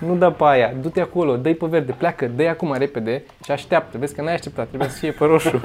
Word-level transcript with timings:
Nu 0.00 0.16
da 0.16 0.32
pe 0.32 0.44
aia, 0.44 0.74
du-te 0.74 1.00
acolo, 1.00 1.36
dă-i 1.36 1.54
pe 1.54 1.66
verde, 1.66 1.92
pleacă, 1.92 2.26
dă-i 2.26 2.48
acum 2.48 2.72
repede 2.72 3.24
și 3.44 3.50
așteaptă. 3.50 3.98
Vezi 3.98 4.14
că 4.14 4.22
n-ai 4.22 4.34
așteptat, 4.34 4.68
trebuie 4.68 4.88
să 4.88 4.98
fie 4.98 5.12
pe 5.12 5.24
roșu. 5.24 5.60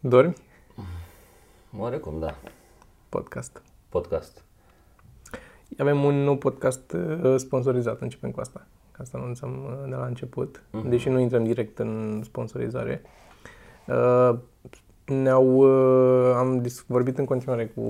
Dormi? 0.00 0.34
Oarecum, 1.78 2.18
da. 2.18 2.34
Podcast. 3.08 3.62
Podcast. 3.88 4.44
Avem 5.78 6.04
un 6.04 6.14
nou 6.14 6.36
podcast 6.36 6.92
uh, 6.92 7.34
sponsorizat, 7.36 8.00
începem 8.00 8.30
cu 8.30 8.40
asta. 8.40 8.66
Ca 8.96 9.04
să 9.04 9.16
anunțăm 9.16 9.64
uh, 9.64 9.88
de 9.88 9.94
la 9.94 10.06
început, 10.06 10.62
Mhm. 10.70 10.88
deși 10.88 11.08
nu 11.08 11.18
intrăm 11.18 11.44
direct 11.44 11.78
în 11.78 12.20
sponsorizare. 12.24 13.02
Uh, 13.86 14.38
Ne-au, 15.08 15.46
uh, 15.56 16.34
am 16.36 16.60
dis- 16.62 16.84
vorbit 16.86 17.18
în 17.18 17.24
continuare 17.24 17.66
cu 17.66 17.80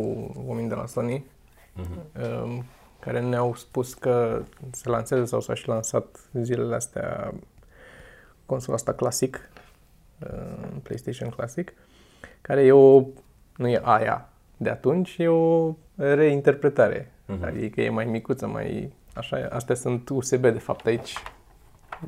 oamenii 0.46 0.68
de 0.68 0.74
la 0.74 0.86
Sony, 0.86 1.24
Mhm. 1.74 1.98
uh, 2.20 2.58
care 3.00 3.20
ne-au 3.20 3.54
spus 3.54 3.94
că 3.94 4.42
se 4.70 4.88
lansează 4.88 5.24
sau 5.24 5.40
s-a 5.40 5.54
și 5.54 5.68
lansat 5.68 6.28
zilele 6.32 6.74
astea 6.74 7.34
consola 8.46 8.76
asta 8.76 8.92
clasic, 8.92 9.50
uh, 10.22 10.68
PlayStation 10.82 11.28
Classic, 11.28 11.72
care 12.40 12.62
e 12.64 12.72
o, 12.72 13.04
nu 13.56 13.68
e 13.68 13.80
aia 13.84 14.28
de 14.56 14.70
atunci, 14.70 15.16
e 15.18 15.28
o 15.28 15.74
reinterpretare. 15.96 17.12
Mhm. 17.26 17.44
Adică 17.44 17.80
e 17.80 17.88
mai 17.88 18.04
micuță, 18.04 18.46
mai 18.46 18.92
așa. 19.16 19.48
Astea 19.50 19.74
sunt 19.74 20.08
USB 20.08 20.40
de 20.42 20.50
fapt 20.58 20.86
aici, 20.86 21.14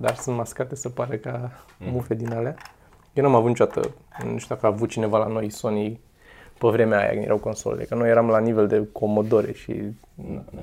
dar 0.01 0.15
sunt 0.15 0.37
mascate 0.37 0.75
să 0.75 0.89
pare 0.89 1.19
ca 1.19 1.51
Mhm. 1.79 1.91
mufe 1.91 2.15
din 2.15 2.33
alea. 2.33 2.55
Eu 3.13 3.25
n-am 3.25 3.35
avut 3.35 3.49
niciodată, 3.49 3.81
nu 4.25 4.39
știu 4.39 4.55
dacă 4.55 4.67
a 4.67 4.69
avut 4.69 4.89
cineva 4.89 5.19
la 5.19 5.27
noi 5.27 5.51
Sony 5.51 6.01
pe 6.59 6.69
vremea 6.69 6.99
aia 6.99 7.11
când 7.11 7.25
erau 7.25 7.39
consolele, 7.39 7.85
că 7.85 7.95
noi 7.95 8.09
eram 8.09 8.29
la 8.29 8.39
nivel 8.39 8.67
de 8.67 8.89
Commodore 8.93 9.53
și 9.53 9.83
Da, 10.15 10.43
da. 10.55 10.61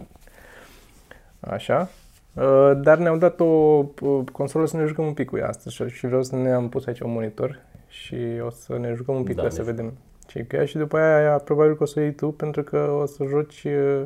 Așa. 1.54 1.90
Uh, 2.34 2.72
Dar 2.82 2.98
ne-au 2.98 3.18
dat 3.18 3.40
o 3.40 3.46
uh, 3.46 4.24
consolă 4.32 4.66
să 4.66 4.78
ne 4.78 4.86
jucăm 4.86 5.06
un 5.06 5.14
pic 5.14 5.30
cu 5.30 5.38
ea 5.38 5.48
astăzi 5.48 5.76
și- 5.76 5.88
și 5.90 6.06
vreau 6.06 6.24
să 6.24 6.36
ne 6.36 6.52
am 6.54 6.70
pus 6.70 6.86
aici 6.86 7.00
un 7.00 7.12
monitor 7.12 7.60
și 7.88 8.16
o 8.46 8.50
să 8.50 8.78
ne 8.78 8.94
jucăm 8.94 9.16
un 9.16 9.24
pic 9.24 9.36
Da, 9.36 9.42
cu 9.42 9.48
ea 9.48 9.52
să 9.54 9.60
ne 9.62 9.66
vedem 9.72 9.94
ce 10.28 10.44
cu 10.44 10.56
ea 10.56 10.66
și 10.66 10.78
după 10.78 10.98
aia 10.98 11.38
probabil 11.38 11.76
că 11.76 11.84
o 11.84 11.86
să 11.86 12.00
iei 12.00 12.14
tu 12.14 12.32
pentru 12.32 12.64
că 12.64 12.78
o 13.02 13.06
să 13.06 13.24
joci 13.24 13.64
uh, 13.64 14.02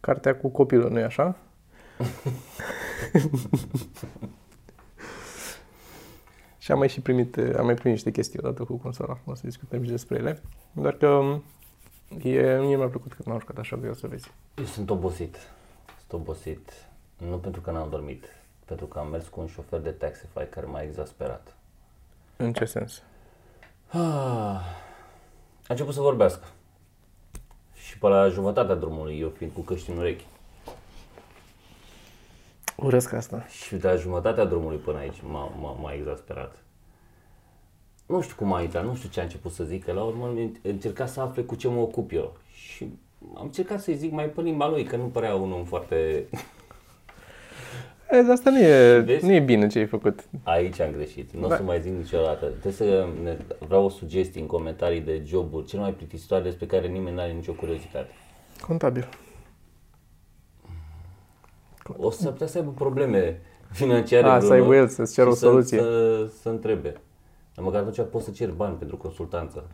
cartea 0.00 0.34
cu 0.36 0.48
copilul, 0.48 0.90
nu-i 0.90 1.02
așa? 1.02 1.36
și 6.58 6.72
am 6.72 6.78
mai 6.78 6.88
și 6.88 7.00
primit, 7.00 7.36
uh, 7.36 7.54
am 7.56 7.64
mai 7.64 7.74
primit 7.74 7.92
niște 7.92 8.10
chestii 8.10 8.38
odată 8.42 8.64
cu 8.64 8.76
consola, 8.76 9.18
o 9.24 9.34
să 9.34 9.42
discutăm 9.44 9.82
și 9.82 9.90
despre 9.90 10.16
ele, 10.16 10.42
doar 10.72 10.94
că 10.94 11.08
um, 11.08 11.42
e, 12.22 12.58
mie 12.58 12.76
mi-a 12.76 12.88
plăcut 12.88 13.12
că 13.12 13.22
m-am 13.24 13.38
jucat 13.38 13.58
așa 13.58 13.76
că 13.76 13.88
o 13.90 13.94
să 13.94 14.06
vezi. 14.06 14.32
Eu 14.58 14.64
sunt 14.64 14.90
obosit. 14.90 15.36
Sunt 15.98 16.12
obosit. 16.20 16.72
Nu 17.16 17.36
pentru 17.36 17.60
că 17.60 17.70
n-am 17.70 17.90
dormit. 17.90 18.24
Pentru 18.64 18.86
că 18.86 18.98
am 18.98 19.08
mers 19.08 19.28
cu 19.28 19.40
un 19.40 19.46
șofer 19.46 19.80
de 19.80 19.90
Taxify 19.90 20.44
care 20.50 20.66
m-a 20.66 20.82
exasperat. 20.82 21.56
În 22.36 22.52
ce 22.52 22.64
sens? 22.64 23.02
Ah, 23.88 23.98
a 25.66 25.68
început 25.68 25.94
să 25.94 26.00
vorbească. 26.00 26.46
Și 27.74 27.98
pe 27.98 28.06
la 28.06 28.28
jumătatea 28.28 28.74
drumului, 28.74 29.18
eu 29.18 29.28
fiind 29.28 29.52
cu 29.52 29.60
căști 29.60 29.90
în 29.90 29.96
urechi. 29.96 30.24
Urăsc 32.76 33.12
asta. 33.12 33.46
Și 33.46 33.74
de 33.74 33.88
la 33.88 33.94
jumătatea 33.96 34.44
drumului 34.44 34.76
până 34.78 34.98
aici 34.98 35.20
m-a, 35.30 35.52
m-a, 35.60 35.70
m-a 35.82 35.92
exasperat. 35.92 36.56
Nu 38.06 38.20
știu 38.20 38.34
cum 38.38 38.52
a 38.52 38.62
intrat, 38.62 38.84
nu 38.84 38.94
știu 38.94 39.08
ce 39.08 39.20
a 39.20 39.22
început 39.22 39.52
să 39.52 39.64
zică. 39.64 39.92
La 39.92 40.02
urmă 40.02 40.34
încerca 40.62 41.06
să 41.06 41.20
afle 41.20 41.42
cu 41.42 41.54
ce 41.54 41.68
mă 41.68 41.80
ocup 41.80 42.12
eu. 42.12 42.36
Și 42.52 42.86
am 43.36 43.42
încercat 43.44 43.80
să-i 43.80 43.94
zic 43.96 44.12
mai 44.12 44.24
pe 44.24 44.40
limba 44.40 44.68
lui, 44.68 44.84
că 44.84 44.96
nu 44.96 45.04
părea 45.04 45.34
un 45.34 45.52
om 45.52 45.64
foarte... 45.64 46.24
E, 48.10 48.22
dar 48.22 48.30
asta 48.30 48.50
nu 48.50 48.58
e, 48.60 48.98
Vezi? 48.98 49.24
nu 49.26 49.32
e 49.32 49.40
bine 49.40 49.66
ce 49.66 49.78
ai 49.78 49.86
făcut. 49.86 50.24
Aici 50.42 50.80
am 50.80 50.90
greșit. 50.90 51.32
Nu 51.32 51.44
o 51.44 51.48
Da. 51.48 51.56
să 51.56 51.62
mai 51.62 51.80
zic 51.80 51.92
niciodată. 51.92 52.46
Trebuie 52.46 52.72
să 52.72 53.08
ne, 53.22 53.36
vreau 53.66 53.84
o 53.84 53.88
sugestie 53.88 54.40
în 54.40 54.46
comentarii 54.46 55.00
de 55.00 55.22
joburi 55.24 55.66
cel 55.66 55.80
mai 55.80 55.92
plictisitoare 55.92 56.42
despre 56.42 56.66
care 56.66 56.86
nimeni 56.86 57.14
nu 57.14 57.20
are 57.22 57.32
nicio 57.32 57.52
curiozitate. 57.52 58.10
Contabil. 58.66 59.08
O 61.96 62.10
să 62.10 62.30
putea 62.30 62.46
să 62.46 62.58
aibă 62.58 62.70
probleme 62.70 63.40
financiare. 63.70 64.26
A, 64.26 64.34
în 64.34 64.40
să 64.40 64.52
aibă 64.52 64.64
urmă 64.64 64.76
el, 64.76 64.88
să-ți 64.88 65.14
ceară 65.14 65.28
și 65.28 65.34
o 65.34 65.38
soluție. 65.38 65.78
Să, 65.78 65.84
să, 65.84 66.32
să 66.40 66.48
întrebe. 66.48 67.00
Dar 67.54 67.64
măcar 67.64 67.80
atunci 67.80 68.10
poți 68.10 68.24
să 68.24 68.30
ceri 68.30 68.52
bani 68.56 68.76
pentru 68.76 68.96
consultanță. 68.96 69.64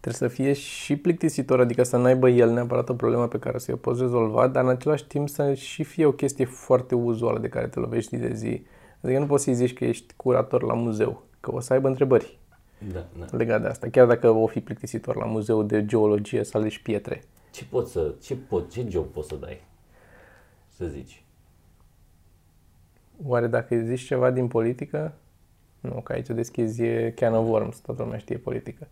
Trebuie 0.00 0.30
să 0.30 0.36
fie 0.36 0.52
și 0.52 0.96
plictisitor, 0.96 1.60
adică 1.60 1.82
să 1.82 1.96
n-aibă 1.96 2.28
el 2.28 2.50
neapărat 2.50 2.88
o 2.88 2.94
problemă 2.94 3.28
pe 3.28 3.38
care 3.38 3.58
să 3.58 3.72
o 3.72 3.76
poți 3.76 4.00
rezolva, 4.00 4.48
dar 4.48 4.64
în 4.64 4.70
același 4.70 5.06
timp 5.06 5.28
să 5.28 5.54
și 5.54 5.84
fie 5.84 6.06
o 6.06 6.12
chestie 6.12 6.44
foarte 6.44 6.94
uzuală 6.94 7.38
de 7.38 7.48
care 7.48 7.66
te 7.66 7.78
lovești 7.80 8.16
zi 8.16 8.22
de 8.22 8.34
zi. 8.34 8.66
Adică 9.00 9.18
nu 9.18 9.26
poți 9.26 9.44
să-i 9.44 9.54
zici 9.54 9.72
că 9.72 9.84
ești 9.84 10.14
curator 10.16 10.62
la 10.62 10.74
muzeu, 10.74 11.22
că 11.40 11.54
o 11.54 11.60
să 11.60 11.72
aibă 11.72 11.88
întrebări 11.88 12.38
Da, 12.92 13.06
da. 13.18 13.36
legate 13.36 13.62
de 13.62 13.68
asta, 13.68 13.88
chiar 13.90 14.06
dacă 14.06 14.30
o 14.30 14.46
fi 14.46 14.60
plictisitor 14.60 15.16
la 15.16 15.24
muzeu 15.24 15.62
de 15.62 15.84
geologie 15.84 16.44
să 16.44 16.56
alegi 16.56 16.82
pietre. 16.82 17.22
Ce 17.50 17.64
poți 17.70 17.92
să, 17.92 18.14
ce, 18.22 18.36
pot, 18.36 18.70
ce 18.70 18.86
job 18.88 19.06
poți 19.06 19.28
să 19.28 19.34
dai? 19.40 19.60
Să 20.78 20.86
zici. 20.86 21.22
Oare 23.22 23.46
dacă 23.46 23.74
îi 23.74 23.84
zici 23.84 24.06
ceva 24.06 24.30
din 24.30 24.48
politică? 24.48 25.14
Nu, 25.80 26.00
că 26.00 26.12
aici 26.12 26.26
deschizi 26.26 26.82
e 26.82 27.10
can 27.16 27.34
of 27.34 27.48
worms, 27.48 27.78
toată 27.78 28.02
lumea 28.02 28.18
știe 28.18 28.36
politică. 28.36 28.86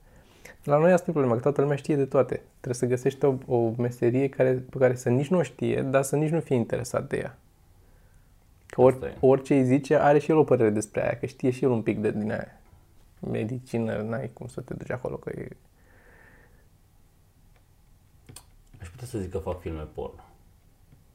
La 0.65 0.79
noi 0.79 0.93
asta 0.93 1.07
e 1.09 1.13
problema, 1.13 1.35
că 1.35 1.41
toată 1.41 1.61
lumea 1.61 1.77
știe 1.77 1.97
de 1.97 2.05
toate. 2.05 2.43
Trebuie 2.61 2.75
să 2.75 2.87
găsești 2.87 3.25
o, 3.25 3.35
o 3.47 3.73
meserie 3.77 4.29
care, 4.29 4.53
pe 4.53 4.79
care 4.79 4.95
să 4.95 5.09
nici 5.09 5.29
nu 5.29 5.39
o 5.39 5.43
știe, 5.43 5.83
dar 5.83 6.03
să 6.03 6.17
nici 6.17 6.31
nu 6.31 6.41
fie 6.41 6.57
interesat 6.57 7.09
de 7.09 7.17
ea. 7.17 7.39
Că 8.67 8.81
or, 8.81 8.93
Asta 8.93 9.07
e. 9.07 9.17
orice 9.21 9.55
îi 9.55 9.65
zice, 9.65 9.97
are 9.97 10.19
și 10.19 10.31
el 10.31 10.37
o 10.37 10.45
părere 10.45 10.71
despre 10.71 11.03
aia, 11.03 11.19
că 11.19 11.27
știe 11.27 11.51
și 11.51 11.65
el 11.65 11.71
un 11.71 11.83
pic 11.83 11.99
de 11.99 12.11
din 12.11 12.31
aia. 12.31 12.61
Medicină, 13.31 13.97
n-ai 14.03 14.31
cum 14.33 14.47
să 14.47 14.61
te 14.61 14.75
duci 14.75 14.91
acolo, 14.91 15.17
că 15.17 15.33
e... 15.37 15.49
Aș 18.81 18.89
putea 18.89 19.07
să 19.07 19.19
zic 19.19 19.31
că 19.31 19.39
fac 19.39 19.61
filme 19.61 19.83
porno. 19.95 20.26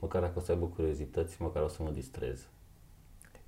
Măcar 0.01 0.21
dacă 0.21 0.33
o 0.35 0.41
să 0.41 0.51
aibă 0.51 0.65
curiozități, 0.65 1.41
măcar 1.41 1.63
o 1.63 1.67
să 1.67 1.83
mă 1.83 1.89
distrez. 1.89 2.47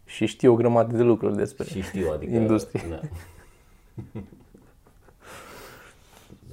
Și 0.05 0.25
știe 0.25 0.47
o 0.47 0.55
grămadă 0.55 0.95
de 0.95 1.03
lucruri 1.03 1.35
despre 1.35 1.65
Și 1.65 1.81
știu, 1.81 2.11
adică... 2.11 2.35
industrie. 2.35 2.81
Da. 2.89 2.99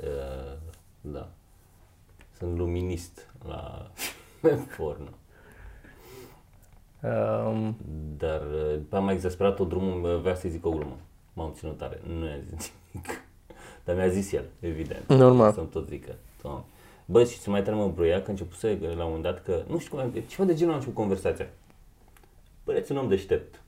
Uh, 0.02 0.56
da. 1.14 1.28
Sunt 2.38 2.56
luminist 2.56 3.26
la 3.46 3.90
porno. 4.76 5.08
Um, 7.02 7.76
Dar 8.16 8.40
uh, 8.40 8.74
după 8.74 8.96
aia 8.96 9.04
m-a 9.04 9.12
exasperat 9.12 9.56
tot 9.56 9.68
drumul, 9.68 10.18
vrea 10.20 10.34
să-i 10.34 10.50
zic 10.50 10.66
o 10.66 10.70
glumă. 10.70 10.96
M-am 11.32 11.52
ținut 11.52 11.76
tare, 11.76 12.00
nu 12.06 12.26
i-a 12.26 12.38
zis 12.56 12.72
nimic. 12.92 13.08
Dar 13.84 13.96
mi-a 13.96 14.08
zis 14.08 14.32
el, 14.32 14.44
evident. 14.60 15.08
Normal. 15.08 15.52
Să-mi 15.52 15.68
tot 15.68 15.88
zică. 15.88 16.14
Doamne. 16.42 16.64
Bă, 17.10 17.24
și 17.24 17.40
ce 17.40 17.50
mai 17.50 17.62
tare 17.62 17.76
mă 17.76 17.82
îmbroia 17.82 18.16
că 18.22 18.24
a 18.26 18.30
început 18.30 18.58
să, 18.58 18.76
la 18.80 18.88
un 18.88 18.96
moment 18.98 19.22
dat, 19.22 19.42
că 19.44 19.62
nu 19.68 19.78
știu 19.78 19.96
cum, 19.96 20.12
ceva 20.26 20.44
de 20.44 20.54
genul 20.54 20.72
a 20.72 20.74
început 20.74 20.94
conversația. 20.94 21.48
Păreți 22.64 22.92
un 22.92 22.98
om 22.98 23.08
deștept. 23.08 23.62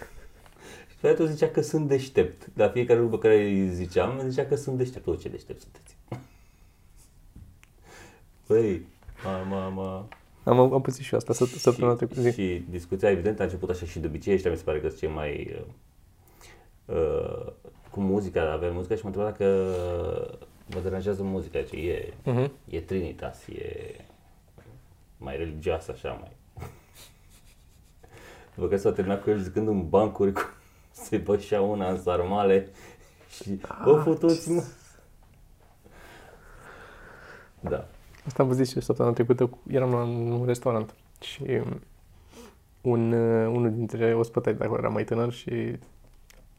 și 0.90 0.96
pe 1.00 1.06
aia 1.06 1.26
zicea 1.26 1.48
că 1.48 1.60
sunt 1.60 1.88
deștept. 1.88 2.48
La 2.54 2.68
fiecare 2.68 3.00
lucru 3.00 3.18
pe 3.18 3.28
care 3.28 3.42
îi 3.42 3.68
ziceam, 3.68 4.20
zicea 4.28 4.44
că 4.46 4.54
sunt 4.56 4.76
deștept. 4.76 5.06
O, 5.06 5.14
ce 5.14 5.28
deștept 5.28 5.60
sunteți. 5.60 5.96
Băi, 8.48 8.86
mama, 9.24 9.68
mama. 9.68 10.08
am, 10.44 10.72
am 10.72 10.80
pus 10.80 10.98
și 10.98 11.12
eu 11.12 11.18
asta 11.18 11.32
să- 11.32 11.44
săptămâna 11.44 11.96
trecută. 11.96 12.20
zi. 12.20 12.32
Și 12.32 12.64
discuția, 12.70 13.10
evident, 13.10 13.40
a 13.40 13.42
început 13.42 13.70
așa 13.70 13.86
și 13.86 13.98
de 13.98 14.06
obicei, 14.06 14.34
ăștia 14.34 14.50
mi 14.50 14.56
se 14.56 14.62
pare 14.62 14.80
că 14.80 14.86
sunt 14.88 15.00
cei 15.00 15.08
mai... 15.10 15.56
Uh, 16.86 16.96
uh, 16.96 17.52
cu 17.90 18.00
muzica, 18.00 18.52
avem 18.52 18.74
muzica 18.74 18.94
și 18.94 19.00
mă 19.02 19.08
întreba 19.08 19.28
dacă 19.30 19.74
mă 20.74 20.80
deranjează 20.80 21.22
muzica, 21.22 21.62
ce 21.62 21.76
e, 21.76 22.12
Mhm. 22.24 22.52
e 22.68 22.80
Trinitas, 22.80 23.46
e 23.46 23.94
mai 25.18 25.36
religioasă, 25.36 25.92
așa, 25.92 26.10
mai... 26.20 26.30
După 28.54 28.66
care 28.66 28.80
s-a 28.80 28.92
terminat 28.92 29.22
cu 29.22 29.30
el 29.30 29.38
zicând 29.38 29.68
în 29.68 29.88
bancuri 29.88 30.32
cu 30.32 30.40
se 31.04 31.16
bășea 31.16 31.60
una 31.60 31.90
în 31.90 32.00
sarmale 32.02 32.68
și 33.30 33.60
bă, 33.84 34.00
futuți 34.04 34.50
mă. 34.50 34.62
Da. 37.60 37.86
Asta 38.26 38.42
am 38.42 38.48
văzut 38.48 38.68
și 38.68 38.74
eu 38.74 38.80
săptămâna 38.82 39.14
trecută, 39.14 39.46
cu- 39.46 39.58
eram 39.68 39.90
la 39.92 40.02
un 40.02 40.44
restaurant 40.46 40.94
și 41.20 41.42
un, 42.80 43.12
uh, 43.12 43.46
unul 43.54 43.70
dintre 43.74 44.14
ospătari 44.14 44.56
de 44.58 44.64
acolo 44.64 44.78
era 44.78 44.88
mai 44.88 45.04
tânăr 45.04 45.32
și 45.32 45.78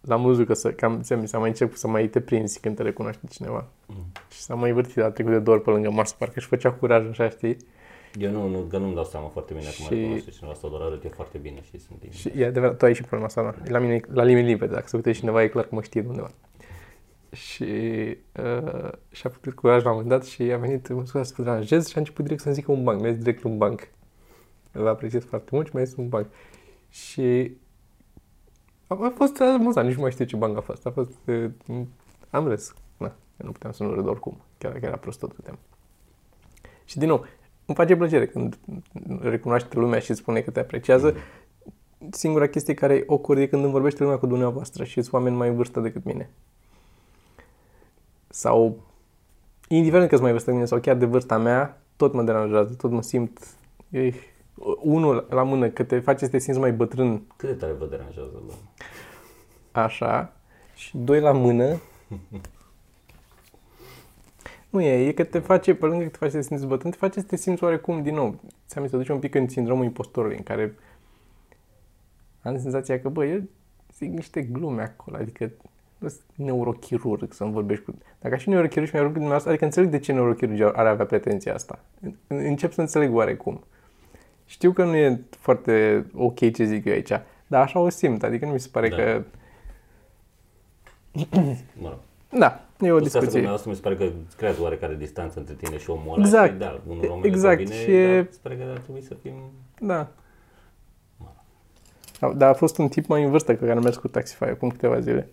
l-am 0.02 0.22
văzut 0.24 0.48
că 0.48 0.54
să, 0.54 0.72
cam, 0.72 1.02
ți 1.02 1.14
mi 1.14 1.28
s-a 1.28 1.38
mai 1.40 1.50
început 1.50 1.78
să 1.78 1.88
mai 1.88 2.08
te 2.08 2.20
prinzi 2.22 2.60
când 2.60 2.76
te 2.76 2.84
recunoaște 2.84 3.22
cineva. 3.30 3.68
Mm. 3.86 3.96
Și 4.32 4.40
s-a 4.42 4.56
mai 4.56 4.72
vârtit, 4.72 4.98
a 4.98 5.10
trecut 5.12 5.32
de 5.32 5.40
două 5.40 5.56
ori 5.58 5.66
pe 5.66 5.72
lângă 5.72 5.90
masă, 5.92 6.16
parcă 6.18 6.34
își 6.38 6.48
făcea 6.48 6.72
curaj, 6.72 7.08
așa, 7.10 7.30
știi? 7.30 7.58
Eu 8.20 8.32
nu, 8.32 8.48
nu, 8.48 8.60
că 8.60 8.78
nu-mi 8.78 8.94
dau 8.96 9.04
seama 9.04 9.28
foarte 9.28 9.54
bine 9.54 9.66
acum 9.68 9.86
Și- 9.86 9.94
și... 9.94 9.94
recunoaște 9.94 10.30
cineva 10.32 10.54
sau 10.54 10.70
doar 10.70 10.82
arăt 10.82 11.04
eu 11.04 11.12
foarte 11.16 11.38
bine 11.38 11.62
și 11.62 11.80
sunt 11.80 12.04
Și 12.10 12.32
e 12.36 12.46
adevărat, 12.46 12.78
tu 12.78 12.86
ai 12.86 12.94
și 12.94 13.02
problema 13.02 13.26
asta, 13.26 13.42
da. 13.42 13.72
La 13.72 13.80
mine, 13.80 13.94
e- 13.94 14.02
la 14.14 14.24
mine 14.24 14.40
e 14.40 14.44
limpede, 14.44 14.74
dacă 14.74 14.88
se 14.88 14.96
uite 14.96 15.12
cineva, 15.12 15.44
e 15.44 15.48
clar 15.48 15.64
că 15.64 15.76
mă 15.76 15.82
știe 15.82 16.02
de 16.02 16.08
undeva. 16.08 16.32
Și 17.32 17.64
uh, 17.64 18.90
și-a 19.12 19.30
făcut 19.30 19.54
curaj 19.54 19.84
la 19.84 19.90
un 19.90 19.96
moment 19.96 20.10
dat 20.10 20.26
și 20.26 20.42
a 20.42 20.58
venit, 20.58 20.90
mă 20.90 21.06
scuza 21.06 21.24
să 21.24 21.34
vă 21.38 21.44
deranjez 21.44 21.88
și 21.88 21.94
a 21.96 22.00
început 22.00 22.24
direct 22.24 22.42
să-mi 22.42 22.56
zică 22.56 22.72
un 22.72 22.84
banc, 22.84 23.02
mi-a 23.02 23.12
zis 23.12 23.20
direct 23.24 23.44
un 23.44 23.58
banc. 23.58 23.88
Vă 24.72 24.90
apreciez 24.90 25.24
foarte 25.24 25.50
mult 25.52 25.68
și 25.68 25.76
mi-a 25.76 25.84
zis 25.84 25.96
un 25.96 26.10
banc. 26.10 26.28
Și 26.90 27.52
a, 28.92 29.06
a 29.06 29.12
fost 29.16 29.40
amuzant, 29.40 29.88
nici 29.88 29.96
nu 29.96 30.02
mai 30.02 30.12
știu 30.12 30.26
ce 30.26 30.36
banc 30.36 30.58
a 30.58 30.62
fost. 30.62 30.86
A 30.86 30.92
fost, 30.92 31.12
uh, 31.26 31.82
am 32.30 32.48
râs. 32.48 32.74
Na, 32.98 33.08
eu 33.08 33.46
nu 33.46 33.52
puteam 33.52 33.72
să 33.72 33.84
nu 33.84 33.94
râd 33.94 34.08
oricum, 34.08 34.38
chiar 34.58 34.72
dacă 34.72 34.86
era 34.86 34.96
prost 34.96 35.20
tot 35.20 35.34
câteam. 35.34 35.58
Și 36.86 36.98
din 36.98 37.08
nou, 37.08 37.26
îmi 37.66 37.76
face 37.76 37.96
plăcere 37.96 38.28
când 38.28 38.58
recunoaște 39.22 39.80
lumea 39.80 40.00
și 40.00 40.14
spune 40.14 40.42
că 40.42 40.52
te 40.52 40.60
apreciază. 40.60 41.16
Singura 42.10 42.48
chestie 42.48 42.74
care 42.74 42.96
e 42.96 43.06
awkward 43.08 43.42
e 43.42 43.48
când 43.48 43.64
îmi 43.64 43.72
vorbește 43.72 44.04
lumea 44.04 44.18
cu 44.18 44.26
dumneavoastră 44.26 44.84
și 44.84 45.02
sunt 45.02 45.14
oameni 45.14 45.36
mai 45.36 45.48
în 45.48 45.56
vârstă 45.56 45.80
decât 45.80 46.04
mine. 46.04 46.30
Sau, 48.28 48.78
indiferent 49.68 50.10
că 50.10 50.16
sunt 50.16 50.22
mai 50.22 50.32
în 50.32 50.38
vârstă 50.38 50.52
decât 50.52 50.54
mine 50.54 50.66
sau 50.66 50.80
chiar 50.80 50.96
de 50.96 51.06
vârsta 51.06 51.38
mea, 51.38 51.82
tot 51.96 52.14
mă 52.14 52.24
deranjează, 52.24 52.74
tot 52.74 52.92
mă 52.92 53.02
simt... 53.02 53.48
E, 53.90 54.14
unul 54.82 55.28
la 55.30 55.44
mână, 55.44 55.70
că 55.70 55.84
te 55.84 56.00
face 56.00 56.26
să 56.26 56.32
te 56.32 56.38
simți 56.38 56.60
mai 56.60 56.72
bătrân 56.72 57.22
Cât 57.36 57.50
de 57.50 57.56
tare 57.56 57.72
vă 57.74 57.86
deranjează, 57.86 58.42
bă? 58.46 58.54
așa 59.80 60.34
și 60.76 60.98
doi 60.98 61.20
la 61.20 61.32
mână. 61.32 61.78
Nu 64.70 64.82
e, 64.82 65.08
e 65.08 65.12
că 65.12 65.24
te 65.24 65.40
face, 65.40 65.76
pe 65.76 65.86
lângă 65.86 66.04
că 66.04 66.10
te 66.10 66.18
face 66.18 66.32
să 66.32 66.38
te 66.38 66.44
simți 66.44 66.66
bătrân, 66.66 66.92
te 66.92 66.98
face 66.98 67.20
să 67.20 67.26
te 67.26 67.36
simți 67.36 67.64
oarecum 67.64 68.02
din 68.04 68.14
nou. 68.16 68.36
Ți-am 68.68 68.84
zis, 68.84 68.92
să 68.92 68.98
duci 68.98 69.10
un 69.10 69.20
pic 69.20 69.36
în 69.36 69.48
sindromul 69.48 69.84
impostorului, 69.84 70.38
în 70.38 70.44
care 70.44 70.76
am 72.42 72.60
senzația 72.60 73.00
că, 73.02 73.10
bă, 73.10 73.26
eu 73.26 73.42
zic 73.98 74.12
niște 74.12 74.42
glume 74.42 74.82
acolo, 74.82 75.18
adică 75.18 75.52
nu 75.98 76.08
sunt 76.08 76.22
neurochirurg 76.36 77.34
să-mi 77.34 77.52
vorbești 77.52 77.84
cu... 77.84 77.94
Dacă 78.20 78.36
aș 78.36 78.42
fi 78.44 78.50
neurochirurg 78.50 78.88
și 78.88 78.94
mi-ar 78.96 79.06
vorbi 79.08 79.20
cu 79.20 79.26
dumneavoastră, 79.26 79.50
adică 79.50 79.66
înțeleg 79.66 79.90
de 79.90 80.00
ce 80.00 80.12
neurochirurg 80.12 80.62
ar 80.78 80.86
avea 80.86 81.06
pretenția 81.06 81.54
asta. 81.54 81.80
În- 82.02 82.16
Încep 82.28 82.72
să 82.72 82.82
înțeleg 82.82 83.14
oarecum. 83.16 83.64
Știu 84.52 84.72
că 84.72 84.84
nu 84.84 84.96
e 84.96 85.24
foarte 85.40 86.06
ok 86.14 86.38
ce 86.52 86.64
zic 86.64 86.86
eu 86.86 86.94
aici, 86.94 87.10
dar 87.48 87.62
așa 87.62 87.80
o 87.80 87.90
simt, 87.90 88.24
adică 88.24 88.46
nu 88.46 88.52
mi 88.52 88.60
se 88.60 88.70
pare 88.72 88.90
Da. 88.90 88.96
că... 88.96 89.24
Mă 91.80 91.90
rog. 91.90 91.98
Da, 92.40 92.66
e 92.80 92.92
o 92.92 92.96
Plus 92.98 93.12
că 93.12 93.18
asta 93.18 93.20
discuție. 93.20 93.30
dumneavoastră 93.30 93.70
mi 93.70 93.76
se 93.76 93.82
pare 93.82 93.96
că 93.96 94.10
creează 94.38 94.62
oarecare 94.62 94.96
distanță 94.96 95.40
între 95.40 95.54
tine 95.54 95.78
și 95.78 95.90
omul 95.90 96.14
ăla. 96.14 96.24
Exact. 96.26 96.52
Și, 96.52 96.58
da, 96.58 96.82
unul 96.88 97.10
om 97.10 97.22
Exact. 97.24 97.58
bine, 97.58 97.76
Și 97.76 97.92
e- 97.92 98.16
dar 98.16 98.22
mi 98.24 98.28
se 98.32 98.40
pare 98.42 98.56
că 98.56 98.64
ar 98.72 98.78
trebui 98.78 99.02
să 99.02 99.14
fim... 99.22 99.34
Da. 99.80 100.08
Da, 102.20 102.34
Dar 102.34 102.50
a 102.50 102.54
fost 102.54 102.78
un 102.78 102.88
tip 102.88 103.08
mai 103.08 103.24
în 103.24 103.30
vârstă 103.30 103.54
cu 103.56 103.60
care 103.60 103.72
am 103.72 103.84
mers 103.84 103.98
cu 103.98 104.08
Taxify 104.08 104.44
acum 104.44 104.70
câteva 104.70 105.00
zile. 105.00 105.30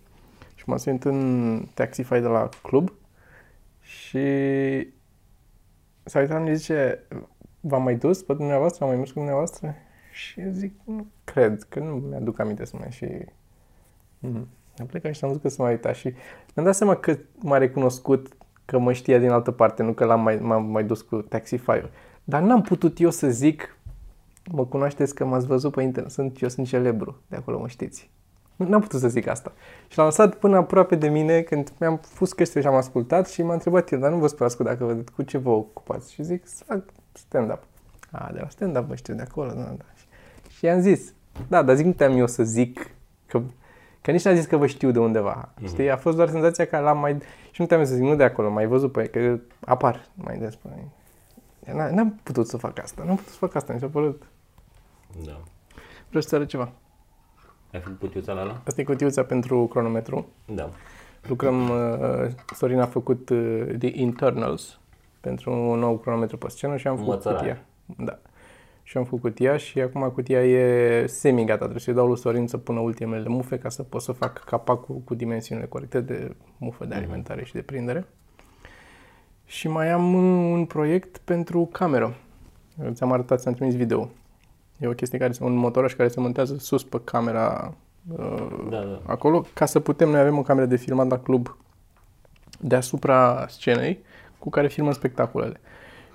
Și 0.54 0.64
m-am 0.66 0.76
sunat 0.78 1.04
în 1.04 1.62
Taxify 1.74 2.12
de 2.20 2.26
la 2.26 2.48
club 2.62 2.92
și 3.80 4.18
s-a 6.04 6.18
uitat 6.20 6.46
și 6.46 6.54
zice, 6.54 7.02
v-am 7.68 7.82
mai 7.82 7.94
dus 7.94 8.22
pe 8.22 8.32
dumneavoastră? 8.32 8.84
Am 8.84 8.90
mai 8.90 8.98
mers 8.98 9.10
cu 9.10 9.18
dumneavoastră? 9.18 9.74
Și 10.12 10.40
eu 10.40 10.50
zic, 10.50 10.72
nu 10.84 11.06
cred, 11.24 11.62
că 11.62 11.78
nu 11.78 11.94
mi-aduc 11.94 12.38
aminte 12.38 12.64
să 12.64 12.76
mai 12.78 12.90
și... 12.90 13.06
Mm. 14.18 14.48
Am 14.78 14.86
plecat 14.86 15.14
și 15.14 15.24
am 15.24 15.32
zis 15.32 15.40
că 15.42 15.48
să 15.48 15.62
mai 15.62 15.70
uita 15.70 15.92
și 15.92 16.06
mi-am 16.54 16.66
dat 16.66 16.74
seama 16.74 16.96
că 16.96 17.18
m-a 17.38 17.58
recunoscut 17.58 18.36
că 18.64 18.78
mă 18.78 18.92
știa 18.92 19.18
din 19.18 19.30
altă 19.30 19.50
parte, 19.50 19.82
nu 19.82 19.92
că 19.92 20.04
l-am 20.04 20.20
mai, 20.20 20.36
m-am 20.36 20.64
mai 20.64 20.84
dus 20.84 21.00
cu 21.00 21.16
Taxify-ul. 21.16 21.90
Dar 22.24 22.42
n-am 22.42 22.62
putut 22.62 23.00
eu 23.00 23.10
să 23.10 23.28
zic 23.28 23.78
mă 24.50 24.66
cunoașteți 24.66 25.14
că 25.14 25.24
m-ați 25.24 25.46
văzut 25.46 25.72
pe 25.72 25.82
internet, 25.82 26.12
sunt, 26.12 26.40
eu 26.42 26.48
sunt 26.48 26.66
celebru, 26.66 27.20
de 27.26 27.36
acolo 27.36 27.58
mă 27.58 27.68
știți. 27.68 28.10
Nu- 28.56 28.68
N-am 28.68 28.80
putut 28.80 29.00
să 29.00 29.08
zic 29.08 29.26
asta. 29.26 29.52
Și 29.88 29.96
l-am 29.96 30.06
lăsat 30.06 30.34
până 30.34 30.56
aproape 30.56 30.96
de 30.96 31.08
mine 31.08 31.40
când 31.40 31.72
mi-am 31.80 32.00
pus 32.18 32.32
căștile 32.32 32.60
și 32.60 32.66
am 32.66 32.74
ascultat 32.74 33.28
și 33.28 33.42
m-a 33.42 33.52
întrebat 33.52 33.90
el, 33.90 33.98
dar 33.98 34.10
nu 34.10 34.18
vă 34.18 34.26
sperați 34.26 34.56
că 34.56 34.62
dacă 34.62 34.84
vă, 34.84 34.96
cu 35.14 35.22
ce 35.22 35.38
vă 35.38 35.50
ocupați? 35.50 36.12
Și 36.12 36.22
zic, 36.22 36.46
să 36.46 36.64
fac 36.64 36.84
stand-up. 37.18 37.62
A, 38.10 38.30
de 38.32 38.38
la 38.40 38.48
stand-up 38.48 38.84
vă 38.84 38.94
știu 38.94 39.14
de 39.14 39.22
acolo, 39.22 39.48
da, 39.48 39.62
da. 39.62 39.84
Și, 39.96 40.06
și 40.56 40.64
i-am 40.64 40.80
zis, 40.80 41.12
da, 41.48 41.62
dar 41.62 41.76
zic, 41.76 41.86
nu 41.86 41.92
te-am 41.92 42.16
eu 42.16 42.26
să 42.26 42.42
zic 42.42 42.90
că, 43.26 43.42
că 44.00 44.10
nici 44.10 44.24
n-a 44.24 44.34
zis 44.34 44.46
că 44.46 44.56
vă 44.56 44.66
știu 44.66 44.90
de 44.90 44.98
undeva. 44.98 45.52
Mhm. 45.56 45.66
Știi, 45.66 45.90
a 45.90 45.96
fost 45.96 46.16
doar 46.16 46.28
senzația 46.28 46.66
că 46.66 46.78
l-am 46.78 46.98
mai, 46.98 47.18
și 47.50 47.60
nu 47.60 47.66
te-am 47.66 47.80
eu 47.80 47.86
să 47.86 47.94
zic, 47.94 48.04
nu 48.04 48.14
de 48.14 48.24
acolo, 48.24 48.50
mai 48.50 48.66
văzut 48.66 48.92
pe 48.92 49.04
că 49.04 49.38
apar 49.60 50.06
mai 50.14 50.38
des 50.38 50.54
pe 50.54 50.68
N- 51.70 51.90
N-am 51.90 52.20
putut 52.22 52.48
să 52.48 52.56
fac 52.56 52.78
asta, 52.78 53.02
n-am 53.04 53.16
putut 53.16 53.32
să 53.32 53.38
fac 53.38 53.54
asta, 53.54 53.72
mi 53.72 53.80
s-a 53.80 53.86
părut 53.86 54.22
Da. 55.24 55.40
Vreau 56.08 56.22
să-ți 56.22 56.34
arăt 56.34 56.48
ceva. 56.48 56.72
Ai 57.72 57.80
făcut 57.80 57.98
putiuța 57.98 58.32
la 58.32 58.40
ala? 58.40 58.60
Asta 58.66 58.80
e 58.80 58.84
cutiuța 58.84 59.22
pentru 59.22 59.66
cronometru. 59.66 60.28
Da. 60.44 60.70
Lucrăm, 61.28 61.68
uh, 61.68 62.30
Sorin 62.54 62.80
a 62.80 62.86
făcut 62.86 63.28
uh, 63.28 63.66
The 63.78 63.90
Internals 64.00 64.78
pentru 65.28 65.52
un 65.52 65.78
nou 65.78 65.96
cronometru 65.98 66.36
pe 66.38 66.48
scenă 66.48 66.76
și 66.76 66.86
am 66.86 66.96
făcut 66.96 67.12
Mățărai. 67.12 67.38
cutia. 67.38 67.64
Da. 68.04 68.18
Și 68.82 68.96
am 68.96 69.04
făcut 69.04 69.20
cutia 69.20 69.56
și 69.56 69.80
acum 69.80 70.10
cutia 70.14 70.44
e 70.44 71.06
semi-gata. 71.06 71.58
Trebuie 71.58 71.80
să-i 71.80 71.94
dau 71.94 72.06
lui 72.06 72.18
Sorin 72.18 72.46
să 72.46 72.56
pună 72.56 72.80
ultimele 72.80 73.28
mufe 73.28 73.58
ca 73.58 73.68
să 73.68 73.82
pot 73.82 74.02
să 74.02 74.12
fac 74.12 74.44
capacul 74.44 74.96
cu 75.04 75.14
dimensiunile 75.14 75.66
corecte 75.66 76.00
de 76.00 76.36
mufă 76.58 76.84
de 76.84 76.94
alimentare 76.94 77.44
și 77.44 77.52
de 77.52 77.60
prindere. 77.62 78.06
Și 79.44 79.68
mai 79.68 79.90
am 79.90 80.14
uh, 80.14 80.52
un 80.52 80.64
proiect 80.64 81.18
pentru 81.18 81.68
cameră. 81.72 82.14
Ți-am 82.92 83.12
arătat, 83.12 83.40
ți-am 83.40 83.54
trimis 83.54 83.76
video. 83.76 84.10
E 84.78 84.86
o 84.86 84.92
chestie 84.92 85.18
care, 85.18 85.32
un 85.40 85.54
motoraș 85.54 85.94
care 85.94 86.08
se 86.08 86.20
montează 86.20 86.56
sus 86.58 86.84
pe 86.84 87.00
camera 87.04 87.74
uh, 88.16 88.66
Da, 88.70 88.80
da. 88.80 89.00
acolo, 89.06 89.44
ca 89.54 89.66
să 89.66 89.80
putem, 89.80 90.08
noi 90.08 90.20
avem 90.20 90.38
o 90.38 90.42
cameră 90.42 90.66
de 90.66 90.76
filmat 90.76 91.08
la 91.08 91.18
club 91.18 91.56
deasupra 92.60 93.46
scenei 93.48 93.98
cu 94.38 94.50
care 94.50 94.68
filmăm 94.68 94.92
spectacolele. 94.92 95.60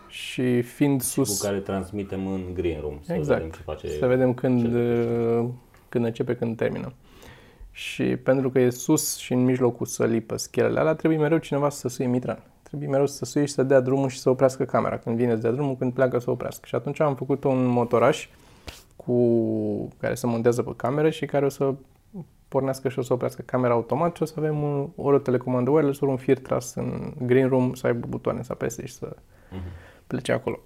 Și 0.07 0.61
fiind 0.61 1.01
sus, 1.01 1.39
Cu 1.39 1.45
care 1.45 1.59
transmitem 1.59 2.27
în 2.27 2.41
green 2.53 2.79
room 2.81 2.97
să 3.01 3.13
Exact. 3.13 3.39
vedem 3.41 3.55
ce 3.55 3.61
face. 3.63 3.87
să 3.87 4.05
vedem 4.07 4.33
când, 4.33 4.61
ce- 4.61 4.77
uh, 5.39 5.45
când 5.89 6.05
începe, 6.05 6.35
când 6.35 6.57
termină. 6.57 6.93
Și 7.71 8.03
pentru 8.03 8.49
că 8.49 8.59
e 8.59 8.69
sus 8.69 9.17
și 9.17 9.33
în 9.33 9.43
mijlocul 9.43 9.85
sălii 9.85 10.21
pe 10.21 10.37
schelele 10.37 10.79
alea, 10.79 10.93
trebuie 10.93 11.19
mereu 11.19 11.37
cineva 11.37 11.69
să 11.69 11.87
suie 11.87 12.07
mitran. 12.07 12.43
Trebuie 12.63 12.87
mereu 12.89 13.05
să 13.07 13.25
suie 13.25 13.45
și 13.45 13.53
să 13.53 13.63
dea 13.63 13.79
drumul 13.79 14.09
și 14.09 14.19
să 14.19 14.29
oprească 14.29 14.63
camera. 14.63 14.97
Când 14.97 15.15
vine 15.17 15.31
să 15.35 15.41
dea 15.41 15.51
drumul, 15.51 15.75
când 15.75 15.93
pleacă 15.93 16.19
să 16.19 16.29
oprească. 16.31 16.61
Și 16.65 16.75
atunci 16.75 16.99
am 16.99 17.15
făcut 17.15 17.43
un 17.43 17.65
motoraș 17.65 18.27
cu 18.95 19.17
care 19.99 20.15
se 20.15 20.27
montează 20.27 20.61
pe 20.63 20.71
cameră 20.75 21.09
și 21.09 21.25
care 21.25 21.45
o 21.45 21.49
să 21.49 21.73
pornească 22.53 22.89
și 22.89 22.99
o 22.99 23.01
să 23.01 23.13
oprească 23.13 23.41
camera 23.45 23.73
automat 23.73 24.15
și 24.15 24.21
o 24.21 24.25
să 24.25 24.33
avem 24.37 24.61
un, 24.63 24.89
ori 24.95 25.15
o 25.15 25.19
telecomandă 25.19 25.69
wireless, 25.69 25.99
ori 25.99 26.11
un 26.11 26.17
fir 26.17 26.39
tras 26.39 26.75
în 26.75 27.13
green 27.25 27.47
room, 27.47 27.73
să 27.73 27.87
aibă 27.87 28.07
butoane 28.09 28.43
să 28.43 28.51
apese 28.51 28.85
și 28.85 28.93
să 28.93 29.15
plece 30.07 30.31
acolo. 30.31 30.59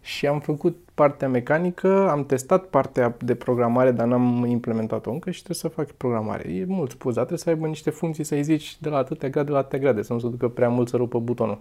Și 0.00 0.26
am 0.26 0.40
făcut 0.40 0.76
partea 0.94 1.28
mecanică, 1.28 2.10
am 2.10 2.26
testat 2.26 2.64
partea 2.64 3.16
de 3.18 3.34
programare, 3.34 3.90
dar 3.90 4.06
n-am 4.06 4.44
implementat-o 4.44 5.10
încă 5.10 5.30
și 5.30 5.42
trebuie 5.42 5.70
să 5.72 5.80
fac 5.80 5.90
programare. 5.96 6.52
E 6.52 6.64
mult 6.64 6.90
spus, 6.90 7.14
dar 7.14 7.24
trebuie 7.24 7.38
să 7.38 7.48
aibă 7.48 7.66
niște 7.66 7.90
funcții 7.90 8.24
să-i 8.24 8.42
zici 8.42 8.80
de 8.80 8.88
la 8.88 8.96
atâtea 8.96 9.28
grade 9.28 9.50
la 9.50 9.58
atâtea 9.58 9.78
grade, 9.78 10.02
să 10.02 10.12
nu 10.12 10.18
se 10.18 10.28
ducă 10.28 10.48
prea 10.48 10.68
mult 10.68 10.88
să 10.88 10.96
rupă 10.96 11.18
butonul, 11.18 11.58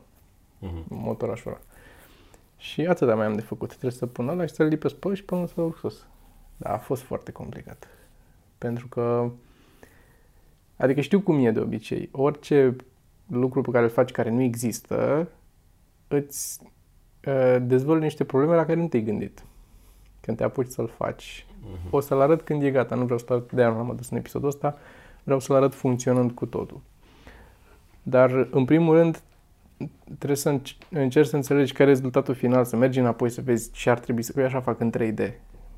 Mhm. 0.60 0.84
motorașul 0.88 1.52
ăla. 1.52 1.60
Și 2.58 2.82
atâta 2.82 3.16
mai 3.16 3.26
am 3.26 3.34
de 3.34 3.42
făcut. 3.42 3.68
Trebuie 3.70 3.92
să 3.92 4.06
pun 4.06 4.28
ăla 4.28 4.46
și 4.46 4.54
să-l 4.54 4.66
lipesc 4.66 4.96
pe 4.96 5.08
ăla 5.08 5.16
și 5.16 5.24
până 5.24 5.48
să 5.48 5.62
urc 5.62 5.78
sus. 5.78 6.06
Dar 6.58 6.74
a 6.74 6.78
fost 6.78 7.02
foarte 7.02 7.32
complicat. 7.32 7.88
Pentru 8.58 8.88
că, 8.88 9.30
adică 10.78 11.02
știu 11.02 11.22
cum 11.22 11.46
e 11.46 11.52
de 11.52 11.60
obicei. 11.60 12.10
Orice 12.12 12.76
lucru 13.28 13.62
pe 13.62 13.72
care 13.72 13.84
îl 13.84 13.90
faci 13.90 14.12
care 14.12 14.30
nu 14.30 14.42
există, 14.42 15.28
îți 16.08 16.60
uh, 17.28 17.58
dezvoltă 17.62 18.04
niște 18.04 18.24
probleme 18.24 18.56
la 18.56 18.66
care 18.66 18.80
nu 18.80 18.88
te-ai 18.88 19.04
gândit. 19.04 19.44
Când 20.22 20.38
te 20.38 20.44
apuci 20.44 20.68
să-l 20.68 20.88
faci. 20.88 21.46
O 21.90 22.00
să-l 22.00 22.22
arăt 22.22 22.42
când 22.42 22.64
e 22.64 22.72
gata. 22.72 22.96
Nu 22.96 23.04
vreau 23.04 23.20
să 23.20 23.26
arăt, 23.30 23.52
de-aia 23.52 23.70
nu 23.70 23.78
am 23.78 23.90
adus 23.90 24.10
în 24.10 24.18
episodul 24.18 24.48
ăsta. 24.48 24.78
Vreau 25.24 25.40
să-l 25.40 25.56
arăt 25.56 25.74
funcționând 25.74 26.32
cu 26.32 26.46
totul. 26.46 26.82
Dar, 28.04 28.48
în 28.52 28.66
primul 28.66 28.96
rând, 28.96 29.22
trebuie 30.06 30.38
să 30.38 30.50
înci- 30.50 30.78
încerci 30.90 31.28
să 31.28 31.36
înțelegi 31.36 31.74
care 31.74 31.90
e 31.90 31.94
rezultatul 31.94 32.34
final, 32.34 32.66
să 32.66 32.76
mergi 32.76 33.00
înapoi 33.00 33.30
să 33.30 33.42
vezi 33.42 33.72
ce 33.72 33.90
ar 33.90 34.00
trebui 34.00 34.22
să... 34.22 34.32
Că 34.32 34.40
eu 34.40 34.46
așa 34.46 34.62
fac 34.62 34.80
în 34.80 34.92
3D. 34.98 35.32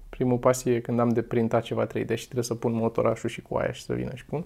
Primul 0.10 0.38
pas 0.38 0.66
e 0.66 0.80
când 0.80 1.00
am 1.00 1.10
de 1.10 1.22
printat 1.22 1.64
ceva 1.64 1.88
3D 1.88 2.14
și 2.14 2.24
trebuie 2.24 2.44
să 2.44 2.56
pun 2.56 2.74
motorașul 2.74 3.30
și 3.30 3.42
cu 3.42 3.56
aia 3.56 3.72
și 3.72 3.84
să 3.84 3.94
vină 3.94 4.12
și 4.14 4.26
pun. 4.26 4.46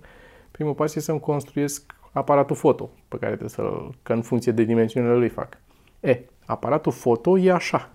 Primul 0.59 0.75
pas 0.75 0.95
e 0.95 0.99
să-mi 0.99 1.19
construiesc 1.19 1.95
aparatul 2.11 2.55
foto 2.55 2.89
pe 3.07 3.17
care 3.17 3.27
trebuie 3.29 3.49
să-l... 3.49 3.95
că 4.03 4.13
în 4.13 4.21
funcție 4.21 4.51
de 4.51 4.63
dimensiunile 4.63 5.15
lui 5.15 5.29
fac. 5.29 5.57
E, 5.99 6.19
aparatul 6.45 6.91
foto 6.91 7.37
e 7.37 7.51
așa. 7.51 7.89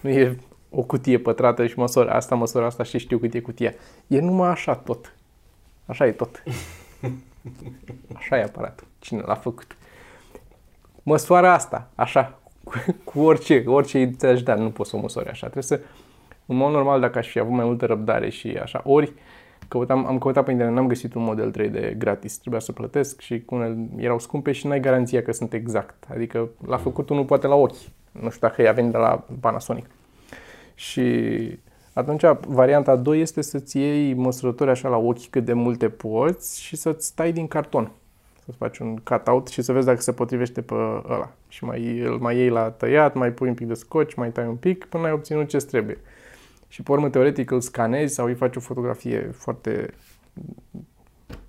Nu 0.00 0.10
e 0.10 0.38
o 0.70 0.82
cutie 0.82 1.18
pătrată 1.18 1.66
și 1.66 1.78
măsor 1.78 2.08
asta, 2.08 2.34
măsor 2.34 2.62
asta 2.62 2.82
și 2.82 2.98
știu 2.98 3.18
cât 3.18 3.34
e 3.34 3.40
cutia. 3.40 3.74
E 4.06 4.20
numai 4.20 4.48
așa 4.48 4.74
tot. 4.74 5.14
Așa 5.86 6.06
e 6.06 6.12
tot. 6.12 6.42
Așa 8.16 8.38
e 8.38 8.42
aparatul. 8.42 8.86
Cine 8.98 9.20
l-a 9.20 9.34
făcut? 9.34 9.76
Măsoară 11.02 11.48
asta, 11.48 11.90
așa, 11.94 12.38
cu, 12.64 12.72
cu 13.04 13.20
orice, 13.20 13.62
orice 13.66 14.04
ți-aș 14.16 14.42
da, 14.42 14.54
nu 14.54 14.70
poți 14.70 14.90
să 14.90 14.96
o 14.96 15.00
măsori 15.00 15.28
așa. 15.28 15.48
Trebuie 15.48 15.78
să, 15.78 15.80
în 16.46 16.56
mod 16.56 16.72
normal, 16.72 17.00
dacă 17.00 17.18
aș 17.18 17.28
fi 17.28 17.38
avut 17.38 17.52
mai 17.52 17.64
multă 17.64 17.86
răbdare 17.86 18.30
și 18.30 18.48
așa, 18.48 18.82
ori 18.84 19.12
căutam, 19.72 20.06
am 20.06 20.18
căutat 20.18 20.44
pe 20.44 20.50
internet, 20.50 20.74
n-am 20.74 20.86
găsit 20.86 21.14
un 21.14 21.22
model 21.22 21.52
3D 21.52 21.96
gratis, 21.98 22.38
trebuia 22.38 22.60
să 22.60 22.72
plătesc 22.72 23.20
și 23.20 23.42
cu 23.44 23.54
unele 23.54 23.88
erau 23.96 24.18
scumpe 24.18 24.52
și 24.52 24.66
n-ai 24.66 24.80
garanția 24.80 25.22
că 25.22 25.32
sunt 25.32 25.52
exact. 25.52 26.04
Adică 26.10 26.48
l-a 26.66 26.76
făcut 26.76 27.08
unul 27.08 27.24
poate 27.24 27.46
la 27.46 27.54
ochi. 27.54 27.76
Nu 28.12 28.30
știu 28.30 28.48
dacă 28.48 28.62
i-a 28.62 28.72
venit 28.72 28.90
de 28.90 28.96
la 28.96 29.24
Panasonic. 29.40 29.86
Și 30.74 31.02
atunci 31.92 32.22
varianta 32.46 32.96
2 32.96 33.20
este 33.20 33.42
să-ți 33.42 33.78
iei 33.78 34.14
măsurători 34.14 34.70
așa 34.70 34.88
la 34.88 34.96
ochi 34.96 35.26
cât 35.30 35.44
de 35.44 35.52
multe 35.52 35.88
poți 35.88 36.62
și 36.62 36.76
să-ți 36.76 37.06
stai 37.06 37.32
din 37.32 37.46
carton. 37.46 37.90
Să-ți 38.44 38.56
faci 38.56 38.78
un 38.78 38.96
cut-out 38.96 39.48
și 39.48 39.62
să 39.62 39.72
vezi 39.72 39.86
dacă 39.86 40.00
se 40.00 40.12
potrivește 40.12 40.60
pe 40.60 40.74
ăla. 41.08 41.30
Și 41.48 41.64
mai, 41.64 41.98
îl 41.98 42.18
mai 42.18 42.36
iei 42.36 42.48
la 42.48 42.70
tăiat, 42.70 43.14
mai 43.14 43.32
pui 43.32 43.48
un 43.48 43.54
pic 43.54 43.66
de 43.66 43.74
scoci, 43.74 44.14
mai 44.14 44.30
tai 44.30 44.46
un 44.46 44.56
pic 44.56 44.84
până 44.84 45.06
ai 45.06 45.12
obținut 45.12 45.48
ce 45.48 45.56
trebuie. 45.56 45.98
Și 46.72 46.82
pe 46.82 46.92
urmă, 46.92 47.10
teoretic, 47.10 47.50
îl 47.50 47.60
scanezi 47.60 48.14
sau 48.14 48.26
îi 48.26 48.34
faci 48.34 48.56
o 48.56 48.60
fotografie 48.60 49.20
foarte 49.20 49.94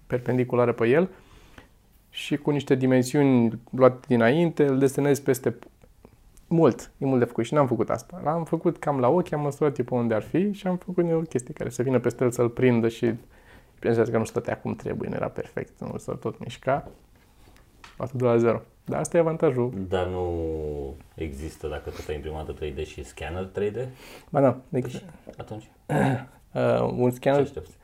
perpendiculară 0.07 0.71
pe 0.71 0.87
el 0.87 1.09
și 2.09 2.37
cu 2.37 2.49
niște 2.49 2.75
dimensiuni 2.75 3.59
luate 3.69 3.99
dinainte, 4.07 4.65
îl 4.65 4.77
desenezi 4.77 5.23
peste 5.23 5.55
mult, 6.47 6.91
e 6.97 7.05
mult 7.05 7.19
de 7.19 7.25
făcut 7.25 7.45
și 7.45 7.53
n-am 7.53 7.67
făcut 7.67 7.89
asta. 7.89 8.21
L-am 8.23 8.43
făcut 8.43 8.77
cam 8.77 8.99
la 8.99 9.07
ochi, 9.07 9.31
am 9.31 9.41
măsurat 9.41 9.81
pe 9.81 9.93
unde 9.93 10.13
ar 10.13 10.21
fi 10.21 10.51
și 10.51 10.67
am 10.67 10.77
făcut 10.77 11.11
o 11.11 11.19
chestie 11.19 11.53
care 11.53 11.69
să 11.69 11.83
vină 11.83 11.99
peste 11.99 12.23
el 12.23 12.31
să-l 12.31 12.49
prindă 12.49 12.87
și 12.87 13.13
pensează 13.79 14.11
că 14.11 14.17
nu 14.17 14.25
stătea 14.25 14.57
cum 14.57 14.75
trebuie, 14.75 15.09
nu 15.09 15.15
era 15.15 15.27
perfect, 15.27 15.79
nu 15.79 15.97
să 15.97 16.11
tot 16.11 16.39
mișca. 16.39 16.91
Atât 17.97 18.13
de 18.13 18.23
la 18.23 18.37
zero. 18.37 18.61
Dar 18.85 18.99
asta 18.99 19.17
e 19.17 19.19
avantajul. 19.19 19.73
Dar 19.89 20.07
nu 20.07 20.95
există 21.15 21.67
dacă 21.67 21.89
tot 21.89 22.05
ai 22.07 22.15
imprimantă 22.15 22.53
3D 22.53 22.85
și 22.85 23.03
scanner 23.03 23.49
3D? 23.59 23.87
Ba 24.29 24.41
da, 24.41 24.57
deci, 24.69 25.03
Atunci? 25.37 25.69
uh, 26.53 26.93
un 26.97 27.09
Ce 27.09 27.15
scanner, 27.15 27.41
aștepți? 27.41 27.77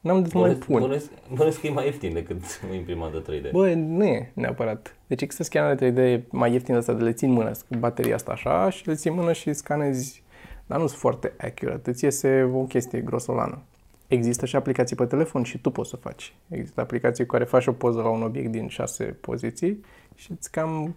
n-am 0.00 0.22
de 0.22 0.28
să 0.28 0.38
mai 0.38 0.54
pun. 0.54 0.80
Bănuiesc, 0.80 1.10
bănuiesc 1.28 1.60
că 1.60 1.66
e 1.66 1.70
mai 1.70 1.84
ieftin 1.84 2.12
decât 2.12 2.42
o 2.70 2.74
imprimantă 2.74 3.22
3D. 3.22 3.50
Bă, 3.50 3.72
nu 3.74 4.04
e 4.04 4.30
neapărat. 4.34 4.96
Deci 5.06 5.22
există 5.22 5.44
scanerele 5.44 6.20
3D 6.20 6.22
mai 6.28 6.52
ieftine 6.52 6.76
astea 6.76 6.94
de 6.94 7.02
le 7.02 7.12
ții 7.12 7.26
în 7.26 7.32
mână, 7.32 7.50
cu 7.50 7.78
bateria 7.78 8.14
asta 8.14 8.32
așa 8.32 8.70
și 8.70 8.86
le 8.86 8.94
ții 8.94 9.10
în 9.10 9.16
mână 9.16 9.32
și 9.32 9.52
scanezi, 9.52 10.22
dar 10.66 10.80
nu 10.80 10.86
sunt 10.86 10.98
foarte 11.00 11.32
accurate, 11.38 11.90
îți 11.90 12.04
iese 12.04 12.50
o 12.54 12.62
chestie 12.62 13.00
grosolană. 13.00 13.62
Există 14.06 14.46
și 14.46 14.56
aplicații 14.56 14.96
pe 14.96 15.04
telefon 15.04 15.42
și 15.42 15.58
tu 15.58 15.70
poți 15.70 15.90
să 15.90 15.96
faci. 15.96 16.34
Există 16.48 16.80
aplicații 16.80 17.26
cu 17.26 17.32
care 17.32 17.44
faci 17.44 17.66
o 17.66 17.72
poză 17.72 18.00
la 18.00 18.08
un 18.08 18.22
obiect 18.22 18.50
din 18.50 18.68
șase 18.68 19.04
poziții 19.04 19.84
și 20.14 20.30
îți 20.30 20.50
cam 20.50 20.96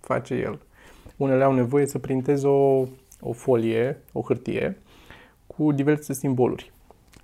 face 0.00 0.34
el. 0.34 0.58
Unele 1.16 1.44
au 1.44 1.52
nevoie 1.52 1.86
să 1.86 1.98
printezi 1.98 2.44
o, 2.44 2.86
o 3.20 3.32
folie, 3.32 3.98
o 4.12 4.20
hârtie, 4.20 4.78
cu 5.46 5.72
diverse 5.72 6.12
simboluri. 6.12 6.72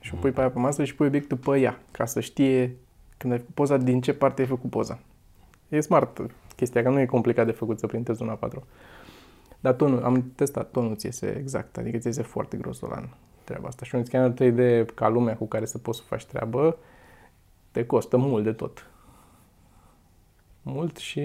Și 0.00 0.14
o 0.14 0.16
pui 0.16 0.30
pe 0.30 0.40
aia 0.40 0.50
pe 0.50 0.58
masă 0.58 0.84
și 0.84 0.94
pui 0.94 1.06
obiectul 1.06 1.36
pe 1.36 1.58
ea, 1.58 1.80
ca 1.90 2.04
să 2.04 2.20
știe 2.20 2.76
când 3.16 3.32
ai 3.32 3.38
făcut 3.38 3.54
poza, 3.54 3.76
din 3.76 4.00
ce 4.00 4.14
parte 4.14 4.40
ai 4.40 4.48
făcut 4.48 4.70
poza. 4.70 4.98
E 5.68 5.80
smart 5.80 6.26
chestia, 6.56 6.82
că 6.82 6.88
nu 6.88 7.00
e 7.00 7.06
complicat 7.06 7.46
de 7.46 7.52
făcut 7.52 7.78
să 7.78 7.86
printezi 7.86 8.22
una 8.22 8.32
4. 8.32 8.66
Dar 9.60 9.72
tonul, 9.72 10.04
am 10.04 10.32
testat, 10.34 10.70
tonul 10.70 10.96
ți 10.96 11.06
iese 11.06 11.36
exact, 11.38 11.76
adică 11.76 11.98
ți 11.98 12.06
iese 12.06 12.22
foarte 12.22 12.56
grosolan 12.56 13.16
treaba 13.52 13.68
asta. 13.68 13.84
Și 13.84 13.94
un 13.94 14.04
scanner 14.04 14.32
3D 14.32 14.86
ca 14.94 15.08
lumea 15.08 15.36
cu 15.36 15.46
care 15.46 15.64
să 15.64 15.78
poți 15.78 15.98
să 15.98 16.04
faci 16.04 16.24
treabă, 16.24 16.78
te 17.70 17.86
costă 17.86 18.16
mult 18.16 18.44
de 18.44 18.52
tot. 18.52 18.90
Mult 20.62 20.96
și 20.96 21.20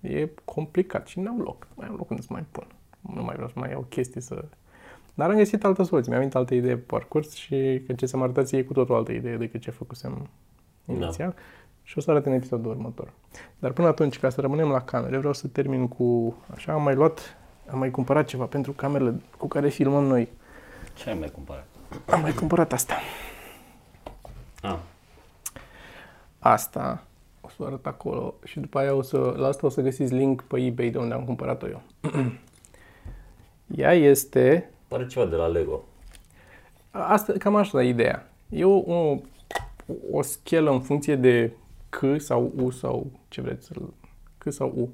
e 0.00 0.30
complicat 0.44 1.06
și 1.06 1.20
n-am 1.20 1.40
loc. 1.40 1.66
Nu 1.68 1.74
mai 1.74 1.86
am 1.88 1.94
loc 1.94 2.10
unde 2.10 2.22
să 2.22 2.28
mai 2.30 2.44
pun. 2.50 2.66
Nu 3.00 3.22
mai 3.22 3.34
vreau 3.34 3.48
să 3.48 3.54
mai 3.58 3.70
iau 3.70 3.86
chestii 3.88 4.20
să... 4.20 4.44
Dar 5.14 5.30
am 5.30 5.36
găsit 5.36 5.64
altă 5.64 5.82
soluție. 5.82 6.10
Mi-am 6.10 6.20
venit 6.20 6.36
altă 6.36 6.54
idee 6.54 6.76
pe 6.76 6.82
parcurs 6.86 7.34
și 7.34 7.82
că 7.86 7.92
ce 7.92 8.06
să 8.06 8.16
mă 8.16 8.22
arătați 8.22 8.56
e 8.56 8.62
cu 8.62 8.72
totul 8.72 8.94
altă 8.94 9.12
idee 9.12 9.36
decât 9.36 9.60
ce 9.60 9.70
făcusem 9.70 10.28
inițial. 10.86 11.28
Da. 11.28 11.42
Și 11.82 11.98
o 11.98 12.00
să 12.00 12.10
arăt 12.10 12.26
în 12.26 12.32
episodul 12.32 12.70
următor. 12.70 13.12
Dar 13.58 13.72
până 13.72 13.88
atunci, 13.88 14.18
ca 14.18 14.28
să 14.28 14.40
rămânem 14.40 14.68
la 14.68 14.82
camere, 14.82 15.18
vreau 15.18 15.32
să 15.32 15.48
termin 15.48 15.88
cu... 15.88 16.36
Așa, 16.54 16.72
am 16.72 16.82
mai 16.82 16.94
luat, 16.94 17.36
am 17.70 17.78
mai 17.78 17.90
cumpărat 17.90 18.26
ceva 18.26 18.44
pentru 18.44 18.72
camerele 18.72 19.20
cu 19.38 19.48
care 19.48 19.68
filmăm 19.68 20.04
noi. 20.04 20.28
Ce 20.94 21.08
ai 21.08 21.18
mai 21.18 21.30
cumpărat? 21.30 21.66
Am 22.06 22.20
mai 22.20 22.32
cumpărat 22.32 22.72
asta. 22.72 22.94
Ah, 24.62 24.78
Asta 26.38 27.04
o 27.40 27.48
să 27.48 27.54
o 27.58 27.64
arăt 27.64 27.86
acolo 27.86 28.34
și 28.44 28.60
după 28.60 28.78
aia 28.78 28.94
o 28.94 29.02
să, 29.02 29.34
la 29.36 29.46
asta 29.46 29.66
o 29.66 29.70
să 29.70 29.80
găsiți 29.80 30.14
link 30.14 30.42
pe 30.42 30.60
eBay 30.60 30.88
de 30.88 30.98
unde 30.98 31.14
am 31.14 31.24
cumpărat-o 31.24 31.66
eu. 31.68 31.82
Ea 33.76 33.92
este 33.92 34.70
pare 34.88 35.06
ceva 35.06 35.26
de 35.26 35.36
la 35.36 35.46
Lego. 35.46 35.84
Asta, 36.90 37.32
cam 37.38 37.56
așa 37.56 37.82
e 37.82 37.88
ideea. 37.88 38.32
E 38.48 38.64
o, 38.64 38.76
o, 38.76 39.18
o 40.10 40.22
schelă 40.22 40.70
în 40.70 40.80
funcție 40.80 41.16
de 41.16 41.52
C 41.88 42.00
sau 42.18 42.52
U 42.56 42.70
sau 42.70 43.10
ce 43.28 43.40
vreți 43.40 43.66
să 43.66 43.74
C 44.38 44.52
sau 44.52 44.68
U. 44.76 44.90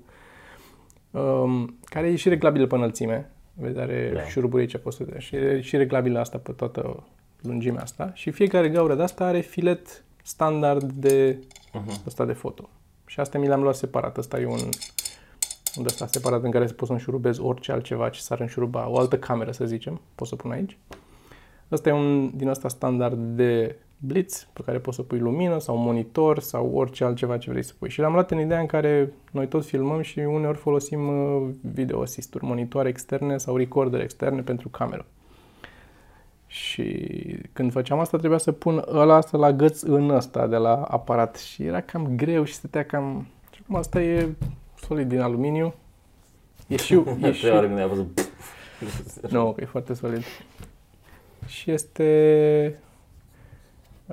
Um, 1.19 1.78
care 1.85 2.09
e 2.09 2.17
și 2.17 2.28
reglabilă 2.28 2.67
pe 2.67 2.75
înălțime. 2.75 3.31
Vezi, 3.61 3.79
are 3.79 4.11
Da. 4.12 4.19
da. 4.21 4.27
șuruburi 4.27 4.62
aici, 4.62 4.77
poți 4.77 4.97
să 4.97 5.05
dea. 5.05 5.19
Și 5.19 5.37
e 5.37 5.61
și 5.61 5.77
reglabilă 5.77 6.19
asta 6.19 6.38
pe 6.38 6.53
toată 6.53 7.03
lungimea 7.43 7.83
asta. 7.83 8.11
Și 8.15 8.31
fiecare 8.31 8.69
gaură 8.69 8.95
de 8.95 9.03
asta 9.03 9.25
are 9.25 9.41
filet 9.41 10.05
standard 10.23 10.93
de 10.93 11.38
Uh-huh. 11.69 12.07
ăsta 12.07 12.25
de 12.25 12.33
foto. 12.33 12.69
Și 13.07 13.21
astea 13.21 13.41
mi 13.41 13.47
le-am 13.47 13.62
luat 13.62 13.75
separat. 13.75 14.17
Ăsta 14.17 14.41
e 14.41 14.47
un, 14.47 14.53
un 15.77 15.83
de 15.83 15.85
ăsta 15.85 16.07
separat 16.07 16.43
în 16.45 16.50
care 16.50 16.67
să 16.67 16.73
poți 16.73 16.87
să 16.87 16.93
înșurubezi 16.93 17.41
orice 17.41 17.73
altceva 17.73 18.09
ce 18.09 18.21
s-ar 18.21 18.41
înșuruba, 18.41 18.88
o 18.88 18.99
altă 18.99 19.19
cameră 19.19 19.50
să 19.50 19.65
zicem, 19.67 20.00
poți 20.15 20.31
să 20.31 20.37
pun 20.37 20.50
aici. 20.50 20.79
Ăsta 21.73 21.88
e 21.88 21.93
un 21.93 22.31
din 22.37 22.49
ăsta 22.49 22.69
standard 22.69 23.19
de 23.37 23.77
blitz 23.99 24.49
pe 24.52 24.62
care 24.64 24.78
poți 24.78 24.97
să 24.97 25.02
pui 25.02 25.19
lumină 25.19 25.59
sau 25.59 25.76
monitor 25.76 26.38
sau 26.38 26.71
orice 26.75 27.05
altceva 27.05 27.38
ce 27.38 27.50
vrei 27.50 27.64
să 27.64 27.73
pui. 27.78 27.90
Și 27.90 28.00
l-am 28.00 28.12
luat 28.12 28.31
în 28.31 28.40
ideea 28.40 28.61
în 28.61 28.67
care 28.67 29.12
noi 29.31 29.49
tot 29.49 29.64
filmăm 29.64 30.00
și 30.00 30.19
uneori 30.19 30.59
folosim 30.59 31.09
uh, 31.09 31.49
video 31.61 32.00
assist-uri, 32.00 32.45
monitoare 32.45 32.88
externe 32.88 33.37
sau 33.37 33.57
recorder 33.57 34.00
externe 34.00 34.40
pentru 34.40 34.69
cameră. 34.69 35.07
Și 36.47 37.07
când 37.52 37.73
făceam 37.73 37.99
asta 37.99 38.19
trebuia 38.19 38.38
să 38.38 38.52
pun 38.52 38.85
ăla 38.88 39.14
asta 39.14 39.38
la 39.38 39.52
găț 39.52 39.83
în 39.83 40.11
ăsta 40.11 40.47
de 40.47 40.57
la 40.57 40.83
aparat 40.83 41.37
și 41.37 41.64
era 41.64 41.81
cam 41.81 42.17
greu 42.17 42.45
și 42.45 42.55
stătea 42.55 42.85
cam... 42.85 43.26
Și 43.50 43.61
acum 43.62 43.76
asta 43.76 44.02
e 44.02 44.28
solid 44.75 45.09
din 45.09 45.21
aluminiu. 45.21 45.75
E 46.67 46.76
și, 46.76 47.02
e 47.23 47.33
și, 47.33 47.40
Trei 47.40 47.57
ore 47.57 47.67
când 47.67 47.78
ai 47.78 47.88
văzut... 47.88 48.31
nu, 49.31 49.52
că 49.52 49.61
e 49.61 49.64
foarte 49.64 49.95
solid. 49.95 50.23
Și 51.47 51.71
este... 51.71 52.81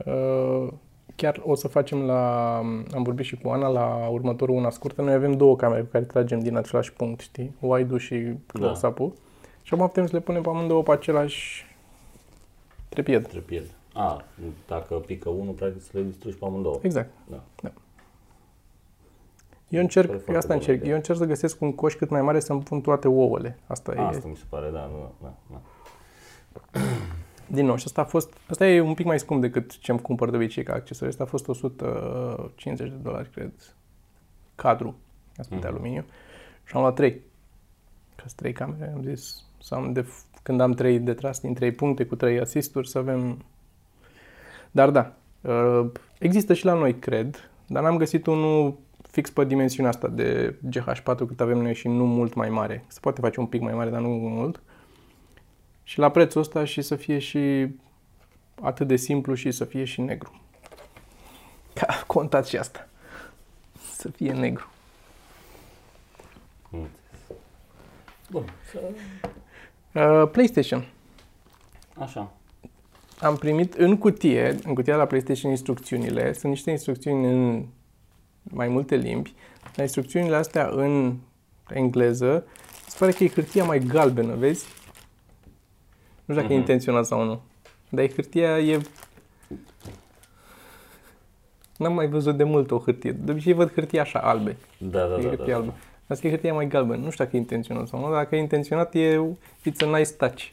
Uh, 0.06 0.68
chiar 1.16 1.42
o 1.46 1.56
să 1.56 1.68
facem 1.68 2.02
la... 2.02 2.56
Am 2.94 3.04
vorbit 3.04 3.25
și 3.25 3.38
cu 3.38 3.50
Ana 3.50 3.68
la 3.68 4.08
următorul 4.12 4.56
una 4.56 4.70
scurtă. 4.70 5.02
Noi 5.02 5.14
avem 5.14 5.32
două 5.32 5.56
camere 5.56 5.82
cu 5.82 5.88
care 5.92 6.04
tragem 6.04 6.40
din 6.40 6.58
același 6.58 6.94
punct, 6.94 7.20
știi? 7.20 7.56
Wide-ul 7.60 8.00
și 8.00 8.34
close-up-ul. 8.48 9.14
Și 9.62 9.74
acum 9.74 9.88
putem 9.88 10.06
să 10.06 10.16
le 10.16 10.22
punem 10.22 10.42
pe 10.42 10.50
amândouă 10.50 10.84
pe 10.84 10.92
același 10.92 11.66
trepied. 12.90 13.28
Trepied. 13.28 13.64
A, 13.94 14.24
dacă 14.68 14.96
pică 14.96 15.30
unul, 15.30 15.54
practic 15.54 15.82
să 15.82 15.90
le 15.92 16.02
distrugi 16.02 16.38
pe 16.38 16.46
amândouă. 16.46 16.80
Exact. 16.82 17.10
Da. 17.30 17.44
Eu 19.70 19.82
pare 19.82 19.82
încerc, 19.82 20.08
foarte 20.08 20.32
eu 20.32 20.38
asta 20.38 20.48
bună 20.48 20.60
încerc. 20.60 20.78
idee. 20.78 20.90
Eu 20.90 20.96
încerc 20.96 21.18
să 21.18 21.25
găsesc 21.25 21.62
un 21.62 21.75
coș 21.75 21.94
cât 21.94 22.10
mai 22.10 22.22
mare 22.22 22.40
să-mi 22.40 22.62
pun 22.62 22.82
toate 22.82 23.08
ouăle. 23.08 23.58
Asta 23.68 23.94
e. 23.94 24.00
Asta 24.00 24.28
mi 24.28 24.36
se 24.36 24.44
pare, 24.50 24.70
da, 24.70 24.90
nu, 24.92 25.12
da, 25.22 25.34
da. 25.52 25.62
Din 27.48 27.66
nou, 27.66 27.75
și 27.75 27.84
asta 27.88 28.02
a 28.02 28.06
fost, 28.06 28.34
asta 28.50 28.68
e 28.68 28.82
un 28.82 28.94
pic 28.94 29.06
mai 29.06 29.20
scump 29.20 29.42
decât 29.42 29.78
ce 29.80 29.92
îmi 29.92 30.02
cumpăr 30.02 30.30
de 30.30 30.36
obicei 30.36 30.64
ca 30.64 30.74
accesorii. 30.74 31.10
Asta 31.12 31.24
a 31.24 31.28
fost 31.28 31.48
150 31.48 32.90
de 32.90 32.96
dolari, 32.96 33.30
cred, 33.30 33.52
cadru, 34.56 34.96
asta 35.38 35.56
de 35.56 35.68
Mhm. 35.68 35.74
aluminiu. 35.75 36.06
Și 36.64 36.75
am 36.75 36.82
luat 36.82 36.96
trei. 36.96 37.22
Ca 38.16 38.24
să 38.25 38.34
trei 38.36 38.54
camere, 38.54 38.92
am 38.96 39.04
zis, 39.04 39.44
să 39.62 39.75
am 39.75 39.94
de, 39.94 40.06
când 40.44 40.62
am 40.62 40.72
trei 40.72 41.00
de 41.00 41.14
tras 41.14 41.40
din 41.40 41.54
trei 41.54 41.72
puncte 41.72 42.06
cu 42.06 42.16
trei 42.16 42.40
asisturi, 42.40 42.90
să 42.90 42.98
avem... 42.98 43.38
Dar 44.72 44.90
da, 44.90 45.14
uh, 45.42 45.86
există 46.20 46.54
și 46.54 46.66
la 46.66 46.74
noi, 46.74 46.96
cred, 47.00 47.50
dar 47.68 47.84
n-am 47.84 47.98
găsit 47.98 48.25
unul 48.25 48.78
fix 49.12 49.30
pe 49.30 49.46
dimensiunea 49.46 49.92
asta 49.92 50.08
de 50.08 50.56
GH4 50.70 51.25
cât 51.28 51.42
avem 51.42 51.58
noi 51.58 51.74
și 51.74 51.88
nu 51.88 52.06
mult 52.06 52.34
mai 52.34 52.50
mare. 52.50 52.84
Se 52.88 53.00
poate 53.02 53.22
face 53.22 53.40
un 53.40 53.46
pic 53.46 53.62
mai 53.62 53.74
mare, 53.74 53.90
dar 53.90 54.02
nu 54.02 54.08
mult. 54.10 54.62
Și 55.88 56.00
la 56.00 56.12
prețul 56.12 56.42
ăsta 56.42 56.65
și 56.65 56.82
să 56.82 56.96
fie 56.96 57.20
și 57.20 57.68
atât 58.62 58.88
de 58.88 58.96
simplu 58.96 59.34
și 59.34 59.51
să 59.51 59.65
fie 59.65 59.84
și 59.84 60.01
negru. 60.01 60.42
Ca 61.74 61.86
a 61.89 62.04
contat 62.08 62.48
și 62.48 62.58
asta. 62.58 62.88
Să 63.96 64.10
fie 64.10 64.32
negru. 64.32 64.70
Am 66.72 66.80
înțeles. 66.80 67.39
Bun, 68.30 68.54
să... 68.72 68.80
Uh, 70.00 70.30
PlayStation. 70.32 70.86
Așa. 71.98 72.32
Am 73.20 73.36
primit 73.36 73.74
în 73.74 73.98
cutie, 73.98 74.58
în 74.63 74.74
cutia 74.74 74.96
la 74.96 75.06
PlayStation 75.06 75.51
instrucțiunile. 75.51 76.34
Sunt 76.34 76.51
niște 76.51 76.72
instrucțiuni 76.72 77.25
în 77.25 77.65
mai 78.44 78.68
multe 78.68 78.96
limbi. 78.96 79.34
Dar 79.63 79.86
instrucțiunile 79.86 80.36
astea 80.36 80.68
în 80.68 81.18
engleză 81.70 82.48
se 82.88 82.96
pare 83.00 83.12
că 83.12 83.24
e 83.24 83.30
hârtia 83.30 83.63
mai 83.63 83.80
galbenă, 83.80 84.36
vezi? 84.36 84.65
Nu 86.25 86.34
știu 86.34 86.41
dacă 86.41 86.53
e 86.53 86.55
intenționat 86.55 87.05
sau 87.05 87.24
nu. 87.24 87.41
Dar 87.89 88.03
e 88.03 88.10
hârtia 88.10 88.60
e... 88.60 88.82
N-am 91.77 91.94
mai 91.94 92.08
văzut 92.08 92.38
de 92.38 92.44
mult 92.44 92.72
o 92.72 92.79
hârtie. 92.79 93.12
De 93.12 93.32
obicei 93.32 93.53
văd 93.53 93.74
hârtia 93.74 94.01
așa, 94.01 94.20
albe. 94.20 94.58
Da, 94.77 95.05
da, 95.05 95.17
e 95.17 95.22
da, 95.22 95.27
hârtie 95.27 95.51
da, 95.53 95.55
albă. 95.55 95.67
da. 95.67 96.13
Asta 96.13 96.27
e 96.27 96.29
hârtia 96.29 96.53
mai 96.53 96.67
galbenă. 96.67 97.03
Nu 97.03 97.10
știu 97.10 97.24
dacă 97.24 97.36
e 97.36 97.39
intenționat 97.39 97.88
sau 97.88 98.00
nu, 98.00 98.05
dar 98.05 98.24
dacă 98.24 98.36
e 98.36 98.39
intenționat 98.39 98.94
e 98.94 99.20
it's 99.70 99.82
a 99.84 99.98
nice 99.98 100.12
touch. 100.12 100.44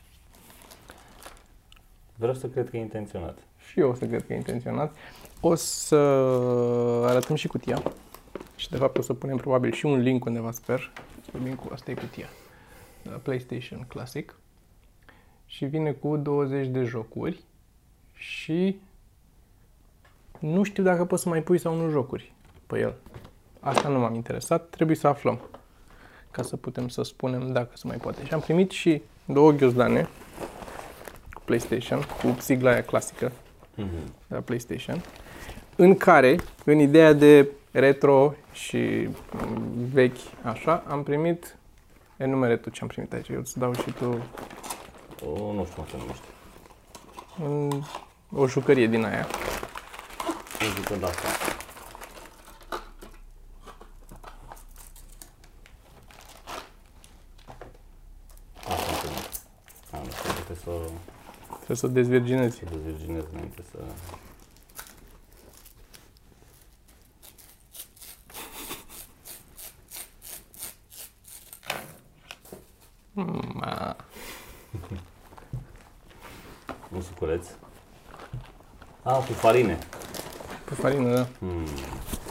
Vreau 2.16 2.34
să 2.34 2.46
cred 2.46 2.70
că 2.70 2.76
e 2.76 2.80
intenționat. 2.80 3.38
Și 3.70 3.80
eu 3.80 3.90
o 3.90 3.94
să 3.94 4.06
cred 4.06 4.26
că 4.26 4.32
e 4.32 4.36
intenționat. 4.36 4.94
O 5.40 5.54
să 5.54 5.96
arătăm 7.06 7.36
și 7.36 7.48
cutia. 7.48 7.82
Și 8.56 8.70
de 8.70 8.76
fapt 8.76 8.98
o 8.98 9.02
să 9.02 9.14
punem 9.14 9.36
probabil 9.36 9.72
și 9.72 9.86
un 9.86 10.00
link 10.00 10.24
undeva, 10.24 10.50
sper. 10.50 10.92
Să 11.24 11.30
vorbim 11.32 11.54
cu 11.54 11.68
asta 11.72 11.90
e 11.90 11.94
cutia. 11.94 12.26
De 13.02 13.10
la 13.10 13.16
PlayStation 13.16 13.84
Classic. 13.88 14.34
Și 15.52 15.64
vine 15.64 15.92
cu 15.92 16.16
20 16.16 16.66
de 16.66 16.82
jocuri. 16.82 17.40
Și 18.14 18.76
nu 20.38 20.62
știu 20.62 20.82
dacă 20.82 21.04
poți 21.04 21.22
să 21.22 21.28
mai 21.28 21.42
pui 21.42 21.58
sau 21.58 21.74
nu 21.76 21.88
jocuri 21.90 22.32
pe 22.66 22.78
el. 22.78 22.94
Asta 23.60 23.88
nu 23.88 23.98
m-am 23.98 24.14
interesat, 24.14 24.68
trebuie 24.68 24.96
să 24.96 25.06
aflăm. 25.06 25.38
Ca 26.30 26.42
să 26.42 26.56
putem 26.56 26.88
să 26.88 27.02
spunem 27.02 27.52
dacă 27.52 27.70
se 27.74 27.86
mai 27.86 27.96
poate. 27.96 28.24
Și 28.24 28.32
am 28.34 28.40
primit 28.40 28.70
și 28.70 29.02
două 29.24 29.50
ghiozdane 29.52 30.08
cu 31.32 31.42
PlayStation, 31.44 31.98
cu 32.22 32.36
sigla 32.40 32.70
aia 32.70 32.82
clasică 32.84 33.32
Mhm. 33.74 34.04
de 34.28 34.34
la 34.34 34.40
PlayStation, 34.40 35.02
în 35.76 35.96
care, 35.96 36.36
în 36.64 36.78
ideea 36.78 37.12
de 37.12 37.48
retro 37.70 38.34
și 38.52 39.08
mm, 39.46 39.62
vechi, 39.92 40.16
așa, 40.42 40.84
am 40.88 41.02
primit, 41.02 41.56
enumere 42.16 42.56
tu 42.56 42.70
ce 42.70 42.78
am 42.82 42.88
primit 42.88 43.12
aici, 43.12 43.28
eu 43.28 43.38
îți 43.38 43.58
dau 43.58 43.74
și 43.74 43.92
tu 43.92 44.22
O, 45.26 45.52
nu 45.52 45.64
știu 45.64 45.74
cum 45.76 45.86
se 45.90 45.96
numește. 45.96 46.26
în, 47.38 47.82
o 48.30 48.46
jucărie 48.46 48.86
din 48.86 49.04
aia. 49.04 49.26
Nu 50.60 50.66
zic 50.74 50.84
că 50.84 50.94
da, 50.94 51.06
asta. 51.06 51.28
Asta 58.68 58.90
am 58.90 58.98
primit. 59.00 59.40
A, 59.90 59.96
nu 59.96 60.10
știu, 60.10 60.30
trebuie 60.32 60.56
să 60.64 60.90
Trebuie 61.64 61.76
să 61.76 61.86
o 61.86 61.88
dezvirginezi. 61.88 62.56
să 62.56 62.64
dezvirginez 62.64 63.24
înainte 63.32 63.62
să... 63.70 63.78
Ma, 73.14 73.96
Un 76.94 77.00
suculeț. 77.00 77.46
A, 79.02 79.16
cu 79.16 79.32
farine. 79.32 79.78
pe 80.64 80.74
farină, 80.74 81.14
da. 81.14 81.26
Hmm. 81.38 81.66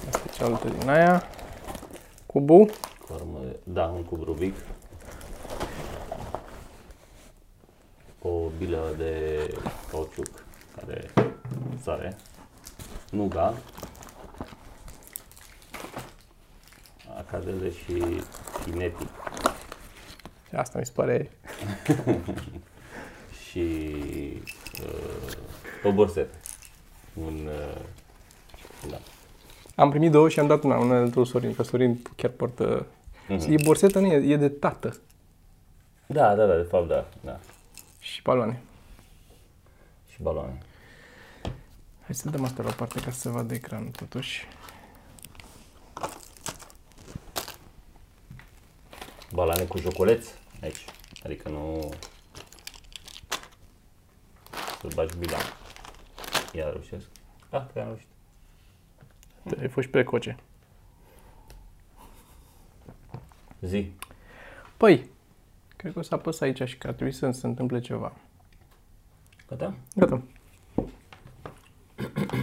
Asta 0.07 0.21
e 0.27 0.31
cealaltă 0.31 0.69
din 0.69 0.89
aia. 0.89 1.24
Cubul. 2.25 2.69
Formă, 3.05 3.39
da, 3.63 3.86
un 3.86 4.03
cub 4.03 4.24
Rubic. 4.24 4.55
O 8.21 8.48
bilă 8.57 8.93
de 8.98 9.38
cauciuc 9.91 10.43
care 10.75 11.12
sare. 11.81 12.17
Nuga. 13.10 13.53
Acadele 17.17 17.71
și 17.71 18.24
Kinetic. 18.63 19.10
Și 20.50 20.55
asta 20.55 20.79
mi 20.79 20.86
se 20.86 20.91
pare 20.95 21.31
Și 23.50 23.94
uh, 24.84 25.34
o 25.84 25.91
borsetă. 25.91 26.36
Un, 27.13 27.48
uh, 27.48 27.82
da. 28.89 29.00
Am 29.75 29.89
primit 29.89 30.12
două 30.12 30.30
și 30.30 30.39
am 30.39 30.48
dat 30.48 30.63
una, 30.63 30.77
una 30.77 31.00
pentru 31.00 31.24
Sorin, 31.24 31.56
că 31.56 31.63
Sorin 31.63 32.02
chiar 32.15 32.32
poartă... 32.32 32.86
Mhm. 33.28 33.52
E 33.52 33.56
borsetă, 33.63 34.00
nu 34.00 34.06
e, 34.06 34.34
e 34.34 34.38
de 34.38 34.50
tată 34.50 34.97
Da, 36.06 36.36
da, 36.36 36.45
da, 36.45 36.56
de 36.56 36.62
fapt, 36.62 36.88
da, 36.88 37.06
da. 37.21 37.39
și 38.00 38.21
baloane. 38.21 38.62
Și 40.08 40.21
baloane. 40.21 40.58
Hai 42.06 42.15
să 42.15 42.30
dăm 42.30 42.43
asta 42.43 42.63
la 42.63 42.69
o 42.69 42.74
parte 42.78 43.00
ca 43.00 43.12
să 43.12 43.19
se 43.19 43.30
vadă 43.30 43.54
ecranul 43.54 43.91
totuși. 43.91 44.47
Balane 49.34 49.63
cu 49.63 49.78
joculeț 49.78 50.28
aici. 50.62 50.86
Adică 51.23 51.49
nu 51.49 51.91
să 54.81 54.88
bagi 54.95 55.17
bila. 55.17 55.38
Ia 56.53 56.69
reușesc. 56.69 57.07
Ah, 57.49 57.63
că 57.73 57.79
am 57.79 57.86
reușit. 57.86 58.07
Ai 59.60 59.67
fost 59.67 59.86
și 59.86 59.91
precoce. 59.91 60.38
Zi. 63.62 63.91
Păi, 64.77 65.10
cred 65.75 65.93
că 65.93 65.99
o 65.99 66.01
să 66.01 66.13
apăs 66.13 66.39
aici 66.39 66.62
și 66.63 66.77
că 66.77 66.88
ar 66.88 66.93
trebui 66.93 67.13
să 67.13 67.31
se 67.31 67.47
întâmple 67.47 67.79
ceva. 67.79 68.13
Gata? 69.47 69.73
Gata. 69.95 70.21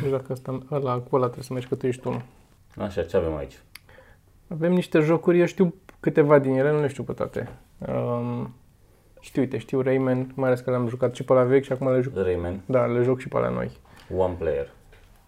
Deci 0.01 0.11
dacă 0.11 0.33
asta, 0.33 0.63
ăla, 0.71 0.99
cu 0.99 1.17
ăla 1.17 1.25
trebuie 1.25 1.45
să 1.45 1.53
mergi 1.53 1.69
că 1.69 1.75
tu 1.75 1.87
ești 1.87 2.07
unul. 2.07 2.23
Așa, 2.77 3.05
ce 3.05 3.17
avem 3.17 3.37
aici? 3.37 3.59
Avem 4.49 4.73
niște 4.73 4.99
jocuri, 4.99 5.39
eu 5.39 5.47
știu 5.47 5.75
câteva 6.01 6.39
din 6.39 6.55
ele, 6.55 6.71
nu 6.71 6.81
le 6.81 6.89
știu 6.89 7.03
pe 7.03 7.13
toate. 7.13 7.49
Um, 7.79 8.55
știu, 9.21 9.43
uite, 9.43 9.59
știu 9.59 9.81
Rayman, 9.81 10.33
mai 10.35 10.49
ales 10.49 10.61
că 10.61 10.71
le-am 10.71 10.89
jucat 10.89 11.15
și 11.15 11.25
pe 11.25 11.33
la 11.33 11.43
vechi 11.43 11.65
și 11.65 11.73
acum 11.73 11.93
le 11.93 12.01
joc. 12.01 12.17
Rayman, 12.17 12.61
Da, 12.67 12.87
le 12.87 13.03
joc 13.03 13.19
și 13.21 13.29
pe 13.29 13.39
la 13.39 13.49
noi. 13.49 13.71
One 14.17 14.35
Player. 14.39 14.71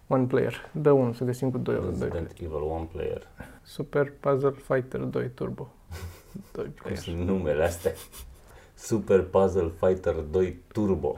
One 0.07 0.25
player. 0.25 0.69
Dă 0.71 0.91
unul, 0.91 1.13
să 1.13 1.23
găsim 1.23 1.51
cu 1.51 1.57
doi. 1.57 1.75
doi. 1.75 1.85
Resident 1.89 2.31
Evil 2.39 2.61
One 2.69 2.87
Player. 2.91 3.27
Super 3.63 4.13
Puzzle 4.19 4.51
Fighter 4.67 4.99
2 4.99 5.29
Turbo. 5.29 5.71
2 6.53 6.63
Cum 6.63 6.73
player. 6.81 6.97
sunt 6.97 7.17
numele 7.17 7.63
astea? 7.63 7.91
Super 8.73 9.21
Puzzle 9.21 9.71
Fighter 9.79 10.13
2 10.13 10.59
Turbo. 10.71 11.15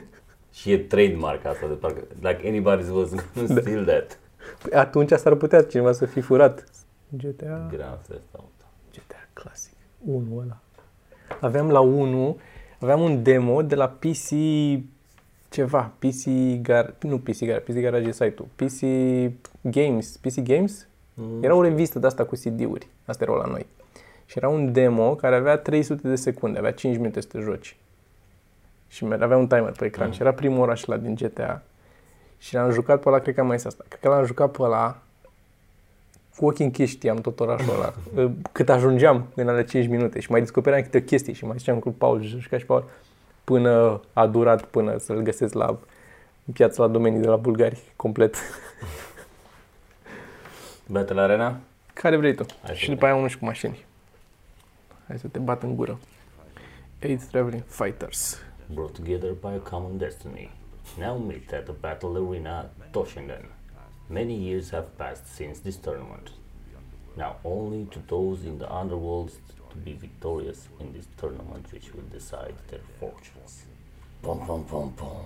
și 0.52 0.72
e 0.72 0.78
trademark 0.78 1.44
asta 1.44 1.66
de 1.66 1.74
parcă. 1.74 2.00
Like 2.20 2.48
anybody 2.48 2.90
was 2.90 3.08
gonna 3.08 3.48
Da. 3.54 3.60
steal 3.60 3.84
that. 3.84 4.18
Păi 4.62 4.72
atunci 4.78 5.10
s-ar 5.12 5.34
putea 5.34 5.62
cineva 5.64 5.92
să 5.92 6.06
fi 6.06 6.20
furat. 6.20 6.64
GTA, 7.08 7.68
Grand 7.72 7.98
Theft 8.02 8.22
Auto. 8.32 8.64
GTA 8.92 9.28
Classic. 9.32 9.72
1 10.04 10.38
ăla. 10.38 10.58
Aveam 11.40 11.70
la 11.70 11.80
1, 11.80 12.38
aveam 12.80 13.00
un 13.00 13.22
demo 13.22 13.62
de 13.62 13.74
la 13.74 13.88
PC 13.88 14.28
ceva, 15.48 15.92
PC 15.98 16.24
Gar, 16.62 16.94
nu 17.00 17.18
PC 17.18 17.44
Gar, 17.44 17.58
PC 17.60 17.72
Garage 17.80 18.08
e 18.08 18.12
site-ul, 18.12 18.48
PC 18.56 18.80
Games, 19.60 20.16
PC 20.16 20.40
Games? 20.40 20.86
Mm. 21.14 21.42
Era 21.42 21.54
o 21.54 21.62
revistă 21.62 21.98
de 21.98 22.06
asta 22.06 22.24
cu 22.24 22.34
CD-uri, 22.34 22.86
asta 23.06 23.24
erau 23.24 23.36
la 23.36 23.46
noi. 23.46 23.66
Și 24.26 24.38
era 24.38 24.48
un 24.48 24.72
demo 24.72 25.14
care 25.14 25.34
avea 25.36 25.56
300 25.56 26.08
de 26.08 26.14
secunde, 26.16 26.58
avea 26.58 26.72
5 26.72 26.96
minute 26.96 27.20
să 27.20 27.28
te 27.32 27.38
joci. 27.40 27.76
Și 28.88 29.04
mer- 29.04 29.22
avea 29.22 29.36
un 29.36 29.46
timer 29.46 29.72
pe 29.72 29.84
ecran 29.84 30.06
Mm. 30.06 30.12
și 30.12 30.20
era 30.20 30.32
primul 30.32 30.60
oraș 30.60 30.84
la 30.84 30.96
din 30.96 31.14
GTA. 31.14 31.62
Și 32.38 32.54
l-am 32.54 32.70
jucat 32.70 33.00
pe 33.02 33.08
ăla, 33.08 33.18
cred 33.18 33.34
că 33.34 33.40
am 33.40 33.46
mai 33.46 33.56
zis 33.56 33.66
asta. 33.66 33.84
Cred 33.88 34.00
că 34.00 34.08
l-am 34.08 34.24
jucat 34.24 34.50
pe 34.50 34.62
ăla 34.62 35.02
cu 36.36 36.46
ochii 36.46 36.64
închiși 36.64 36.92
știam 36.92 37.16
tot 37.16 37.40
orașul 37.40 37.74
ăla. 37.74 37.94
Cât 38.52 38.68
ajungeam 38.68 39.26
în 39.34 39.48
alea 39.48 39.64
5 39.64 39.86
minute 39.86 40.20
și 40.20 40.30
mai 40.30 40.40
descopeream 40.40 40.82
câte 40.82 41.04
chestii 41.04 41.32
și 41.32 41.44
mai 41.44 41.56
ziceam 41.58 41.78
cu 41.78 41.90
Paul 41.90 42.22
și 42.22 42.38
juca 42.38 42.58
și 42.58 42.64
Paul 42.64 42.90
până 43.44 44.00
a 44.12 44.26
durat 44.26 44.64
până 44.64 44.98
să-l 44.98 45.20
găsesc 45.20 45.54
la 45.54 45.66
în 46.44 46.52
piața 46.52 46.82
la 46.82 46.88
domenii 46.88 47.20
de 47.20 47.26
la 47.26 47.36
bulgari 47.36 47.80
complet. 47.96 48.36
Battle 50.92 51.20
Arena? 51.20 51.56
Care 51.92 52.16
vrei 52.16 52.34
tu? 52.34 52.46
Hai 52.62 52.74
să 52.74 52.74
și 52.74 52.88
după 52.88 53.04
aia 53.04 53.14
unul 53.14 53.28
și 53.28 53.38
cu 53.38 53.44
mașini. 53.44 53.84
Hai 55.06 55.18
să 55.18 55.28
te 55.28 55.38
bat 55.38 55.62
în 55.62 55.76
gură. 55.76 55.98
Eight 56.98 57.22
Traveling 57.22 57.62
Fighters. 57.66 58.38
brought 58.74 58.94
together 58.94 59.32
by 59.32 59.54
a 59.54 59.70
common 59.70 59.98
destiny. 59.98 60.50
Now 60.98 61.18
meet 61.18 61.52
at 61.52 61.64
the 61.64 61.72
Battle 61.72 62.16
Arena 62.16 62.70
Toshinden. 62.90 63.44
Many 64.12 64.34
years 64.48 64.70
have 64.70 64.86
passed 64.96 65.26
since 65.34 65.60
this 65.60 65.76
tournament. 65.76 66.30
Now 67.16 67.36
only 67.44 67.84
to 67.84 67.98
those 68.06 68.46
in 68.46 68.56
the 68.58 68.66
underworld 68.80 69.30
to 69.72 69.76
be 69.84 69.90
victorious 70.00 70.58
in 70.80 70.86
this 70.92 71.04
tournament 71.20 71.66
which 71.72 71.86
will 71.94 72.08
decide 72.10 72.54
their 72.68 72.80
fortunes. 72.98 73.52
Pom, 74.20 74.38
pom, 74.46 74.62
pom, 74.62 74.90
pom. 74.94 75.16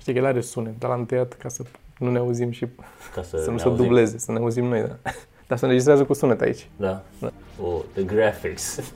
Știi 0.00 0.12
că 0.12 0.18
el 0.18 0.24
are 0.24 0.40
sunet, 0.40 0.78
dar 0.78 0.90
l-am 0.90 1.06
tăiat 1.06 1.32
ca 1.32 1.48
să 1.48 1.62
nu 1.98 2.10
ne 2.10 2.18
auzim 2.18 2.50
și 2.50 2.66
Ca 3.14 3.22
să, 3.22 3.36
să 3.44 3.46
nu 3.46 3.52
ne 3.52 3.58
se 3.58 3.68
auzim. 3.68 3.84
dubleze, 3.84 4.18
să 4.18 4.32
ne 4.32 4.38
auzim 4.38 4.64
noi, 4.64 4.80
da. 4.80 4.96
Dar 5.48 5.58
se 5.58 5.64
înregistrează 5.64 6.04
cu 6.04 6.12
sunet 6.12 6.40
aici. 6.40 6.68
Da. 6.76 7.02
Oh, 7.62 7.80
the 7.92 8.02
graphics. 8.02 8.92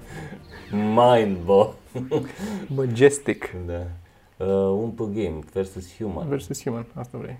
Mind, 0.94 1.36
bo. 1.44 1.72
Majestic 2.66 3.50
da. 3.66 3.86
Uh, 4.36 4.46
un 4.82 4.90
pe 4.90 5.02
game 5.12 5.38
versus 5.52 5.96
human. 5.96 6.28
versus 6.28 6.62
human, 6.62 6.86
asta 6.94 7.18
vrei. 7.18 7.38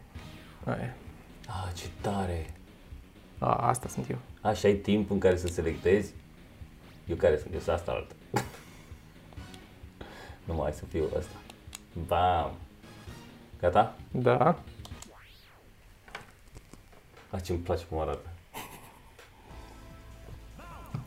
Aia. 0.64 0.94
Ah, 1.46 1.68
ce 1.74 1.86
tare. 2.00 2.50
A, 3.38 3.54
asta 3.54 3.88
sunt 3.88 4.10
eu. 4.10 4.18
Așa 4.40 4.68
ai 4.68 4.74
timp 4.74 5.10
în 5.10 5.18
care 5.18 5.36
să 5.36 5.46
selectezi? 5.46 6.12
Eu 7.06 7.16
care 7.16 7.38
sunt? 7.38 7.52
Eu 7.52 7.60
sunt 7.60 7.74
asta 7.74 7.92
altă. 7.92 8.14
nu 10.44 10.54
mai 10.54 10.72
să 10.72 10.84
fiu 10.88 11.04
ăsta. 11.16 11.36
Bam! 12.06 12.50
Gata? 13.60 13.94
Da. 14.10 14.58
A, 17.30 17.40
ce-mi 17.40 17.58
place 17.58 17.84
cum 17.84 17.98
arată. 17.98 18.28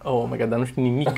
Oh 0.03 0.25
my 0.29 0.37
god, 0.37 0.49
dar 0.49 0.59
nu 0.59 0.65
știu 0.65 0.81
nimic. 0.81 1.09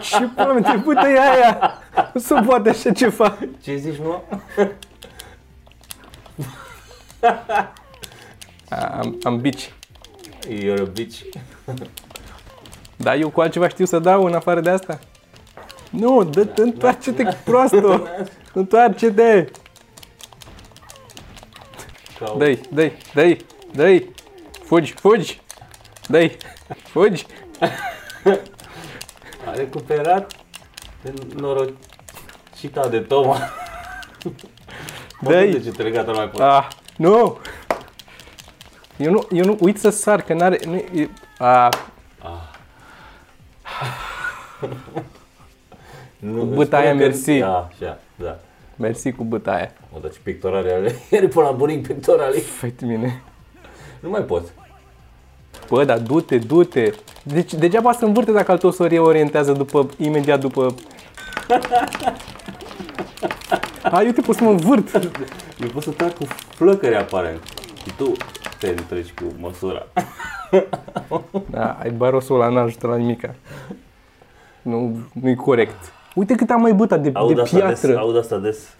Ce 0.00 0.28
pula 0.28 0.52
mea 0.52 0.72
trecută 0.72 1.06
e 1.06 1.20
aia? 1.20 1.72
Nu 2.14 2.20
se 2.20 2.34
poate 2.46 2.68
așa 2.68 2.92
ceva. 2.92 3.38
Ce 3.62 3.76
zici, 3.76 3.98
mă? 3.98 4.22
Am, 8.70 9.18
am 9.22 9.40
bici. 9.40 9.72
You're 10.48 10.80
a 10.80 10.84
bitch. 10.92 11.20
Da, 12.98 13.14
eu 13.14 13.30
cu 13.30 13.40
altceva 13.40 13.68
știu 13.68 13.84
să 13.84 13.98
dau 13.98 14.24
în 14.24 14.34
afară 14.34 14.60
de 14.60 14.70
asta? 14.70 14.98
Nu, 15.90 16.24
dă 16.24 16.48
întoarce-te 16.56 17.36
proastă! 17.44 18.08
Întoarce-te! 18.52 19.48
Cau- 22.18 22.36
Dă-i, 22.38 22.60
dă-i, 22.70 22.92
dă-i, 23.14 23.44
dă-i! 23.72 24.10
Fugi, 24.64 24.92
fugi! 24.92 25.40
Dă-i, 26.08 26.36
fugi! 26.82 27.26
A 29.46 29.52
recuperat 29.54 30.32
de 31.02 31.12
norocita 31.34 32.88
de 32.90 32.98
Toma. 33.00 33.38
Mă, 35.20 35.30
Dă-i. 35.30 35.50
de 35.52 35.60
ce 35.60 35.70
te 35.70 35.82
legat 35.82 36.14
mai 36.14 36.28
pe 36.28 36.42
Ah, 36.42 36.68
nu! 36.96 37.38
Eu 38.96 39.10
nu, 39.12 39.26
eu 39.30 39.44
nu 39.44 39.56
uit 39.60 39.78
să 39.78 39.90
sar, 39.90 40.22
că 40.22 40.34
n-are... 40.34 40.58
Nu, 40.66 40.74
e, 40.74 41.08
a, 41.38 41.68
Nu, 46.18 46.38
Cu 46.38 46.44
bătaia, 46.44 46.88
spune 46.88 47.00
că- 47.02 47.06
mersi. 47.08 47.38
Da, 47.38 47.68
așa, 47.72 47.98
da. 48.14 48.38
mersi 48.76 49.12
cu 49.12 49.24
bătaia. 49.24 49.72
O, 49.96 49.98
dar 50.00 50.10
ce 50.10 50.18
pictorale 50.22 50.72
ale. 50.72 50.94
Iar 51.10 51.26
până 51.26 51.44
la 51.46 51.52
bunic 51.52 51.86
pictorale. 51.86 52.38
Fai 52.38 52.74
mine. 52.82 53.22
Nu 54.00 54.08
mai 54.08 54.20
pot. 54.20 54.42
Bă, 55.68 55.84
dar 55.84 55.98
du-te, 55.98 56.38
du-te. 56.38 56.90
Deci, 57.22 57.54
degeaba 57.54 57.92
să 57.92 58.04
învârte 58.04 58.32
dacă 58.32 58.50
al 58.50 58.58
tău 58.58 58.70
se 58.70 58.86
reorientează 58.86 59.52
după, 59.52 59.88
imediat 59.96 60.40
după... 60.40 60.74
A, 63.82 64.02
eu 64.02 64.10
te 64.10 64.20
pot 64.20 64.36
să 64.36 64.42
mă 64.44 64.50
învârt. 64.50 64.94
Eu 65.60 65.68
pot 65.72 65.82
să 65.82 65.90
trag 65.90 66.12
cu 66.12 66.24
flăcări 66.54 66.96
aparent. 66.96 67.42
Și 67.82 67.92
tu 67.96 68.12
te 68.58 68.68
întreci 68.68 69.12
cu 69.12 69.24
măsura. 69.38 69.86
Da, 71.50 71.72
ai 71.72 71.90
barosul 71.90 72.40
ăla, 72.40 72.48
n-ajută 72.50 72.86
la 72.86 72.96
nimica. 72.96 73.34
Nu, 74.62 74.96
nu-i 75.12 75.34
corect. 75.34 75.92
Uite 76.14 76.34
cât 76.34 76.50
am 76.50 76.60
mai 76.60 76.72
bătat 76.72 77.00
de, 77.02 77.10
Aud 77.14 77.34
de 77.34 77.40
asta 77.40 77.68
des, 77.68 77.80
piatră. 77.80 77.98
aud 77.98 78.16
asta 78.16 78.38
des. 78.38 78.76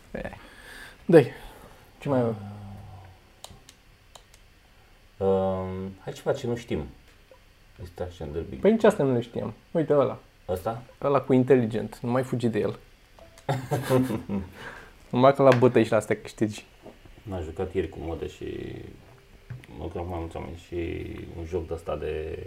Dai. 1.05 1.31
Ce 1.99 2.09
mai 2.09 2.19
avem? 2.21 2.37
Um, 5.17 5.69
hai 6.05 6.13
ceva 6.13 6.33
ce 6.33 6.47
nu 6.47 6.57
știm. 6.57 6.85
Extraction 7.81 8.29
Derby. 8.33 8.57
Păi 8.57 8.71
nici 8.71 8.85
asta 8.85 9.03
nu 9.03 9.13
le 9.13 9.21
știam. 9.21 9.55
Uite 9.71 9.93
ăla. 9.95 10.19
Asta? 10.47 10.83
Ăla 11.03 11.21
cu 11.21 11.33
inteligent. 11.33 11.99
Nu 12.03 12.11
mai 12.11 12.23
fugi 12.23 12.49
de 12.49 12.59
el. 12.59 12.79
Numai 15.11 15.35
că 15.35 15.43
la 15.43 15.57
bătăi 15.57 15.85
și 15.85 15.91
la 15.91 15.97
astea 15.97 16.17
câștigi. 16.23 16.65
M-am 17.23 17.43
jucat 17.43 17.75
ieri 17.75 17.89
cu 17.89 17.99
modă 18.01 18.27
și 18.27 18.45
mă 19.79 19.89
rog, 19.95 20.07
mai 20.09 20.19
mulți 20.19 20.37
oameni 20.37 20.57
și 20.67 20.77
un 21.39 21.45
joc 21.45 21.67
de 21.67 21.75
ăsta 21.75 21.97
de 21.97 22.39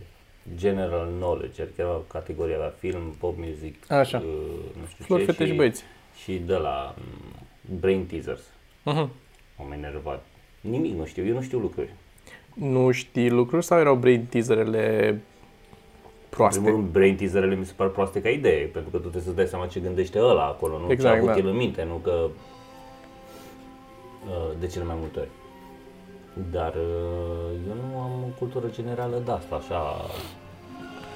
general 0.56 1.08
knowledge, 1.18 1.62
adică 1.62 1.82
era 1.82 2.02
categoria 2.08 2.56
avea 2.56 2.74
film, 2.80 3.16
pop 3.20 3.36
music, 3.38 3.92
Așa. 3.92 4.18
uh, 4.18 4.24
nu 4.80 4.86
știu 4.90 5.06
Flori, 5.06 5.26
ce, 5.26 5.32
fete 5.32 5.46
și 5.50 5.54
băieți. 5.54 5.84
și 6.24 6.34
de 6.46 6.56
la 6.56 6.96
um, 6.98 7.78
brain 7.80 8.06
teasers. 8.06 8.42
Mhm. 8.84 9.10
M-am 9.58 9.72
enervat. 9.72 10.26
Nimic 10.62 10.96
nu 10.98 11.06
știu, 11.06 11.26
eu 11.26 11.34
nu 11.34 11.42
știu 11.42 11.60
lucruri. 11.60 11.90
Nu 12.54 12.92
știi 12.92 13.30
lucruri 13.30 13.66
sau 13.66 13.80
erau 13.80 13.96
brain 13.96 14.26
teaserele 14.26 15.08
În 15.10 15.20
proaste? 16.30 16.60
primul 16.62 16.80
rând, 16.80 16.92
brain 16.92 17.16
teaserele 17.16 17.56
mi 17.56 17.66
se 17.66 17.74
par 17.76 17.88
proaste 17.88 18.22
ca 18.22 18.30
idee, 18.30 18.66
pentru 18.66 18.90
că 18.92 18.96
tu 18.96 19.02
trebuie 19.02 19.22
să-ți 19.22 19.36
dai 19.36 19.48
seama 19.48 19.66
ce 19.68 19.80
gândește 19.80 20.20
ăla 20.20 20.46
acolo, 20.46 20.80
nu 20.80 20.92
Exact, 20.92 21.14
ce 21.16 21.20
a 21.20 21.22
avut 21.24 21.42
da. 21.42 21.48
el 21.48 21.48
în 21.48 21.56
minte, 21.56 21.84
nu 21.84 21.94
că 21.96 22.30
uh, 24.28 24.52
de 24.60 24.68
cele 24.68 24.84
mai 24.84 24.96
multe 25.00 25.20
ori. 25.20 25.30
Dar 26.52 26.74
uh, 26.76 27.52
eu 27.68 27.76
nu 27.90 28.00
am 28.00 28.24
o 28.24 28.38
cultură 28.38 28.68
generală 28.72 29.22
de 29.26 29.32
asta, 29.32 29.56
așa, 29.56 30.06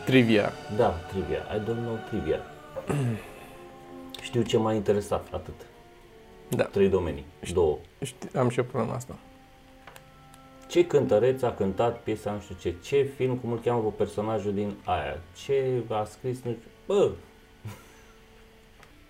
Trivia. 0.06 0.52
da, 0.78 0.90
trivia, 0.90 1.38
I 1.56 1.60
don't 1.60 1.82
know 1.84 1.98
trivia. 2.10 2.40
Știu 4.22 4.42
ce 4.42 4.58
m-a 4.58 4.74
interesat, 4.74 5.28
atât. 5.32 5.54
Da. 6.50 6.64
Trei 6.64 6.90
domenii, 6.90 7.26
două. 7.54 7.78
Știi, 8.02 8.30
am 8.36 8.50
și 8.50 8.58
eu 8.60 8.64
problema 8.66 8.94
asta. 8.96 9.16
Ce 10.68 10.86
cântăreț 10.88 11.42
a 11.42 11.52
cântat 11.52 12.00
piesa 12.00 12.32
nu 12.32 12.40
știu 12.40 12.56
ce, 12.60 12.76
ce 12.84 13.04
film, 13.16 13.36
cum 13.36 13.52
îl 13.52 13.60
cheamă 13.60 13.82
pe 13.82 13.94
personajul 13.98 14.54
din 14.54 14.74
aia, 14.86 15.18
ce 15.46 15.82
a 15.90 16.04
scris, 16.04 16.42
nu 16.44 16.52
știu, 16.52 16.70
bă, 16.86 17.12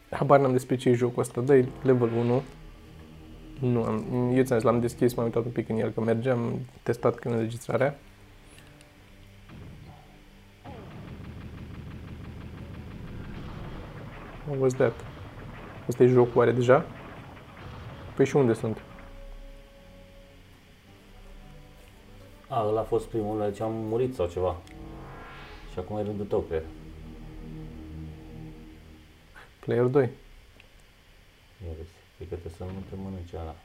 Habar 0.09 0.39
n-am 0.39 0.51
despre 0.51 0.75
ce 0.75 0.89
e 0.89 0.93
jocul 0.93 1.21
ăsta. 1.21 1.41
dă 1.41 1.65
level 1.81 2.09
1. 2.17 2.41
Nu 3.63 3.83
am, 3.83 4.05
eu 4.35 4.43
ți-am 4.43 4.59
zis, 4.59 4.63
l-am 4.63 4.79
deschis, 4.79 5.13
m-am 5.13 5.25
uitat 5.25 5.45
un 5.45 5.51
pic 5.51 5.69
în 5.69 5.77
el, 5.77 5.89
că 5.89 6.01
mergeam, 6.01 6.39
am 6.39 6.59
testat 6.81 7.15
când 7.15 7.35
înregistrarea. 7.35 7.95
What 14.47 14.59
was 14.59 14.73
that? 14.73 14.93
Ăsta 15.87 16.03
e 16.03 16.07
jocul 16.07 16.37
oare 16.37 16.51
deja? 16.51 16.85
Păi 18.15 18.25
și 18.25 18.35
unde 18.35 18.53
sunt? 18.53 18.81
A, 22.47 22.67
ăla 22.67 22.79
a 22.79 22.83
fost 22.83 23.05
primul 23.05 23.37
la 23.37 23.51
ce 23.51 23.63
am 23.63 23.73
murit 23.73 24.15
sau 24.15 24.27
ceva. 24.27 24.57
Și 25.71 25.79
acum 25.79 25.97
e 25.97 26.01
rândul 26.01 26.25
tău, 26.25 26.39
cred. 26.39 26.63
Player 29.59 29.85
2. 29.85 30.03
Ia 31.65 31.71
vezi, 31.77 32.02
cred 32.27 32.39
că 32.39 32.47
trebuie 32.47 32.53
să 32.57 32.63
nu 32.77 32.83
te 32.89 32.95
mănânce 33.03 33.35
ăla. 33.41 33.55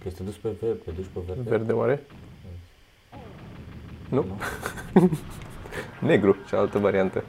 Că 0.00 0.04
este 0.08 0.22
dus 0.22 0.34
pe 0.36 0.48
verde, 0.60 0.78
te 0.84 0.90
duci 0.90 1.06
pe 1.12 1.20
verde. 1.26 1.50
Verde 1.50 1.72
oare? 1.72 2.00
Nu? 4.08 4.24
Negru, 6.10 6.36
cealaltă 6.48 6.78
variantă. 6.78 7.24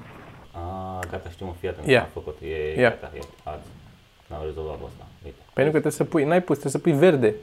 A, 0.51 0.99
gata, 1.11 1.29
știu 1.29 1.45
mă, 1.45 1.53
fii 1.59 1.69
atent, 1.69 1.87
Ia. 1.87 2.01
am 2.01 2.09
făcut. 2.13 2.37
E, 2.41 2.79
Ia. 2.79 2.89
gata, 2.89 3.11
e, 3.15 3.19
azi. 3.43 3.67
N-am 4.27 4.43
rezolvat 4.43 4.75
asta, 4.87 5.05
uite. 5.25 5.37
Păi 5.53 5.63
nu 5.63 5.71
că 5.71 5.79
trebuie 5.79 5.91
să 5.91 6.03
pui, 6.03 6.23
n-ai 6.23 6.41
pus, 6.41 6.57
trebuie 6.59 6.71
să 6.71 6.79
pui 6.89 6.91
verde. 7.07 7.35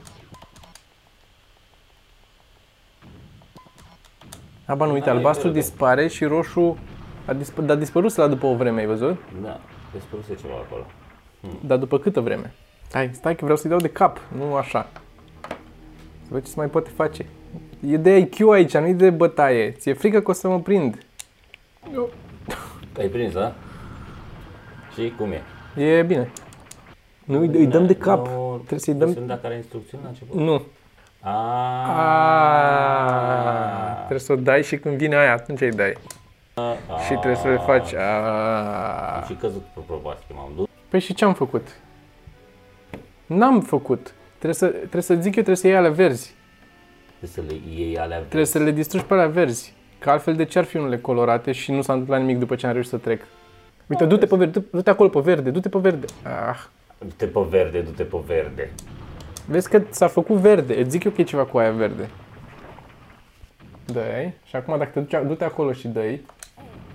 Aba 4.66 4.86
nu, 4.86 4.92
uite, 4.92 5.04
Da, 5.06 5.12
e 5.12 5.14
albastru 5.16 5.46
verde. 5.48 5.60
dispare 5.60 6.08
și 6.08 6.24
roșu 6.24 6.78
a 7.26 7.32
dispărut, 7.32 7.66
dar 7.66 7.76
a 7.76 7.78
dispărut 7.80 8.14
la 8.16 8.26
după 8.26 8.46
o 8.46 8.56
vreme, 8.56 8.80
ai 8.80 8.86
văzut? 8.86 9.18
Da, 9.42 9.60
dispăruse 9.92 10.34
ceva 10.34 10.54
acolo. 10.54 10.86
Dar 11.60 11.78
după 11.78 11.98
câtă 11.98 12.20
vreme? 12.20 12.54
Stai, 12.88 13.10
stai 13.12 13.34
că 13.34 13.40
vreau 13.42 13.56
să-i 13.56 13.70
dau 13.70 13.78
de 13.78 13.88
cap, 13.88 14.20
nu 14.36 14.54
așa. 14.54 14.88
Să 16.22 16.28
văd 16.28 16.42
ce 16.42 16.48
se 16.48 16.54
mai 16.56 16.68
poate 16.68 16.90
face. 16.94 17.26
E 17.86 17.96
de 17.96 18.16
IQ 18.16 18.50
aici, 18.52 18.76
nu 18.76 18.86
e 18.86 18.92
de 18.92 19.10
bătaie. 19.10 19.70
Ți-e 19.70 19.92
frică 19.92 20.20
că 20.20 20.30
o 20.30 20.34
să 20.34 20.48
mă 20.48 20.60
prind. 20.60 21.06
Ai 22.98 23.06
prins, 23.06 23.32
da? 23.32 23.52
Și 24.94 25.14
cum 25.16 25.30
e? 25.32 25.42
E 25.82 26.02
bine. 26.02 26.30
Nu, 27.24 27.38
îi, 27.38 27.46
îi 27.46 27.66
dăm 27.66 27.86
de 27.86 27.94
cap. 27.94 28.26
Nu, 28.26 28.54
Trebuie 28.56 28.78
să-i 28.78 28.94
dăm... 28.94 29.12
Să 29.12 29.20
dacă 29.20 29.46
are 29.46 29.54
instrucțiuni 29.54 30.02
la 30.02 30.08
început. 30.08 30.40
Nu. 30.40 30.62
Aaaa. 31.20 32.52
Trebuie 33.96 34.18
să 34.18 34.32
o 34.32 34.36
dai 34.36 34.62
și 34.62 34.76
când 34.78 34.96
vine 34.96 35.16
aia, 35.16 35.32
atunci 35.32 35.60
îi 35.60 35.70
dai. 35.70 35.92
Și 37.06 37.12
trebuie 37.12 37.36
să 37.36 37.48
le 37.48 37.56
faci. 37.56 37.94
Aaaa. 37.94 39.16
Am 39.16 39.24
și 39.26 39.34
căzut 39.34 39.62
pe 39.74 39.80
probație, 39.86 40.34
m-am 40.34 40.50
dus. 40.56 40.68
Păi 40.92 41.00
și 41.00 41.14
ce 41.14 41.24
am 41.24 41.34
făcut? 41.34 41.68
N-am 43.26 43.60
făcut. 43.60 44.14
Trebuie 44.32 44.54
să, 44.54 44.66
trebuie 44.66 45.02
să 45.02 45.14
zic 45.14 45.24
eu, 45.24 45.30
trebuie 45.30 45.56
să 45.56 45.66
iei 45.66 45.76
alea 45.76 45.90
verzi. 45.90 46.34
Trebuie 47.18 47.30
să 47.30 47.54
le 47.54 47.74
iei 47.74 47.98
alea 47.98 48.18
Trebuie 48.18 48.44
să 48.44 48.58
le 48.58 48.70
distrugi 48.70 49.04
pe 49.04 49.14
alea 49.14 49.26
verzi. 49.26 49.74
Că 49.98 50.10
altfel 50.10 50.36
de 50.36 50.44
ce 50.44 50.58
ar 50.58 50.64
fi 50.64 50.76
unele 50.76 50.98
colorate 50.98 51.52
și 51.52 51.70
nu 51.70 51.82
s-a 51.82 51.92
întâmplat 51.92 52.20
nimic 52.20 52.38
după 52.38 52.54
ce 52.54 52.66
am 52.66 52.72
reușit 52.72 52.90
să 52.90 52.96
trec? 52.96 53.22
Uite, 53.86 54.04
du-te 54.04 54.26
pe 54.26 54.36
verde, 54.36 54.64
du-te 54.70 54.90
acolo 54.90 55.08
pe 55.08 55.20
verde, 55.20 55.50
du-te 55.50 55.68
pe 55.68 55.78
verde. 55.78 56.06
Ah. 56.22 56.64
Du-te 56.98 57.26
pe 57.26 57.40
verde, 57.48 57.80
du-te 57.80 58.02
pe 58.02 58.16
verde. 58.26 58.70
Vezi 59.46 59.68
că 59.68 59.82
s-a 59.90 60.06
făcut 60.06 60.36
verde. 60.36 60.80
Îți 60.80 60.90
zic 60.90 61.04
eu 61.04 61.10
că 61.10 61.20
e 61.20 61.24
ceva 61.24 61.44
cu 61.44 61.58
aia 61.58 61.70
verde. 61.70 62.08
Dai. 63.84 64.34
Și 64.44 64.56
acum 64.56 64.78
dacă 64.78 64.90
te 64.94 65.00
duci, 65.00 65.26
du-te 65.26 65.44
acolo 65.44 65.72
și 65.72 65.88
dai. 65.88 66.26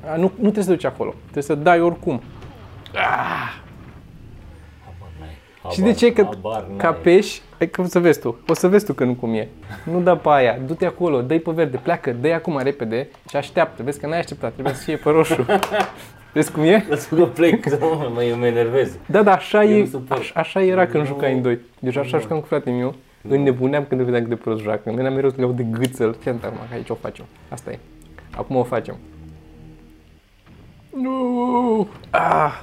A, 0.06 0.16
nu, 0.16 0.22
nu 0.22 0.30
trebuie 0.52 0.64
să 0.64 0.70
te 0.70 0.76
duci 0.76 0.86
acolo. 0.86 1.14
Trebuie 1.22 1.44
să 1.44 1.56
dai 1.56 1.82
oricum. 1.82 2.22
Habar 5.68 5.80
n-ai. 5.80 5.94
Și 5.94 6.00
de 6.00 6.06
ce? 6.06 6.14
Că 6.14 6.24
habar 6.24 6.66
n-ai. 6.68 6.78
ca 6.78 6.92
pești, 6.92 7.42
ai 7.60 7.70
că 7.70 7.82
o 7.82 7.86
să 7.86 8.00
vezi 8.00 8.20
tu, 8.20 8.38
o 8.48 8.54
să 8.54 8.68
vezi 8.68 8.86
tu 8.86 8.94
că 8.94 9.04
nu 9.04 9.14
cum 9.14 9.34
e. 9.34 9.48
Nu 9.92 10.00
da 10.02 10.16
pe 10.18 10.30
aia, 10.30 10.60
du-te 10.68 10.86
acolo, 10.86 11.22
dă-i 11.22 11.40
pe 11.40 11.52
verde, 11.52 11.78
pleacă, 11.84 12.12
dă-i 12.12 12.34
acum 12.34 12.60
repede 12.64 13.08
și 13.30 13.36
așteaptă. 13.36 13.84
Vezi 13.84 14.00
că 14.00 14.08
n-ai 14.08 14.20
așteptat, 14.20 14.54
trebuie 14.54 14.74
să 14.74 14.84
fie 14.84 14.96
pe 14.96 15.10
roșu. 15.10 15.46
Vezi 16.34 16.52
cum 16.52 16.64
e? 16.64 16.86
Lasă 16.90 17.16
că 17.16 17.24
plec, 17.26 17.70
mă, 17.80 18.10
mă, 18.14 18.24
eu 18.24 18.38
mă 18.38 18.46
enervez. 18.46 18.98
Da, 19.06 19.24
da, 19.24 19.34
așa, 19.34 19.64
Eu 19.64 19.78
e, 19.78 19.80
nu 19.80 19.86
suport. 19.86 20.20
așa, 20.20 20.40
așa 20.40 20.62
era 20.64 20.86
când 20.88 21.04
Nu. 21.04 21.10
jucai 21.10 21.34
în 21.34 21.42
doi. 21.42 21.60
Deci 21.80 21.96
așa 21.98 22.18
jucam 22.18 22.40
cu 22.40 22.46
fratele 22.46 22.76
meu. 22.76 22.96
Înnebuneam 23.30 23.86
când 23.90 24.02
vedeam 24.02 24.22
cât 24.22 24.30
de 24.30 24.36
prost 24.36 24.62
joacă. 24.62 24.82
Îmi 24.84 24.96
venea 24.96 25.12
mereu 25.12 25.30
să 25.30 25.36
le 25.38 25.42
iau 25.44 25.52
de 25.52 25.64
gâțel. 25.72 26.16
Ce 26.24 26.30
am 26.30 26.38
că 26.40 26.52
aici 26.74 26.90
o 26.90 26.96
facem. 26.96 27.26
Asta 27.50 27.72
e. 27.72 27.80
Acum 28.36 28.56
o 28.56 28.64
facem. 28.64 28.98
Nu! 31.02 31.88
Ah! 32.10 32.62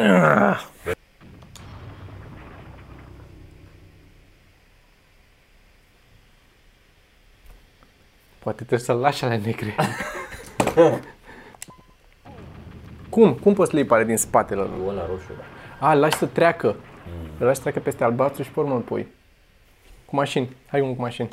Ah! 0.00 0.64
Poate 8.44 8.58
trebuie 8.58 8.78
să-l 8.78 8.96
lași 8.96 9.24
alea 9.24 9.36
negre. 9.44 9.74
Cum? 13.10 13.34
Cum 13.34 13.54
poți 13.54 13.68
să 13.70 13.74
le 13.76 13.80
iei 13.82 13.88
pare 13.88 14.04
din 14.04 14.16
spatele 14.16 14.60
lor? 14.60 14.80
Cu 14.82 14.88
ăla 14.88 15.06
roșu, 15.06 15.32
da. 15.36 15.86
A, 15.88 15.92
îl 15.92 15.98
lași 16.00 16.16
să 16.16 16.26
treacă. 16.26 16.76
Îl 17.38 17.46
lași 17.46 17.54
să 17.56 17.60
treacă 17.60 17.80
peste 17.80 18.04
albastru 18.04 18.42
și 18.42 18.50
pe 18.50 18.60
urmă 18.60 18.74
îl 18.74 18.80
pui. 18.80 19.06
Cu 20.04 20.16
mașini. 20.16 20.56
Hai 20.66 20.80
unul 20.80 20.94
cu 20.94 21.00
mașini. 21.00 21.28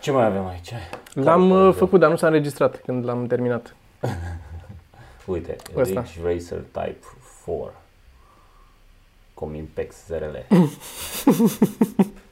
Ce 0.00 0.10
mai 0.10 0.24
avem 0.24 0.46
aici? 0.46 0.72
L-am 1.12 1.48
Care- 1.50 1.66
uh, 1.68 1.74
făcut, 1.74 2.00
dar 2.00 2.10
nu 2.10 2.16
s-a 2.16 2.26
înregistrat 2.26 2.80
când 2.84 3.04
l-am 3.04 3.26
terminat. 3.26 3.74
Uite, 5.26 5.56
Ăsta. 5.76 6.00
Ridge 6.00 6.20
Racer 6.22 6.58
Type 6.72 7.06
4. 7.46 7.72
Comimpex 9.34 9.94
ZRL. 10.06 10.36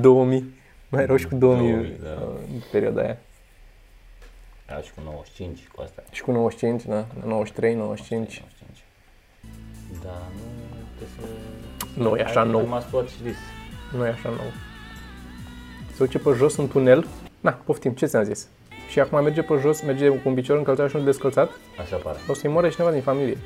2000. 0.00 0.54
Mai 0.88 1.02
erau 1.02 1.16
și 1.16 1.26
cu 1.26 1.34
2000, 1.34 1.70
2000, 1.72 1.96
da. 2.02 2.08
uh, 2.10 2.28
în 2.52 2.60
perioada 2.70 3.00
aia. 3.02 3.18
Era 4.68 4.80
și 4.80 4.92
cu 4.94 5.00
95, 5.04 5.68
cu 5.74 5.82
asta. 5.82 6.02
Și 6.10 6.22
cu 6.22 6.30
95, 6.30 6.84
da? 6.84 7.04
93, 7.26 7.74
95. 7.74 8.42
95. 8.42 8.84
Da, 10.02 10.08
nu 10.34 10.40
trebuie 10.96 11.08
să... 11.18 12.00
Nu, 12.00 12.16
e 12.16 12.22
așa 12.22 12.40
Ai- 12.40 12.48
nou. 12.50 12.60
ai 12.60 12.66
must 12.68 12.92
watch 12.92 13.12
this. 13.22 13.36
Nu 13.92 14.06
e 14.06 14.08
așa 14.08 14.28
nou. 14.28 14.50
Se 15.90 16.04
duce 16.04 16.18
pe 16.18 16.30
jos 16.36 16.56
în 16.56 16.68
tunel. 16.68 17.06
Na, 17.40 17.50
poftim, 17.64 17.92
ce 17.92 18.06
ți-am 18.06 18.22
zis? 18.24 18.48
Și 18.88 19.00
acum 19.00 19.22
merge 19.22 19.42
pe 19.42 19.54
jos, 19.60 19.82
merge 19.82 20.08
cu 20.08 20.28
un 20.28 20.34
picior 20.34 20.58
încălțat 20.58 20.88
și 20.88 20.94
unul 20.96 21.06
descălțat, 21.08 21.50
Așa 21.80 21.96
pare. 21.96 22.18
o 22.28 22.34
să-i 22.34 22.50
moare 22.50 22.68
cineva 22.68 22.90
din 22.92 23.02
familie. 23.02 23.36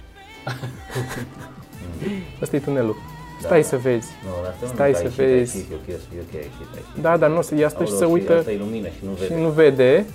Ăsta 2.42 2.56
e 2.56 2.60
tunelul. 2.60 2.96
Stai 3.40 3.62
să 3.64 3.78
vezi. 3.78 4.08
Nu, 4.24 4.42
dar 4.42 4.54
să 4.58 4.64
nu 4.64 4.72
Stai 4.72 4.92
dai 4.92 5.00
să 5.02 5.08
și, 5.08 5.16
dai 5.16 5.26
vezi. 5.26 5.58
și, 5.58 5.72
e 5.72 5.74
ok, 5.74 5.86
e 5.86 5.94
ok, 5.94 6.40
și, 6.42 6.48
dai 6.72 6.82
și. 6.94 7.00
Da, 7.00 7.16
dar 7.16 7.30
nu 7.30 7.36
o 7.36 7.40
să, 7.40 7.54
ea 7.54 7.68
stă 7.68 7.84
și 7.84 7.90
Aoleu, 7.92 8.06
se 8.08 8.12
uită 8.12 8.36
Asta 8.38 8.50
e 8.50 8.56
lumină 8.58 8.88
și 8.88 9.04
nu 9.04 9.14
și 9.16 9.20
vede. 9.20 9.40
nu 9.40 9.48
vede. 9.50 10.06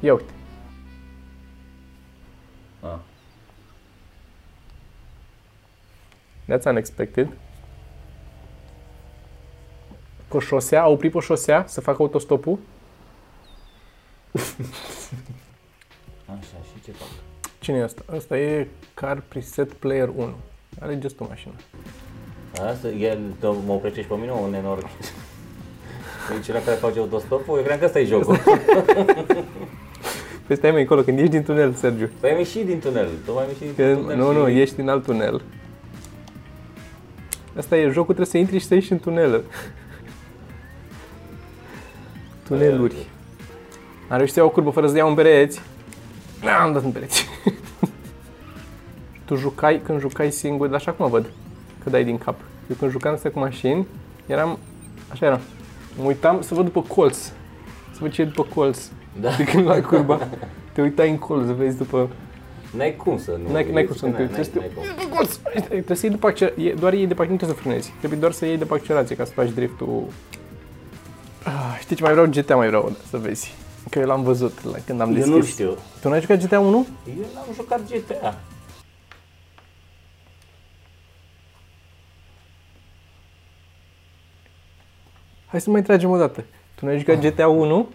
Ia 0.00 0.12
uite. 0.12 0.32
Ah. 2.80 2.98
That's 6.50 6.64
unexpected. 6.64 7.28
Pe 10.28 10.38
șosea, 10.38 10.82
a 10.82 10.86
oprit 10.88 11.12
pe 11.12 11.18
șosea 11.20 11.64
să 11.66 11.80
facă 11.80 11.96
autostopul. 12.02 12.58
Așa, 16.26 16.56
și 16.64 16.82
ce 16.84 16.90
fac? 16.92 17.08
Cine 17.58 17.76
e 17.76 17.82
ăsta? 17.82 18.02
Ăsta 18.12 18.38
e 18.38 18.68
Car 18.94 19.22
Preset 19.28 19.72
Player 19.72 20.08
1. 20.16 20.34
Alegeți 20.80 21.14
tu 21.14 21.26
mașina. 21.28 21.54
Asta, 22.70 22.88
el 22.88 23.18
te- 23.40 23.46
mă 23.46 23.72
oprește 23.72 24.00
și 24.00 24.06
pe 24.06 24.14
mine, 24.14 24.32
un 24.32 24.54
enorm. 24.54 24.88
E 26.38 26.42
cel 26.44 26.54
care 26.64 26.76
face 26.76 26.98
autostopul? 26.98 27.56
Eu 27.56 27.62
credeam 27.64 27.78
că 27.78 27.84
ăsta 27.84 27.98
e 27.98 28.04
jocul. 28.04 28.36
Păi 30.46 30.56
stai 30.56 30.70
mai 30.70 30.80
încolo, 30.80 31.02
când 31.02 31.18
ieși 31.18 31.30
din 31.30 31.42
tunel, 31.42 31.72
Sergiu. 31.74 32.10
Păi 32.20 32.30
am 32.30 32.36
ieșit 32.38 32.66
din 32.66 32.78
tunel, 32.78 33.08
tu 33.24 33.32
mai 33.32 33.44
ieșit 33.46 33.60
din 33.60 33.74
Că, 33.74 33.94
tunel 33.94 34.16
nu, 34.16 34.32
și... 34.32 34.36
nu, 34.38 34.48
ieși 34.48 34.74
din 34.74 34.88
alt 34.88 35.04
tunel. 35.04 35.42
Asta 37.56 37.76
e 37.76 37.82
jocul, 37.82 38.04
trebuie 38.14 38.26
să 38.26 38.38
intri 38.38 38.58
și 38.58 38.66
să 38.66 38.74
ieși 38.74 38.92
în 38.92 38.98
tunel. 38.98 39.42
Tuneluri. 42.46 43.06
Am 44.08 44.16
reușit 44.16 44.34
să 44.34 44.40
iau 44.40 44.48
o 44.48 44.52
curbă 44.52 44.70
fără 44.70 44.88
să 44.88 44.96
iau 44.96 45.08
în 45.08 45.14
pereți. 45.14 45.60
Am 46.62 46.72
dat 46.72 46.82
în 46.82 46.90
pereți. 46.90 47.27
Tu 49.28 49.34
jucai, 49.36 49.80
când 49.84 50.00
jucai 50.00 50.30
singur, 50.30 50.66
dar 50.66 50.76
așa 50.76 50.92
cum 50.92 51.10
văd, 51.10 51.26
că 51.84 51.90
dai 51.90 52.04
din 52.04 52.18
cap. 52.18 52.34
Eu 52.70 52.76
când 52.78 52.90
jucam 52.90 53.12
astea 53.14 53.30
cu 53.30 53.38
mașini, 53.38 53.86
eram, 54.26 54.58
așa 55.12 55.26
era. 55.26 55.40
Mă 55.98 56.04
uitam 56.04 56.42
să 56.42 56.54
văd 56.54 56.64
după 56.64 56.82
colț. 56.82 57.16
Să 57.92 57.98
văd 58.00 58.10
ce 58.12 58.22
e 58.22 58.24
după 58.24 58.46
colț. 58.54 58.78
Da. 59.20 59.30
De 59.36 59.44
când 59.44 59.64
luai 59.64 59.80
curba, 59.80 60.28
te 60.72 60.80
uitai 60.80 61.10
în 61.10 61.18
colț 61.18 61.46
să 61.46 61.52
vezi 61.52 61.76
după... 61.76 62.08
N-ai 62.76 62.96
cum 62.96 63.18
să 63.18 63.38
nu... 63.46 63.52
N-ai, 63.52 63.70
n-ai 63.72 63.84
cum 63.84 63.96
să 63.96 64.06
nu 64.06 64.10
te 64.12 64.16
N-ai- 64.18 64.26
trebuie 64.26 64.44
să 64.44 64.50
te... 64.50 64.58
n-ai 64.58 64.70
cum. 64.74 64.82
După 64.98 65.14
colț! 65.16 65.34
Trebuie 65.68 65.96
să 65.96 66.06
iei 66.06 66.14
după 66.14 66.26
accelerație, 66.26 66.72
doar 66.78 66.92
iei 66.92 67.06
după, 67.06 67.20
nu 67.22 67.26
trebuie 67.36 67.56
să 67.56 67.62
frânezi. 67.62 67.92
Trebuie 67.98 68.18
doar 68.18 68.32
să 68.32 68.46
iei 68.46 68.56
după 68.56 68.74
accelerație 68.74 69.16
ca 69.16 69.24
să 69.24 69.32
faci 69.32 69.50
driftul. 69.50 70.04
Ah, 71.44 71.76
știi 71.80 71.96
ce 71.96 72.02
mai 72.02 72.12
vreau? 72.12 72.26
GTA 72.26 72.56
mai 72.56 72.66
vreau 72.66 72.92
să 73.10 73.16
vezi. 73.16 73.54
Că 73.90 73.98
eu 73.98 74.06
l-am 74.06 74.22
văzut 74.22 74.64
la, 74.64 74.76
când 74.86 75.00
am 75.00 75.08
Eu 75.08 75.14
deschis. 75.14 75.34
nu 75.34 75.42
știu. 75.42 75.76
Tu 76.00 76.08
n-ai 76.08 76.20
jucat 76.20 76.42
GTA 76.44 76.60
1? 76.60 76.86
Eu 77.08 77.14
n-am 77.34 77.46
jucat 77.54 77.80
GTA. 77.90 78.38
Hai 85.48 85.60
să 85.60 85.70
mai 85.70 85.82
tragem 85.82 86.10
o 86.10 86.16
dată. 86.16 86.44
Tu 86.74 86.86
n-ai 86.86 86.98
jucat 86.98 87.20
GTA 87.20 87.48
1? 87.48 87.88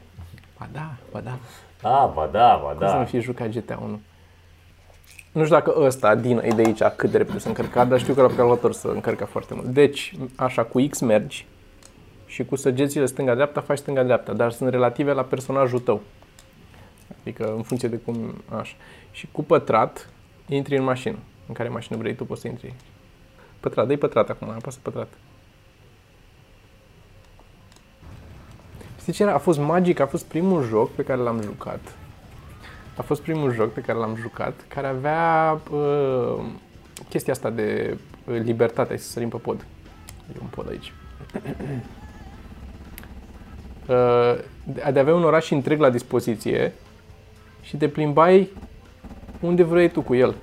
Ba 0.59 0.67
da, 0.71 0.93
ba 1.11 1.19
da. 1.19 1.37
Ah, 1.81 2.11
ba 2.13 2.29
da, 2.31 2.59
ba 2.63 2.69
Cum 2.69 2.87
să 2.87 2.93
nu 2.93 2.99
da. 2.99 3.05
fi 3.05 3.19
jucat 3.19 3.49
GTA 3.49 3.79
1? 3.83 3.99
Nu 5.31 5.43
știu 5.43 5.55
dacă 5.55 5.73
ăsta, 5.77 6.15
din 6.15 6.37
e 6.37 6.47
de 6.47 6.61
aici, 6.61 6.83
cât 6.95 7.11
de 7.11 7.17
repede 7.17 7.39
se 7.39 7.47
încărca, 7.47 7.85
dar 7.85 7.99
știu 7.99 8.13
că 8.13 8.21
la 8.21 8.27
calculator 8.27 8.73
se 8.73 8.87
încărca 8.87 9.25
foarte 9.25 9.53
mult. 9.53 9.67
Deci, 9.67 10.15
așa, 10.35 10.63
cu 10.63 10.85
X 10.89 10.99
mergi 10.99 11.45
și 12.25 12.45
cu 12.45 12.55
săgețile 12.55 13.05
stânga-dreapta 13.05 13.61
faci 13.61 13.77
stânga-dreapta, 13.77 14.33
dar 14.33 14.51
sunt 14.51 14.69
relative 14.69 15.11
la 15.11 15.21
personajul 15.21 15.79
tău. 15.79 16.01
Adică 17.21 17.53
în 17.55 17.61
funcție 17.61 17.87
de 17.87 17.95
cum, 17.95 18.43
așa. 18.59 18.75
Și 19.11 19.27
cu 19.31 19.43
pătrat 19.43 20.09
intri 20.47 20.77
în 20.77 20.83
mașină. 20.83 21.17
În 21.47 21.53
care 21.53 21.69
mașină 21.69 21.97
vrei 21.97 22.15
tu, 22.15 22.25
poți 22.25 22.41
să 22.41 22.47
intri. 22.47 22.73
Pătrat, 23.59 23.87
dă-i 23.87 23.97
pătrat 23.97 24.29
acum, 24.29 24.49
apasă 24.49 24.79
pătrat. 24.81 25.07
Știi 29.03 29.15
ce 29.15 29.23
era? 29.23 29.33
A 29.33 29.37
fost 29.37 29.59
magic, 29.59 29.99
a 29.99 30.05
fost 30.05 30.25
primul 30.25 30.63
joc 30.63 30.91
pe 30.91 31.03
care 31.03 31.21
l-am 31.21 31.41
jucat. 31.41 31.79
A 32.97 33.01
fost 33.01 33.21
primul 33.21 33.53
joc 33.53 33.71
pe 33.73 33.81
care 33.81 33.97
l-am 33.97 34.15
jucat, 34.15 34.53
care 34.67 34.87
avea 34.87 35.59
uh, 35.71 36.43
chestia 37.09 37.33
asta 37.33 37.49
de 37.49 37.97
uh, 38.25 38.39
libertate, 38.43 38.97
să 38.97 39.09
sărim 39.09 39.29
pe 39.29 39.37
pod. 39.37 39.65
E 40.35 40.37
un 40.41 40.47
pod 40.47 40.67
aici. 40.69 40.93
uh, 43.87 44.39
de 44.63 44.89
de 44.91 44.99
avea 44.99 45.15
un 45.15 45.23
oraș 45.23 45.51
întreg 45.51 45.79
la 45.79 45.89
dispoziție 45.89 46.73
și 47.61 47.77
te 47.77 47.87
plimbai 47.87 48.49
unde 49.39 49.63
vrei 49.63 49.89
tu 49.89 50.01
cu 50.01 50.15
el. 50.15 50.35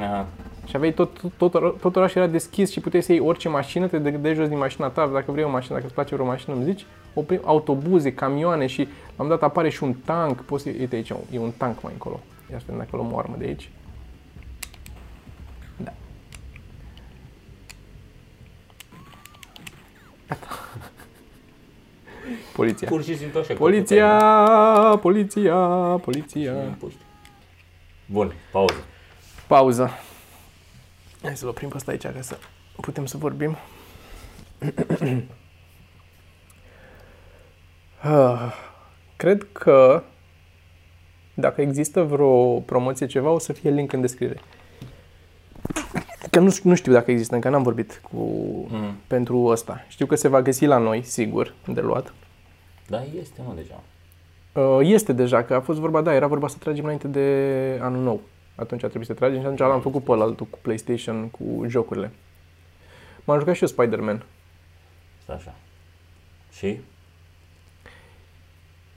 Aha. 0.00 0.26
Și 0.66 0.76
aveai 0.76 0.92
tot, 0.92 1.20
tot, 1.36 1.50
tot, 1.50 1.80
tot 1.80 1.96
orașul 1.96 2.20
era 2.20 2.30
deschis 2.30 2.70
și 2.70 2.80
puteai 2.80 3.02
să 3.02 3.12
iei 3.12 3.20
orice 3.20 3.48
mașină, 3.48 3.86
te 3.86 3.98
dai 3.98 4.34
jos 4.34 4.48
din 4.48 4.58
mașina 4.58 4.88
ta, 4.88 5.06
dacă 5.06 5.32
vrei 5.32 5.44
o 5.44 5.50
mașină, 5.50 5.74
dacă 5.74 5.84
îți 5.84 5.94
place 5.94 6.14
vreo 6.14 6.26
mașină, 6.26 6.54
îmi 6.54 6.64
zici, 6.64 6.86
oprim 7.18 7.40
autobuze, 7.44 8.14
camioane 8.14 8.66
și 8.66 8.88
la 9.16 9.22
un 9.22 9.28
dat 9.28 9.42
apare 9.42 9.68
și 9.68 9.82
un 9.82 9.94
tank, 10.04 10.40
poți 10.40 10.62
să, 10.62 10.70
uite 10.78 10.96
aici, 10.96 11.10
e 11.30 11.38
un 11.38 11.50
tank 11.56 11.82
mai 11.82 11.92
încolo. 11.92 12.20
Ia 12.50 12.58
să 12.58 12.64
vedem 12.66 12.80
dacă 12.80 12.96
luăm 12.96 13.12
o 13.12 13.18
armă 13.18 13.36
de 13.38 13.44
aici. 13.44 13.70
Da. 15.76 15.92
Gata. 20.28 20.46
Poliția. 22.54 22.88
Pur 22.88 23.02
și 23.02 23.16
simplu 23.16 23.40
așa. 23.40 23.52
că 23.52 23.58
Poliția, 23.58 24.18
poliția, 25.00 25.54
poliția. 26.02 26.52
puteai, 26.52 26.66
nu? 26.68 26.76
Puști. 26.78 26.98
Bun, 28.06 28.32
pauză. 28.52 28.84
Pauză. 29.46 29.90
Hai 31.22 31.36
să-l 31.36 31.48
oprim 31.48 31.68
pe 31.68 31.76
ăsta 31.76 31.90
aici 31.90 32.02
ca 32.02 32.20
să 32.20 32.38
putem 32.80 33.06
să 33.06 33.16
vorbim. 33.16 33.56
Ah, 38.02 38.52
Cred 39.16 39.46
că 39.52 40.02
dacă 41.34 41.60
există 41.60 42.02
vreo 42.02 42.58
promoție 42.60 43.06
ceva, 43.06 43.30
o 43.30 43.38
să 43.38 43.52
fie 43.52 43.70
link 43.70 43.92
în 43.92 44.00
descriere. 44.00 44.40
Că 46.30 46.38
nu, 46.40 46.54
nu 46.62 46.74
știu 46.74 46.92
dacă 46.92 47.10
există, 47.10 47.34
încă 47.34 47.48
n-am 47.48 47.62
vorbit 47.62 48.00
cu 48.10 48.16
Mm. 48.70 48.94
pentru 49.06 49.44
ăsta. 49.44 49.84
Știu 49.88 50.06
că 50.06 50.14
se 50.14 50.28
va 50.28 50.42
găsi 50.42 50.64
la 50.66 50.78
noi, 50.78 51.02
sigur, 51.02 51.54
de 51.66 51.80
luat. 51.80 52.12
Da, 52.86 53.02
este, 53.20 53.40
mă, 53.46 53.52
deja. 53.56 53.80
Uh, 54.62 54.78
Este 54.82 55.12
deja, 55.12 55.42
că 55.44 55.54
a 55.54 55.60
fost 55.60 55.78
vorba, 55.78 56.00
da, 56.00 56.14
era 56.14 56.26
vorba 56.26 56.48
să 56.48 56.56
tragem 56.58 56.84
înainte 56.84 57.08
de 57.08 57.78
anul 57.82 58.02
nou. 58.02 58.20
Atunci 58.54 58.82
a 58.82 58.86
trebuit 58.86 59.08
să 59.08 59.14
tragem 59.14 59.38
și 59.38 59.44
atunci 59.44 59.58
l-am 59.58 59.80
făcut 59.80 60.04
pe 60.04 60.12
altul 60.12 60.46
cu 60.46 60.58
PlayStation, 60.62 61.28
cu 61.28 61.64
jocurile. 61.66 62.10
M-am 63.24 63.38
jucat 63.38 63.54
și 63.54 63.62
eu 63.62 63.68
Spider-Man. 63.68 64.24
Stai 65.22 65.36
așa. 65.36 65.54
Și? 66.52 66.78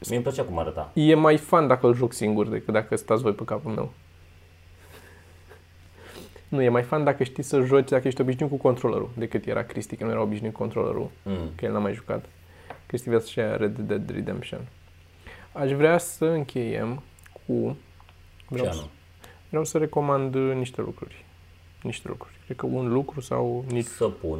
Mie 0.08 0.16
îmi 0.16 0.26
plăcea 0.26 0.44
cum 0.44 0.58
arăta. 0.58 0.92
E 0.94 1.14
mai 1.14 1.38
fan 1.38 1.68
dacă 1.68 1.88
îl 1.88 1.96
joc 1.96 2.14
singur 2.14 2.48
decât 2.48 2.74
dacă 2.74 2.96
stați 2.96 3.22
voi 3.22 3.34
pe 3.34 3.44
capul 3.44 3.72
meu. 3.72 3.92
Nu, 6.48 6.62
e 6.62 6.70
mai 6.70 6.84
fan 6.84 7.04
dacă 7.04 7.24
știi 7.24 7.44
să 7.44 7.62
joci, 7.62 7.90
dacă 7.90 8.08
ești 8.08 8.22
obișnuit 8.22 8.52
cu 8.52 8.58
controllerul, 8.58 9.10
decât 9.18 9.46
era 9.46 9.64
Cristi, 9.64 9.96
că 9.96 10.04
nu 10.04 10.10
era 10.12 10.22
obișnuit 10.22 10.54
cu 10.54 10.60
controllerul, 10.60 11.10
Mm. 11.24 11.50
că 11.56 11.66
el 11.66 11.72
n-a 11.72 11.80
mai 11.80 11.94
jucat. 11.94 12.26
Cristi 12.86 13.08
vrea 13.08 13.20
să-și 13.20 13.40
ia 13.40 13.56
Red 13.56 13.78
Dead 13.78 14.10
Redemption. 14.10 14.60
Aș 15.52 15.72
vrea 15.72 15.98
să 15.98 16.26
încheiem 16.26 17.04
cu... 17.34 17.78
Ce 18.38 18.46
Vreau, 18.48 18.66
să, 18.72 18.78
anul? 18.78 18.90
vreau 19.50 19.64
să 19.64 19.78
recomand 19.78 20.36
uh, 20.36 20.54
niște 20.56 20.82
lucruri. 20.82 21.26
Niște 21.82 22.08
lucruri. 22.08 22.34
Cred 22.46 22.58
că 22.58 22.66
un 22.66 22.92
lucru 22.94 23.22
sau 23.22 23.66
nici... 23.70 23.86
Să 23.86 24.08
pun. 24.08 24.40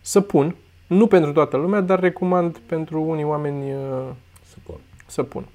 Să 0.00 0.20
pun, 0.20 0.56
nu 0.86 1.06
pentru 1.06 1.32
toată 1.32 1.56
lumea, 1.56 1.80
dar 1.80 2.00
recomand 2.00 2.58
pentru 2.58 3.02
unii 3.02 3.24
oameni 3.24 3.72
uh, 3.74 4.08
Să 4.56 4.62
pun. 4.64 4.80
să 5.06 5.22
pun. 5.22 5.46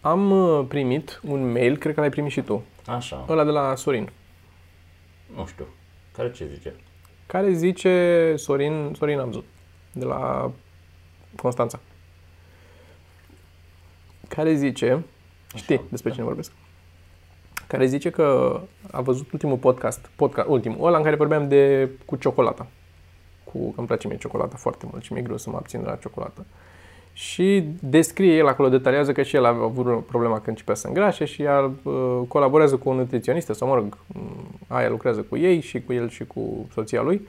Am 0.00 0.30
uh, 0.30 0.64
primit 0.68 1.20
un 1.28 1.52
mail, 1.52 1.76
cred 1.76 1.94
că 1.94 2.00
l-ai 2.00 2.10
primit 2.10 2.30
și 2.32 2.40
tu, 2.40 2.62
Așa. 2.86 3.24
ăla 3.28 3.44
de 3.44 3.50
la 3.50 3.74
Sorin, 3.74 4.10
Nu 5.36 5.46
știu. 5.46 5.66
Care 6.12 6.30
ce 6.30 6.46
zice? 6.46 6.74
care 7.26 7.52
zice 7.52 8.34
Sorin, 8.36 8.92
Sorin 8.96 9.18
Amzu, 9.18 9.44
de 9.92 10.04
la 10.04 10.50
Constanța, 11.42 11.80
care 14.28 14.54
zice, 14.54 15.04
știi 15.54 15.74
Așa. 15.74 15.84
despre 15.90 16.10
cine 16.10 16.24
vorbesc, 16.24 16.52
care 17.66 17.86
zice 17.86 18.10
că 18.10 18.60
a 18.90 19.00
văzut 19.00 19.32
ultimul 19.32 19.56
podcast, 19.56 20.10
podcast 20.16 20.48
ultimul, 20.48 20.86
ăla 20.86 20.96
în 20.96 21.02
care 21.02 21.16
vorbeam 21.16 21.48
de 21.48 21.90
cu 22.04 22.16
ciocolata, 22.16 22.66
cu, 23.44 23.70
că 23.70 23.78
îmi 23.78 23.86
place 23.86 24.08
mie 24.08 24.16
ciocolata 24.16 24.56
foarte 24.56 24.86
mult 24.90 25.02
și 25.02 25.12
mi-e 25.12 25.22
greu 25.22 25.36
să 25.36 25.50
mă 25.50 25.56
abțin 25.56 25.80
de 25.82 25.86
la 25.86 25.96
ciocolată. 25.96 26.46
Și 27.18 27.64
descrie 27.80 28.36
el 28.36 28.46
acolo, 28.46 28.68
detaliază 28.68 29.12
că 29.12 29.22
și 29.22 29.36
el 29.36 29.44
a 29.44 29.48
avut 29.48 29.86
o 29.86 29.96
problemă 29.96 30.34
când 30.34 30.46
începea 30.46 30.74
să 30.74 30.86
îngrașe 30.86 31.24
și 31.24 31.46
a, 31.46 31.72
uh, 31.82 32.20
colaborează 32.28 32.76
cu 32.76 32.88
o 32.88 32.94
nutriționistă, 32.94 33.52
sau 33.52 33.68
mă 33.68 33.74
rog, 33.74 33.98
m, 34.06 34.20
aia 34.66 34.88
lucrează 34.88 35.20
cu 35.20 35.36
ei 35.36 35.60
și 35.60 35.80
cu 35.80 35.92
el 35.92 36.08
și 36.08 36.24
cu 36.24 36.66
soția 36.72 37.02
lui. 37.02 37.28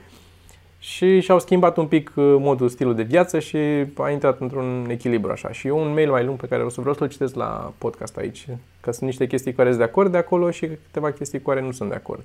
Și 0.78 1.20
și-au 1.20 1.38
schimbat 1.38 1.76
un 1.76 1.86
pic 1.86 2.12
uh, 2.14 2.36
modul, 2.38 2.68
stilul 2.68 2.94
de 2.94 3.02
viață 3.02 3.38
și 3.38 3.56
a 3.96 4.10
intrat 4.10 4.40
într-un 4.40 4.86
echilibru 4.90 5.30
așa. 5.30 5.52
Și 5.52 5.66
eu 5.66 5.78
un 5.78 5.92
mail 5.92 6.10
mai 6.10 6.24
lung 6.24 6.38
pe 6.38 6.46
care 6.46 6.62
o 6.62 6.68
să 6.68 6.80
vreau 6.80 6.94
să-l 6.94 7.08
citesc 7.08 7.34
la 7.34 7.72
podcast 7.78 8.16
aici, 8.16 8.46
că 8.80 8.92
sunt 8.92 9.04
niște 9.04 9.26
chestii 9.26 9.50
cu 9.50 9.56
care 9.56 9.68
sunt 9.68 9.80
de 9.80 9.88
acord 9.88 10.10
de 10.10 10.18
acolo 10.18 10.50
și 10.50 10.66
câteva 10.66 11.10
chestii 11.10 11.40
cu 11.42 11.48
care 11.48 11.60
nu 11.60 11.72
sunt 11.72 11.88
de 11.88 11.94
acord. 11.94 12.22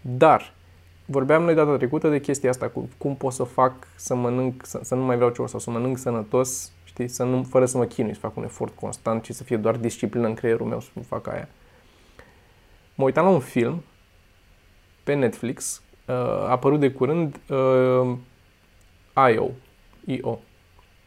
Dar, 0.00 0.52
vorbeam 1.04 1.42
noi 1.42 1.54
data 1.54 1.76
trecută 1.76 2.08
de 2.08 2.20
chestia 2.20 2.50
asta, 2.50 2.66
cu 2.68 2.88
cum 2.98 3.16
pot 3.16 3.32
să 3.32 3.42
fac 3.42 3.72
să 3.94 4.14
mănânc, 4.14 4.66
să, 4.66 4.80
să 4.82 4.94
nu 4.94 5.02
mai 5.02 5.16
vreau 5.16 5.30
ceva 5.30 5.46
sau 5.46 5.58
să 5.58 5.70
mănânc 5.70 5.98
sănătos, 5.98 6.72
știi, 6.98 7.14
să 7.14 7.24
nu, 7.24 7.42
fără 7.42 7.66
să 7.66 7.76
mă 7.76 7.84
chinui, 7.84 8.14
să 8.14 8.20
fac 8.20 8.36
un 8.36 8.44
efort 8.44 8.74
constant 8.74 9.24
și 9.24 9.32
să 9.32 9.44
fie 9.44 9.56
doar 9.56 9.76
disciplină 9.76 10.26
în 10.26 10.34
creierul 10.34 10.66
meu 10.66 10.80
să 10.80 10.88
fac 11.06 11.26
aia. 11.26 11.48
Mă 12.94 13.04
uitam 13.04 13.24
la 13.24 13.30
un 13.30 13.40
film 13.40 13.82
pe 15.04 15.14
Netflix, 15.14 15.82
uh, 16.06 16.14
a 16.14 16.50
apărut 16.50 16.80
de 16.80 16.90
curând 16.90 17.40
uh, 17.48 18.16
I.O. 19.32 19.48
I.O. 20.04 20.38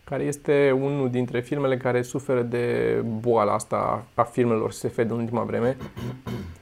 care 0.03 0.23
este 0.23 0.71
unul 0.71 1.09
dintre 1.09 1.41
filmele 1.41 1.77
care 1.77 2.01
suferă 2.01 2.41
de 2.41 2.95
boala 3.19 3.53
asta 3.53 4.05
a 4.13 4.23
filmelor 4.23 4.71
SF 4.71 4.95
din 4.95 5.09
ultima 5.09 5.43
vreme 5.43 5.77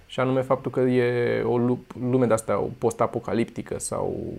și 0.05 0.19
anume 0.19 0.41
faptul 0.41 0.71
că 0.71 0.79
e 0.79 1.41
o 1.41 1.57
lu- 1.57 1.85
lume 1.99 2.25
de 2.25 2.33
asta 2.33 2.69
post-apocaliptică 2.77 3.79
sau 3.79 4.33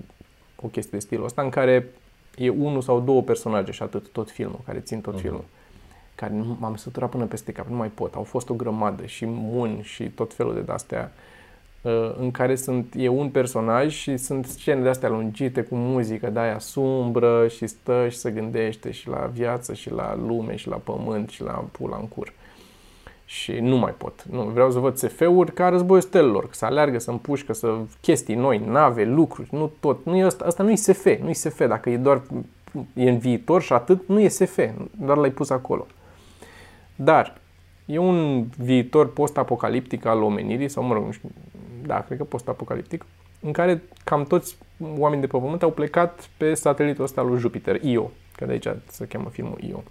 o 0.57 0.69
chestie 0.69 0.99
de 0.99 1.05
stilul 1.05 1.25
ăsta 1.25 1.43
în 1.43 1.51
care 1.51 1.91
e 2.37 2.49
unul 2.49 2.81
sau 2.81 3.01
două 3.01 3.23
personaje 3.23 3.73
și 3.73 3.83
atât 3.83 4.09
tot 4.09 4.31
filmul, 4.31 4.61
care 4.67 4.79
țin 4.81 5.01
tot 5.01 5.13
Mhm. 5.13 5.23
filmul 5.23 5.45
care 6.15 6.33
nu, 6.35 6.57
m-am 6.61 6.77
săturat 6.77 7.11
până 7.11 7.25
peste 7.25 7.53
cap, 7.53 7.67
nu 7.69 7.77
mai 7.77 7.89
pot. 7.89 8.15
Au 8.15 8.23
fost 8.23 8.49
o 8.49 8.55
grămadă 8.55 9.07
și 9.07 9.25
mun 9.27 9.79
și 9.83 10.05
tot 10.11 10.35
felul 10.35 10.63
de 10.65 10.73
astea 10.73 11.13
în 12.19 12.31
care 12.31 12.55
sunt, 12.55 12.95
e 12.97 13.09
un 13.09 13.29
personaj 13.31 13.93
și 13.95 14.17
sunt 14.17 14.47
scene 14.47 14.83
de 14.83 14.89
astea 14.89 15.09
lungite 15.09 15.63
cu 15.63 15.75
muzică 15.75 16.31
de 16.31 16.39
aia 16.39 16.59
sumbră 16.59 17.49
și 17.49 17.67
stă 17.67 18.09
și 18.09 18.17
se 18.17 18.31
gândește 18.31 18.91
și 18.91 19.09
la 19.09 19.31
viață 19.33 19.75
și 19.75 19.91
la 19.91 20.15
lume 20.27 20.57
și 20.57 20.69
la 20.69 20.77
pământ 20.77 21.29
și 21.29 21.43
la 21.43 21.65
pula 21.73 21.97
în 21.97 22.09
cur. 22.09 22.33
Și 23.31 23.53
nu 23.53 23.77
mai 23.77 23.93
pot. 23.93 24.25
Nu, 24.31 24.43
vreau 24.43 24.71
să 24.71 24.79
văd 24.79 24.97
SF-uri 24.97 25.53
ca 25.53 25.69
războiul 25.69 26.03
stelelor, 26.03 26.49
să 26.51 26.65
aleargă, 26.65 26.99
să 26.99 27.11
împușcă, 27.11 27.53
să 27.53 27.77
chestii 28.01 28.35
noi, 28.35 28.59
nave, 28.59 29.05
lucruri, 29.05 29.49
nu 29.53 29.73
tot. 29.81 30.05
Nu 30.05 30.17
e 30.17 30.23
asta, 30.23 30.45
asta 30.45 30.63
nu 30.63 30.71
e 30.71 30.75
SF, 30.75 31.05
nu 31.05 31.29
e 31.29 31.33
SF. 31.33 31.67
Dacă 31.67 31.91
e 31.91 31.97
doar 31.97 32.23
e 32.95 33.11
în 33.11 33.19
viitor 33.19 33.63
și 33.63 33.73
atât, 33.73 34.09
nu 34.09 34.21
e 34.21 34.29
SF, 34.29 34.59
doar 34.91 35.17
l-ai 35.17 35.31
pus 35.31 35.51
acolo. 35.51 35.87
Dar 36.97 37.41
e 37.87 37.99
un 37.99 38.47
viitor 38.59 39.13
post-apocaliptic 39.13 40.05
al 40.05 40.23
omenirii, 40.23 40.69
sau 40.69 40.83
mă 40.83 40.95
rog, 40.95 41.05
nu 41.05 41.11
știu, 41.11 41.31
da, 41.87 42.01
cred 42.01 42.19
că 42.19 42.25
post-apocaliptic, 42.25 43.05
în 43.41 43.53
care 43.53 43.83
cam 44.05 44.25
toți 44.25 44.57
oamenii 44.99 45.27
de 45.27 45.33
pe 45.33 45.39
Pământ 45.39 45.63
au 45.63 45.71
plecat 45.71 46.29
pe 46.37 46.55
satelitul 46.55 47.05
ăsta 47.05 47.23
lui 47.23 47.39
Jupiter, 47.39 47.85
Io, 47.85 48.11
că 48.37 48.45
de 48.45 48.53
aici 48.53 48.69
se 48.87 49.07
cheamă 49.07 49.29
filmul 49.29 49.59
Io. 49.69 49.83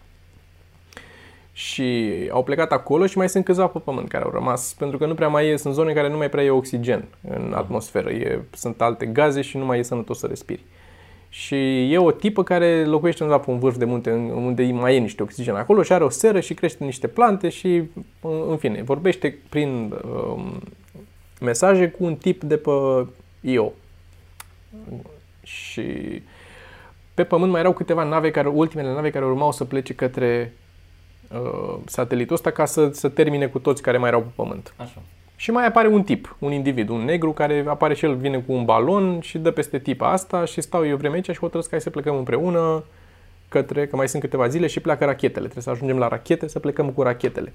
Și 1.53 2.11
au 2.31 2.43
plecat 2.43 2.71
acolo 2.71 3.05
și 3.05 3.17
mai 3.17 3.29
sunt 3.29 3.45
câțiva 3.45 3.67
pe 3.67 3.79
Pământ 3.79 4.07
care 4.07 4.23
au 4.23 4.31
rămas, 4.31 4.73
pentru 4.73 4.97
că 4.97 5.05
nu 5.05 5.13
prea 5.13 5.27
mai 5.27 5.49
e, 5.49 5.57
sunt 5.57 5.73
zone 5.73 5.89
în 5.89 5.95
care 5.95 6.09
nu 6.09 6.17
mai 6.17 6.29
prea 6.29 6.43
e 6.43 6.49
oxigen 6.49 7.05
în 7.29 7.53
atmosferă, 7.55 8.09
e, 8.09 8.41
sunt 8.51 8.81
alte 8.81 9.05
gaze 9.05 9.41
și 9.41 9.57
nu 9.57 9.65
mai 9.65 9.79
e 9.79 9.83
sănătos 9.83 10.19
să 10.19 10.27
respiri. 10.27 10.63
Și 11.29 11.91
e 11.93 11.97
o 11.97 12.11
tipă 12.11 12.43
care 12.43 12.85
locuiește 12.85 13.23
undeva 13.23 13.41
pe 13.41 13.51
un 13.51 13.59
vârf 13.59 13.77
de 13.77 13.85
munte 13.85 14.11
unde 14.33 14.63
mai 14.63 14.95
e 14.95 14.99
niște 14.99 15.23
oxigen 15.23 15.55
acolo 15.55 15.83
și 15.83 15.93
are 15.93 16.03
o 16.03 16.09
seră 16.09 16.39
și 16.39 16.53
crește 16.53 16.83
niște 16.83 17.07
plante 17.07 17.49
și, 17.49 17.83
în 18.47 18.57
fine, 18.57 18.83
vorbește 18.83 19.37
prin 19.49 19.93
um, 20.33 20.61
mesaje 21.41 21.89
cu 21.89 22.03
un 22.03 22.15
tip 22.15 22.43
de 22.43 22.57
pe 22.57 22.71
Io. 23.41 23.71
Și 25.43 26.21
pe 27.13 27.23
Pământ 27.23 27.51
mai 27.51 27.59
erau 27.59 27.73
câteva 27.73 28.03
nave, 28.03 28.31
care, 28.31 28.47
ultimele 28.47 28.93
nave 28.93 29.09
care 29.09 29.25
urmau 29.25 29.51
să 29.51 29.63
plece 29.63 29.93
către 29.93 30.53
uh, 31.33 31.77
satelitul 31.85 32.35
ăsta 32.35 32.51
ca 32.51 32.65
să, 32.65 32.89
să 32.91 33.09
termine 33.09 33.47
cu 33.47 33.59
toți 33.59 33.81
care 33.81 33.97
mai 33.97 34.09
erau 34.09 34.21
pe 34.21 34.29
Pământ. 34.35 34.73
Așa. 34.77 35.01
Și 35.35 35.51
mai 35.51 35.65
apare 35.65 35.87
un 35.87 36.03
tip, 36.03 36.35
un 36.39 36.51
individ, 36.51 36.89
un 36.89 37.05
negru 37.05 37.31
care 37.31 37.63
apare 37.67 37.93
și 37.93 38.05
el, 38.05 38.15
vine 38.15 38.39
cu 38.39 38.53
un 38.53 38.65
balon 38.65 39.19
și 39.21 39.37
dă 39.37 39.51
peste 39.51 39.79
tipa 39.79 40.11
asta 40.11 40.45
și 40.45 40.61
stau 40.61 40.87
eu 40.87 40.97
vreme 40.97 41.15
aici 41.15 41.29
și 41.29 41.39
hotărăsc 41.39 41.69
hai 41.69 41.81
să 41.81 41.89
plecăm 41.89 42.15
împreună 42.15 42.83
către, 43.47 43.87
că 43.87 43.95
mai 43.95 44.09
sunt 44.09 44.21
câteva 44.21 44.47
zile 44.47 44.67
și 44.67 44.79
pleacă 44.79 45.05
rachetele. 45.05 45.43
Trebuie 45.45 45.63
să 45.63 45.69
ajungem 45.69 45.97
la 45.97 46.07
rachete, 46.07 46.47
să 46.47 46.59
plecăm 46.59 46.89
cu 46.89 47.01
rachetele. 47.01 47.53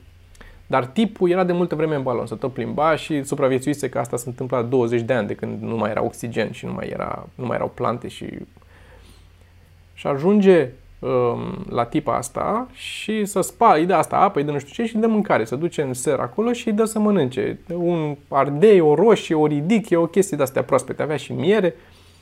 Dar 0.66 0.86
tipul 0.86 1.30
era 1.30 1.44
de 1.44 1.52
multă 1.52 1.74
vreme 1.74 1.94
în 1.94 2.02
balon, 2.02 2.26
să 2.26 2.34
tot 2.34 2.52
plimba 2.52 2.96
și 2.96 3.22
supraviețuise 3.22 3.88
că 3.88 3.98
asta 3.98 4.16
se 4.16 4.28
întâmpla 4.28 4.62
20 4.62 5.00
de 5.00 5.12
ani 5.12 5.26
de 5.26 5.34
când 5.34 5.62
nu 5.62 5.76
mai 5.76 5.90
era 5.90 6.02
oxigen 6.02 6.50
și 6.50 6.66
nu 6.66 6.72
mai, 6.72 6.86
era, 6.86 7.28
nu 7.34 7.46
mai 7.46 7.56
erau 7.56 7.68
plante 7.74 8.08
și... 8.08 8.26
Și 9.94 10.06
ajunge 10.06 10.60
um, 10.60 10.68
la 11.68 11.84
tipa 11.84 12.16
asta 12.16 12.68
și 12.72 13.24
să 13.24 13.40
spală, 13.40 13.78
îi 13.78 13.86
dă 13.86 13.94
asta 13.94 14.16
apă, 14.16 14.38
îi 14.38 14.44
dă 14.44 14.50
nu 14.50 14.58
știu 14.58 14.72
ce 14.72 14.88
și 14.88 14.94
îi 14.94 15.00
dă 15.00 15.06
mâncare. 15.06 15.44
Se 15.44 15.56
duce 15.56 15.82
în 15.82 15.92
ser 15.92 16.18
acolo 16.18 16.52
și 16.52 16.68
îi 16.68 16.74
dă 16.74 16.84
să 16.84 16.98
mănânce. 16.98 17.58
Un 17.74 18.16
ardei, 18.28 18.80
o 18.80 18.94
roșie, 18.94 19.34
o 19.34 19.46
ridiche, 19.46 19.96
o 19.96 20.06
chestie 20.06 20.36
de-astea 20.36 20.62
proaspete. 20.62 21.02
Avea 21.02 21.16
și 21.16 21.32
miere 21.32 21.74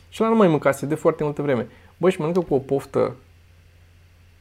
și 0.09 0.21
la 0.21 0.29
nu 0.29 0.35
mai 0.35 0.49
mâncase 0.49 0.87
de 0.87 0.95
foarte 0.95 1.25
multă 1.25 1.43
vreme. 1.43 1.67
Băi, 1.97 2.11
și 2.11 2.21
mănâncă 2.21 2.41
cu 2.41 2.55
o 2.55 2.59
poftă 2.59 3.15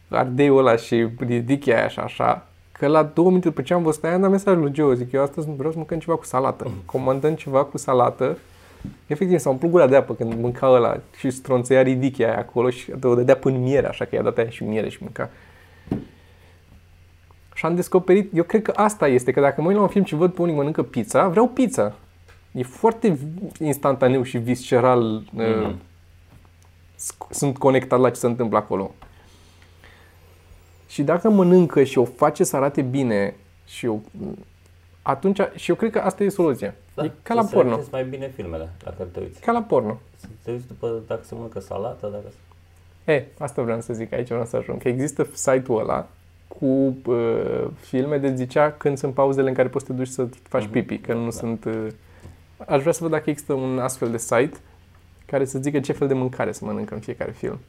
ardeiul 0.10 0.58
ăla 0.58 0.76
și 0.76 1.08
ridichea 1.20 1.78
aia 1.78 1.88
și 1.88 2.00
așa, 2.00 2.48
că 2.72 2.88
la 2.88 3.04
două 3.04 3.28
minute 3.28 3.48
după 3.48 3.62
ce 3.62 3.74
am 3.74 3.84
văzut 3.84 4.04
aia, 4.04 4.14
am 4.14 4.22
dat 4.22 4.30
mesaj 4.30 4.58
lui 4.58 4.72
Geo, 4.72 4.94
zic, 4.94 5.12
eu 5.12 5.22
astăzi 5.22 5.48
vreau 5.56 5.72
să 5.72 5.78
mâncăm 5.78 6.00
ceva 6.00 6.16
cu 6.16 6.26
salată. 6.26 6.72
Comandăm 6.86 7.34
ceva 7.34 7.64
cu 7.64 7.78
salată. 7.78 8.38
Efectiv, 9.08 9.39
s-a 9.39 9.50
umplut 9.50 9.72
gura 9.72 9.88
de 9.88 9.96
apă 9.96 10.13
când 10.13 10.34
mânca 10.34 10.67
ăla 10.67 11.00
și 11.17 11.30
stronțăia 11.30 11.82
ridichea 11.82 12.28
aia 12.28 12.38
acolo 12.38 12.70
și 12.70 12.91
o 13.04 13.15
dădea 13.15 13.36
până 13.36 13.58
miere, 13.58 13.88
așa 13.88 14.06
că 14.06 14.15
i-a 14.15 14.22
dat 14.22 14.38
aia 14.38 14.50
și 14.50 14.63
miere 14.63 14.89
și 14.89 14.98
mânca. 15.02 15.30
Și 17.53 17.66
am 17.66 17.76
descoperit, 17.76 18.32
eu 18.34 18.43
cred 18.43 18.62
că 18.62 18.72
asta 18.76 19.08
este, 19.08 19.32
că 19.32 19.39
dacă 19.39 19.62
mă 19.62 19.68
uit 19.68 19.76
la 19.76 19.82
un 19.82 19.88
film 19.88 20.03
și 20.03 20.16
văd 20.16 20.34
pe 20.34 20.41
unii 20.41 20.56
mănâncă 20.56 20.84
pizza, 20.84 21.28
vreau 21.28 21.47
pizza. 21.47 21.95
E 22.51 22.64
foarte 22.64 23.18
instantaneu 23.60 24.24
și 24.24 24.38
visceral. 24.38 25.24
Mm-hmm. 25.38 25.76
Sunt 27.30 27.58
conectat 27.58 27.99
la 27.99 28.10
ce 28.10 28.20
se 28.20 28.26
întâmplă 28.26 28.58
acolo. 28.58 28.91
Și 30.88 31.03
dacă 31.03 31.30
mănâncă 31.30 31.84
și 31.84 31.97
o 31.97 32.06
face 32.06 32.43
să 32.43 32.56
arate 32.56 32.82
bine 32.82 33.36
și 33.66 33.86
eu, 33.86 34.01
atunci, 35.01 35.39
și 35.56 35.70
eu 35.70 35.76
cred 35.76 35.91
că 35.91 35.99
asta 35.99 36.24
e 36.24 36.30
soluția. 36.30 36.76
Da, 36.94 37.04
e 37.04 37.12
ca 37.24 37.34
la 37.34 37.44
porno. 37.44 37.82
Să 37.82 37.88
mai 37.92 38.04
bine 38.04 38.32
filmele 38.36 38.70
la 38.84 38.92
care 38.92 39.10
te 39.12 39.20
uiți. 39.20 39.39
Ca 39.39 39.52
la 39.52 39.62
porno. 39.62 40.00
Să 40.18 40.28
te 40.44 40.52
uiți 40.52 40.68
după 40.68 41.02
dacă 41.08 41.22
se 41.24 41.36
mănâncă 41.36 41.60
salată, 41.60 42.08
dacă... 42.12 42.26
E, 43.06 43.26
asta 43.38 43.62
vreau 43.62 43.82
să 43.82 43.94
zic 43.94 44.14
aici, 44.14 44.28
vreau 44.28 44.46
să 44.46 44.56
ajung. 44.56 44.82
Că 44.82 44.88
există 44.88 45.28
site-ul 45.34 45.80
ăla 45.80 46.08
cu 46.48 46.96
uh, 47.06 47.68
filme 47.80 48.18
de 48.18 48.36
zicea 48.36 48.72
când 48.72 48.98
sunt 48.98 49.14
pauzele 49.14 49.50
în 49.50 49.56
care 49.56 49.68
poți 49.68 49.86
să 49.86 49.92
te 49.92 49.98
duci 49.98 50.08
să 50.08 50.28
faci 50.42 50.68
pipi, 50.68 50.98
că 50.98 51.14
nu 51.14 51.30
sunt... 51.30 51.66
Uh, 51.66 51.88
aș 52.68 52.82
vrea 52.82 52.94
să 52.94 53.00
văd 53.02 53.12
dacă 53.12 53.30
există 53.30 53.54
un 53.54 53.80
astfel 53.80 54.12
de 54.12 54.18
site 54.18 54.58
care 55.26 55.46
să 55.46 55.60
zică 55.60 55.80
ce 55.80 55.94
fel 55.94 56.08
de 56.08 56.14
mâncare 56.14 56.52
să 56.52 56.66
mănâncă 56.66 56.94
în 56.94 57.00
fiecare 57.00 57.32
film. 57.32 57.60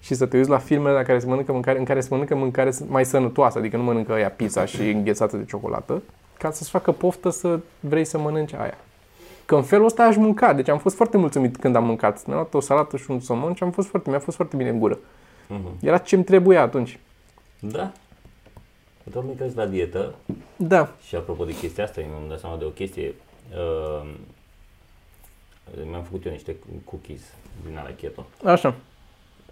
Și 0.00 0.14
să 0.14 0.26
te 0.26 0.36
uiți 0.36 0.48
la 0.48 0.58
filmele 0.58 0.94
la 0.94 1.02
care 1.02 1.18
se 1.18 1.26
mănâncă 1.26 1.52
mâncare, 1.52 1.78
în 1.78 1.84
care 1.84 2.00
se 2.00 2.08
mănâncă 2.10 2.34
mâncare 2.34 2.70
mai 2.86 3.04
sănătoasă, 3.04 3.58
adică 3.58 3.76
nu 3.76 3.82
mănâncă 3.82 4.12
aia 4.12 4.30
pizza 4.30 4.64
și 4.64 4.90
înghețată 4.90 5.36
de 5.36 5.44
ciocolată, 5.44 6.02
ca 6.40 6.50
să-ți 6.50 6.70
facă 6.70 6.92
poftă 6.92 7.30
să 7.30 7.58
vrei 7.80 8.04
să 8.04 8.18
mănânci 8.18 8.52
aia. 8.52 8.78
Că 9.44 9.54
în 9.56 9.62
felul 9.62 9.84
ăsta 9.84 10.02
aș 10.02 10.16
mânca. 10.16 10.52
Deci 10.52 10.68
am 10.68 10.78
fost 10.78 10.96
foarte 10.96 11.16
mulțumit 11.16 11.56
când 11.56 11.76
am 11.76 11.84
mâncat. 11.84 12.26
Mi-am 12.26 12.38
luat 12.38 12.54
o 12.54 12.60
salată 12.60 12.96
și 12.96 13.10
un 13.10 13.20
somon 13.20 13.54
și 13.54 13.62
am 13.62 13.70
fost 13.70 13.88
foarte, 13.88 14.10
mi-a 14.10 14.18
fost 14.18 14.36
foarte 14.36 14.56
bine 14.56 14.68
în 14.68 14.78
gură. 14.78 14.98
Mhm. 15.48 15.68
Era 15.80 15.98
ce-mi 15.98 16.24
trebuia 16.24 16.62
atunci. 16.62 16.98
Da. 17.60 17.92
Tot 19.12 19.24
mi 19.24 19.34
crezi 19.34 19.56
la 19.56 19.66
dietă 19.66 20.14
Da. 20.56 20.92
și 21.06 21.16
apropo 21.16 21.44
de 21.44 21.54
chestia 21.56 21.84
asta, 21.84 22.00
mi-am 22.00 22.28
dat 22.28 22.38
seama 22.38 22.56
de 22.56 22.64
o 22.64 22.68
chestie. 22.68 23.14
Uh, 23.52 24.10
mi-am 25.90 26.02
făcut 26.02 26.24
eu 26.24 26.32
niște 26.32 26.56
cookies 26.84 27.20
din 27.66 27.76
alea 27.78 27.94
keto, 27.94 28.26
Așa. 28.44 28.74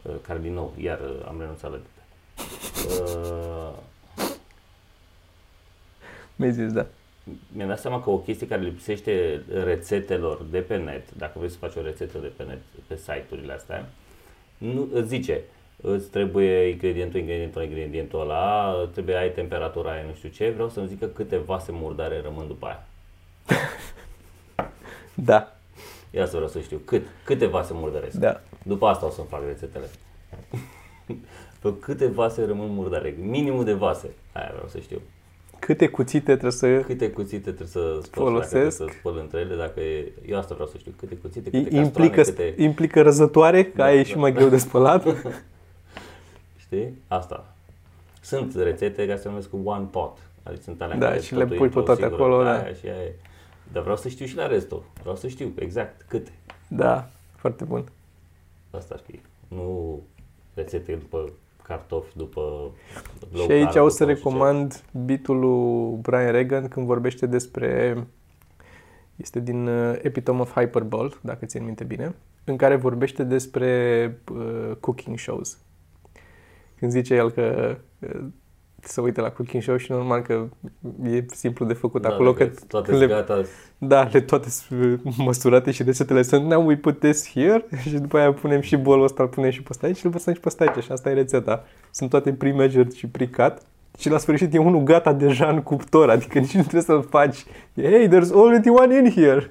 uh, 0.03 0.13
care 0.27 0.39
din 0.39 0.53
nou, 0.53 0.73
iar 0.77 0.99
uh, 1.01 1.27
am 1.29 1.37
renunțat 1.39 1.71
la 1.71 1.77
dietă. 1.77 2.03
Uh, 3.03 3.79
Mi-ai 6.39 6.53
zis, 6.53 6.73
da. 6.73 6.87
mi-am 7.53 7.69
dat 7.69 7.79
seama 7.79 8.03
că 8.03 8.11
o 8.11 8.19
chestie 8.19 8.47
care 8.47 8.63
lipsește 8.63 9.43
rețetelor 9.65 10.43
de 10.51 10.59
pe 10.59 10.77
net, 10.77 11.15
dacă 11.15 11.33
vrei 11.37 11.51
să 11.51 11.57
faci 11.57 11.75
o 11.77 11.83
rețetă 11.83 12.19
de 12.19 12.33
pe 12.37 12.43
net, 12.43 12.59
pe 12.87 12.97
site-urile 12.97 13.53
astea, 13.53 13.89
nu, 14.59 14.89
îți 14.93 15.09
zice, 15.09 15.41
îți 15.81 16.09
trebuie 16.09 16.69
ingredientul, 16.69 17.21
ingredientul, 17.21 17.63
ingredientul 17.63 18.21
ăla, 18.21 18.75
trebuie 18.93 19.17
ai 19.17 19.33
temperatura 19.33 19.91
aia, 19.91 20.05
nu 20.07 20.15
știu 20.15 20.29
ce, 20.29 20.51
vreau 20.51 20.69
să-mi 20.69 20.89
zică 20.89 21.07
câte 21.07 21.37
vase 21.37 21.73
murdare 21.73 22.21
rămân 22.21 22.47
după 22.47 22.67
aia. 22.67 22.87
Da. 25.15 25.57
Ia 26.11 26.27
să 26.27 26.33
vreau 26.35 26.49
să 26.49 26.61
știu, 26.61 26.81
cât, 26.85 27.07
câte 27.25 27.47
vase 27.47 27.73
murdăresc. 27.75 28.17
Da. 28.17 28.41
După 28.63 28.87
asta 28.87 29.07
o 29.07 29.11
să-mi 29.11 29.27
fac 29.27 29.43
rețetele. 29.47 29.87
Pe 31.61 31.79
câte 31.81 32.07
vase 32.07 32.45
rămân 32.45 32.71
murdare? 32.71 33.17
Minimul 33.21 33.65
de 33.65 33.73
vase. 33.73 34.11
Aia 34.33 34.51
vreau 34.53 34.69
să 34.69 34.79
știu. 34.79 35.01
Câte 35.69 35.89
cuțite 35.89 36.31
trebuie 36.31 36.51
să... 36.51 36.81
Câte 36.81 37.11
cuțite 37.11 37.39
trebuie 37.39 37.67
să 37.67 37.99
spăl, 38.03 38.23
Folosesc. 38.25 38.53
dacă 38.53 38.69
trebuie 38.69 38.71
să 38.71 38.99
spăl 38.99 39.19
între 39.19 39.39
ele, 39.39 39.57
dacă 39.57 39.81
e... 39.81 40.13
Eu 40.27 40.39
asta 40.39 40.55
vreau 40.55 40.69
să 40.69 40.79
știu. 40.79 40.93
Câte 40.99 41.15
cuțite, 41.15 41.51
câte 41.51 41.77
Implică, 41.77 42.15
castroane, 42.15 42.51
câte... 42.51 42.63
implică 42.63 43.03
răzătoare, 43.03 43.65
că 43.65 43.71
Da, 43.77 43.85
aia 43.85 43.95
e 43.95 43.97
da. 43.97 44.03
și 44.03 44.17
mai 44.17 44.33
greu 44.33 44.49
de 44.49 44.57
spălat. 44.57 45.05
Știi? 46.65 46.95
Asta. 47.09 47.55
Sunt 48.21 48.55
rețete 48.55 49.07
care 49.07 49.19
se 49.19 49.29
numesc 49.29 49.49
one 49.65 49.87
pot. 49.91 50.17
Adică 50.43 50.63
sunt 50.63 50.83
alea 50.83 50.95
în 50.95 51.01
Da, 51.01 51.07
care 51.07 51.21
și 51.21 51.35
le 51.35 51.41
totul 51.41 51.57
pui 51.57 51.67
intră 51.67 51.83
pe 51.83 51.91
o 51.91 51.95
toate 51.95 52.01
singură 52.01 52.23
acolo, 52.25 52.43
da. 52.43 52.63
aia 52.63 52.73
și 52.73 52.87
aia 52.87 53.03
e. 53.03 53.15
Dar 53.73 53.83
vreau 53.83 53.97
să 53.97 54.09
știu 54.09 54.27
și 54.27 54.37
la 54.37 54.47
restul. 54.47 54.83
Vreau 55.01 55.17
să 55.17 55.29
știu 55.29 55.53
exact 55.59 56.05
câte. 56.09 56.33
Da, 56.69 57.09
foarte 57.37 57.65
bun. 57.65 57.85
Asta 58.71 58.95
ar 58.95 59.01
fi. 59.07 59.21
Nu 59.49 60.01
rețete 60.55 60.93
după 60.93 61.33
cartofi, 61.69 62.17
după 62.17 62.41
low 63.33 63.45
și 63.45 63.51
aici 63.51 63.73
carb, 63.73 63.85
o 63.85 63.89
să 63.89 64.05
după 64.05 64.11
nu 64.11 64.17
știu 64.17 64.31
ce. 64.31 64.37
recomand 64.37 64.83
bitul 65.05 65.39
lui 65.39 65.99
Brian 66.01 66.33
Regan 66.33 66.69
când 66.69 66.87
vorbește 66.87 67.27
despre 67.27 67.97
este 69.17 69.41
din 69.41 69.67
uh, 69.67 69.99
Epitome 70.03 70.41
of 70.41 70.53
Hyperbole, 70.53 71.11
dacă 71.21 71.47
țin 71.47 71.65
minte 71.65 71.85
bine, 71.85 72.15
în 72.45 72.57
care 72.57 72.77
vorbește 72.77 73.25
despre 73.25 74.21
uh, 74.33 74.77
cooking 74.81 75.19
shows. 75.19 75.59
Când 76.77 76.91
zice 76.91 77.15
el 77.15 77.31
că 77.31 77.77
uh, 77.99 78.27
se 78.81 79.01
uită 79.01 79.21
la 79.21 79.31
cooking 79.31 79.63
show 79.63 79.77
și 79.77 79.91
normal 79.91 80.23
că 80.23 80.47
e 81.05 81.25
simplu 81.27 81.65
de 81.67 81.73
făcut 81.73 82.03
Da, 82.03 82.09
acolo, 82.09 82.33
că 82.33 82.45
dacă 82.45 82.61
toate 82.69 82.87
când 82.87 82.99
sunt 82.99 83.11
le, 83.11 83.17
gata, 83.17 83.43
da, 83.79 84.09
le 84.13 84.21
toate 84.21 84.51
sunt 84.51 85.17
măsurate 85.17 85.71
și 85.71 85.83
rețetele 85.83 86.23
sunt 86.23 86.45
now 86.45 86.67
we 86.67 86.77
put 86.77 86.99
this 86.99 87.31
here 87.31 87.67
și 87.89 87.91
după 87.91 88.19
aia 88.19 88.33
punem 88.33 88.61
și 88.61 88.77
bolul 88.77 89.05
ăsta, 89.05 89.23
îl 89.23 89.29
punem 89.29 89.51
și 89.51 89.63
pe 89.63 89.69
ăsta 89.71 89.87
aici 89.87 89.97
și 89.97 90.07
îl 90.07 90.13
păstrăm 90.13 90.35
și 90.35 90.41
pe 90.41 90.49
ăsta 90.49 90.65
aici 90.65 90.85
și 90.85 90.93
asta 90.93 91.11
e 91.11 91.13
rețeta. 91.13 91.65
Sunt 91.91 92.11
toate 92.11 92.33
pre-measured 92.33 92.93
și 92.93 93.07
pre-cut 93.07 93.59
și 93.99 94.09
la 94.09 94.19
sfârșit 94.19 94.55
e 94.55 94.59
unul 94.59 94.83
gata 94.83 95.13
deja 95.13 95.49
în 95.49 95.63
cuptor, 95.63 96.11
adică 96.11 96.39
nici 96.39 96.55
nu 96.55 96.61
trebuie 96.61 96.83
să-l 96.83 97.03
faci. 97.03 97.45
Hey, 97.75 98.09
there's 98.09 98.33
already 98.35 98.69
one 98.69 98.97
in 98.97 99.11
here! 99.11 99.51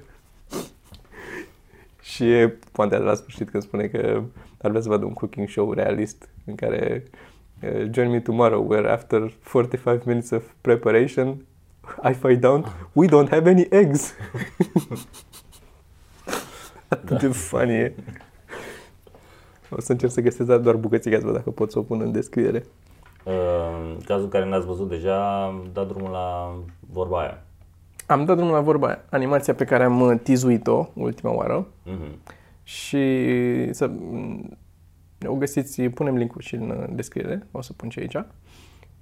și 2.12 2.30
e 2.30 2.58
pointea 2.72 2.98
de 2.98 3.04
la 3.04 3.14
sfârșit 3.14 3.50
când 3.50 3.62
spune 3.62 3.86
că 3.86 4.22
ar 4.62 4.70
vrea 4.70 4.82
să 4.82 4.88
vadă 4.88 5.04
un 5.04 5.12
cooking 5.12 5.48
show 5.48 5.72
realist 5.72 6.28
în 6.44 6.54
care 6.54 7.04
uh, 7.62 7.88
join 7.90 8.10
me 8.10 8.20
tomorrow 8.20 8.68
where 8.68 8.90
after 8.92 9.32
45 9.40 10.00
minutes 10.04 10.30
of 10.30 10.42
preparation 10.60 11.44
I 12.04 12.12
find 12.12 12.44
out 12.44 12.66
we 12.92 13.06
don't 13.06 13.28
have 13.30 13.50
any 13.50 13.66
eggs. 13.70 14.12
Atât 16.88 17.20
de 17.20 17.26
funny 17.28 17.72
e. 17.74 17.94
O 19.70 19.80
să 19.80 19.92
încerc 19.92 20.12
să 20.12 20.20
găsesc 20.20 20.50
doar 20.60 20.74
bucățica 20.76 21.18
să 21.18 21.24
văd 21.24 21.34
dacă 21.34 21.50
pot 21.50 21.70
să 21.70 21.78
o 21.78 21.82
pun 21.82 22.00
în 22.00 22.12
descriere. 22.12 22.64
uh, 23.24 23.32
în 23.94 23.98
cazul 24.04 24.24
în 24.24 24.28
care 24.30 24.44
n-ați 24.48 24.66
văzut 24.66 24.88
deja, 24.88 25.44
am 25.44 25.70
dat 25.72 25.86
drumul 25.88 26.10
la 26.10 26.54
vorba 26.90 27.20
aia. 27.20 27.42
Am 28.06 28.24
dat 28.24 28.36
drumul 28.36 28.54
la 28.54 28.60
vorba 28.60 28.86
aia. 28.86 29.04
Animația 29.10 29.54
pe 29.54 29.64
care 29.64 29.84
am 29.84 30.00
uh, 30.00 30.18
tizuit-o 30.22 30.86
ultima 30.94 31.34
oară 31.34 31.66
Mhm. 31.84 32.18
și 32.62 33.04
să 33.72 33.90
o 35.26 35.34
găsiți, 35.34 35.82
punem 35.82 36.16
linkul 36.16 36.40
și 36.40 36.54
în 36.54 36.70
uh, 36.70 36.84
descriere, 36.90 37.46
o 37.50 37.60
să 37.60 37.72
pun 37.72 37.88
și 37.88 37.98
aici. 37.98 38.16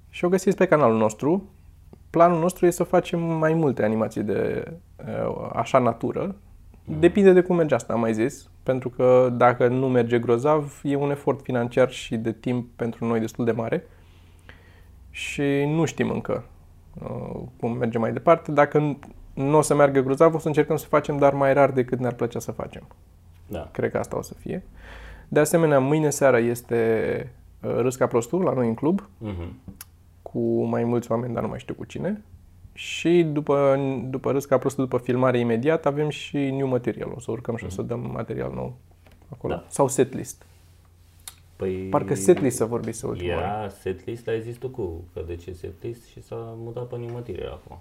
Și 0.09 0.25
o 0.25 0.29
găsiți 0.29 0.57
pe 0.57 0.65
canalul 0.65 0.97
nostru. 0.97 1.49
Planul 2.09 2.39
nostru 2.39 2.65
e 2.65 2.69
să 2.69 2.83
facem 2.83 3.19
mai 3.19 3.53
multe 3.53 3.83
animații 3.83 4.23
de 4.23 4.71
uh, 4.97 5.49
așa 5.53 5.79
natură. 5.79 6.35
Depinde 6.99 7.33
de 7.33 7.41
cum 7.41 7.55
merge 7.55 7.75
asta, 7.75 7.93
am 7.93 7.99
mai 7.99 8.13
zis. 8.13 8.49
Pentru 8.63 8.89
că 8.89 9.33
dacă 9.37 9.67
nu 9.67 9.87
merge 9.87 10.19
grozav, 10.19 10.79
e 10.83 10.95
un 10.95 11.09
efort 11.09 11.41
financiar 11.41 11.91
și 11.91 12.17
de 12.17 12.31
timp 12.31 12.67
pentru 12.75 13.05
noi 13.05 13.19
destul 13.19 13.45
de 13.45 13.51
mare. 13.51 13.87
Și 15.09 15.63
nu 15.67 15.85
știm 15.85 16.09
încă 16.09 16.43
uh, 17.03 17.39
cum 17.59 17.71
merge 17.71 17.97
mai 17.97 18.13
departe. 18.13 18.51
Dacă 18.51 18.79
nu- 18.79 18.99
nu 19.33 19.57
o 19.57 19.61
să 19.61 19.75
meargă 19.75 19.99
grozav, 19.99 20.33
o 20.33 20.37
să 20.37 20.47
încercăm 20.47 20.75
să 20.75 20.85
facem, 20.85 21.17
dar 21.17 21.33
mai 21.33 21.53
rar 21.53 21.71
decât 21.71 21.99
ne-ar 21.99 22.13
plăcea 22.13 22.39
să 22.39 22.51
facem. 22.51 22.87
Da. 23.47 23.69
Cred 23.71 23.91
că 23.91 23.97
asta 23.97 24.17
o 24.17 24.21
să 24.21 24.33
fie. 24.33 24.63
De 25.27 25.39
asemenea, 25.39 25.79
mâine 25.79 26.09
seara 26.09 26.39
este 26.39 27.31
uh, 27.63 27.71
Râsca 27.75 28.07
Prostul 28.07 28.41
la 28.43 28.53
noi 28.53 28.67
în 28.67 28.73
club, 28.73 29.09
Mhm. 29.17 29.53
cu 30.21 30.63
mai 30.63 30.83
mulți 30.83 31.11
oameni, 31.11 31.33
dar 31.33 31.43
nu 31.43 31.49
mai 31.49 31.59
știu 31.59 31.73
cu 31.73 31.85
cine. 31.85 32.21
Și 32.73 33.23
după, 33.23 33.79
după 34.09 34.31
Râsca 34.31 34.57
Prostul, 34.57 34.83
după 34.83 34.97
filmare 35.03 35.39
imediat, 35.39 35.85
avem 35.85 36.09
și 36.09 36.37
new 36.37 36.67
material. 36.67 37.11
O 37.15 37.19
să 37.19 37.31
urcăm 37.31 37.55
și 37.55 37.65
o 37.65 37.69
să 37.69 37.81
dăm 37.81 38.09
material 38.13 38.51
nou 38.53 38.75
acolo. 39.29 39.53
Da. 39.53 39.65
Sau 39.69 39.87
setlist. 39.87 40.45
Păi 41.55 41.73
Parcă 41.89 42.13
setlist 42.15 42.55
să 42.57 42.65
vorbise 42.65 43.07
ultima 43.07 43.33
oară. 43.33 43.45
Era 43.45 43.69
setlist, 43.69 44.27
ai 44.27 44.41
zis 44.41 44.55
tu 44.57 44.69
cu, 44.69 45.03
că 45.13 45.21
de 45.27 45.35
ce 45.35 45.53
setlist 45.53 46.05
și 46.07 46.23
s-a 46.23 46.35
mutat 46.57 46.87
pe 46.87 46.95
nimătire 46.95 47.45
acum. 47.45 47.79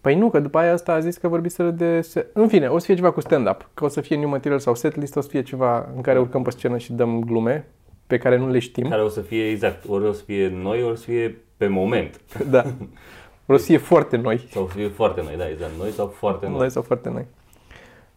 Păi 0.00 0.14
nu, 0.14 0.30
că 0.30 0.40
după 0.40 0.58
aia 0.58 0.72
asta 0.72 0.92
a 0.92 1.00
zis 1.00 1.16
că 1.16 1.28
vorbiseră 1.28 1.70
de... 1.70 2.00
Se... 2.00 2.26
În 2.32 2.48
fine, 2.48 2.66
o 2.66 2.78
să 2.78 2.86
fie 2.86 2.94
ceva 2.94 3.10
cu 3.10 3.20
stand-up. 3.20 3.68
Că 3.74 3.84
o 3.84 3.88
să 3.88 4.00
fie 4.00 4.16
new 4.16 4.28
material 4.28 4.58
sau 4.58 4.74
setlist, 4.74 5.16
o 5.16 5.20
să 5.20 5.28
fie 5.28 5.42
ceva 5.42 5.88
în 5.94 6.00
care 6.00 6.18
urcăm 6.18 6.42
pe 6.42 6.50
scenă 6.50 6.78
și 6.78 6.92
dăm 6.92 7.24
glume 7.24 7.68
pe 8.06 8.18
care 8.18 8.36
nu 8.36 8.48
le 8.48 8.58
știm. 8.58 8.88
Care 8.88 9.02
o 9.02 9.08
să 9.08 9.20
fie 9.20 9.48
exact, 9.48 9.84
ori 9.88 10.06
o 10.06 10.12
să 10.12 10.22
fie 10.22 10.48
noi, 10.48 10.82
ori 10.82 10.92
o 10.92 10.94
să 10.94 11.04
fie 11.04 11.38
pe 11.56 11.66
moment. 11.66 12.20
Da. 12.50 12.64
O 13.46 13.56
să 13.56 13.64
fie 13.64 13.78
foarte 13.78 14.16
noi. 14.16 14.46
Sau 14.50 14.62
o 14.62 14.68
să 14.68 14.74
fie 14.74 14.88
foarte 14.88 15.22
noi, 15.22 15.34
da, 15.36 15.48
exact. 15.48 15.72
Noi 15.78 15.90
sau 15.90 16.06
foarte 16.06 16.46
noi. 16.46 16.58
Noi 16.58 16.70
sau 16.70 16.82
foarte 16.82 17.08
noi. 17.08 17.26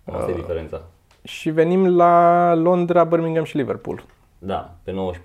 Asta 0.03 0.31
e 0.31 0.33
diferența. 0.33 0.81
Și 1.23 1.49
venim 1.49 1.95
la 1.95 2.53
Londra, 2.53 3.03
Birmingham 3.03 3.43
și 3.43 3.57
Liverpool. 3.57 4.03
Da, 4.37 4.75
pe 4.83 4.91
9 4.91 5.13
și 5.13 5.19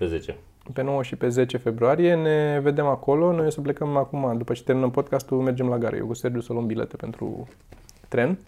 pe 0.73 0.81
10. 0.81 0.81
Pe 0.81 0.81
9 0.91 1.03
și 1.03 1.15
pe 1.15 1.27
10 1.29 1.57
februarie 1.57 2.15
ne 2.15 2.59
vedem 2.59 2.85
acolo. 2.85 3.31
Noi 3.31 3.45
o 3.45 3.49
să 3.49 3.61
plecăm 3.61 3.97
acum, 3.97 4.37
după 4.37 4.53
ce 4.53 4.63
terminăm 4.63 4.91
podcastul, 4.91 5.41
mergem 5.41 5.67
la 5.67 5.77
gară. 5.77 5.95
Eu 5.95 6.05
cu 6.05 6.13
Sergiu 6.13 6.39
să 6.39 6.53
luăm 6.53 6.65
bilete 6.65 6.95
pentru 6.95 7.47
tren. 8.07 8.39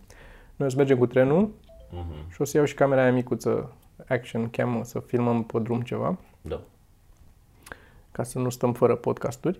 Noi 0.56 0.68
o 0.68 0.70
să 0.72 0.78
mergem 0.78 0.98
cu 0.98 1.06
trenul 1.06 1.50
Mhm. 1.92 2.32
și 2.32 2.42
o 2.42 2.46
să 2.46 2.58
iau 2.58 2.66
și 2.66 2.74
camera 2.74 3.02
aia 3.02 3.12
micuță, 3.12 3.72
action 4.08 4.50
cam, 4.50 4.82
să 4.84 5.00
filmăm 5.00 5.44
pe 5.44 5.60
drum 5.60 5.82
ceva, 5.82 6.18
Da. 6.42 6.62
ca 8.12 8.24
să 8.24 8.40
nu 8.40 8.50
stăm 8.50 8.74
fără 8.74 8.96
podcasturi. 8.96 9.60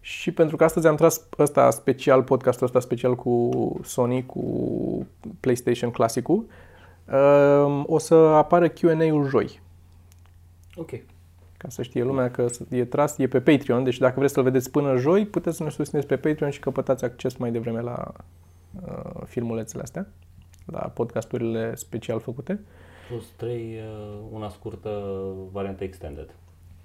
Și 0.00 0.32
pentru 0.32 0.56
că 0.56 0.64
astăzi 0.64 0.86
am 0.86 0.94
tras 0.96 1.26
ăsta 1.38 1.70
special, 1.70 2.22
podcastul 2.22 2.66
ăsta 2.66 2.80
special 2.80 3.14
cu 3.16 3.50
Sony, 3.82 4.26
cu 4.26 4.42
PlayStation 5.40 5.90
Classic-ul, 5.90 6.46
um, 7.12 7.84
o 7.88 7.98
să 7.98 8.14
apară 8.14 8.68
Q&A-ul 8.68 9.28
joi. 9.28 9.60
Ok. 10.74 10.90
Ca 11.62 11.68
să 11.68 11.82
știe 11.82 12.02
lumea 12.02 12.30
că 12.30 12.46
e 12.70 12.84
tras, 12.84 13.18
e 13.18 13.26
pe 13.26 13.40
Patreon, 13.40 13.84
deci 13.84 13.98
dacă 13.98 14.14
vreți 14.18 14.32
să-l 14.34 14.42
vedeți 14.42 14.70
până 14.70 14.96
joi, 14.96 15.26
puteți 15.26 15.56
să 15.56 15.62
ne 15.62 15.70
susțineți 15.70 16.06
pe 16.06 16.16
Patreon 16.16 16.50
și 16.50 16.60
căpătați 16.60 17.04
acces 17.04 17.36
mai 17.36 17.50
devreme 17.52 17.80
la 17.80 18.12
uh, 18.86 19.22
filmulețele 19.26 19.82
astea, 19.82 20.06
la 20.66 20.78
podcasturile 20.78 21.74
special 21.74 22.20
făcute. 22.20 22.60
Plus 23.08 23.24
3, 23.36 23.78
una 24.30 24.48
scurtă, 24.48 25.02
variantă 25.52 25.84
extended. 25.84 26.34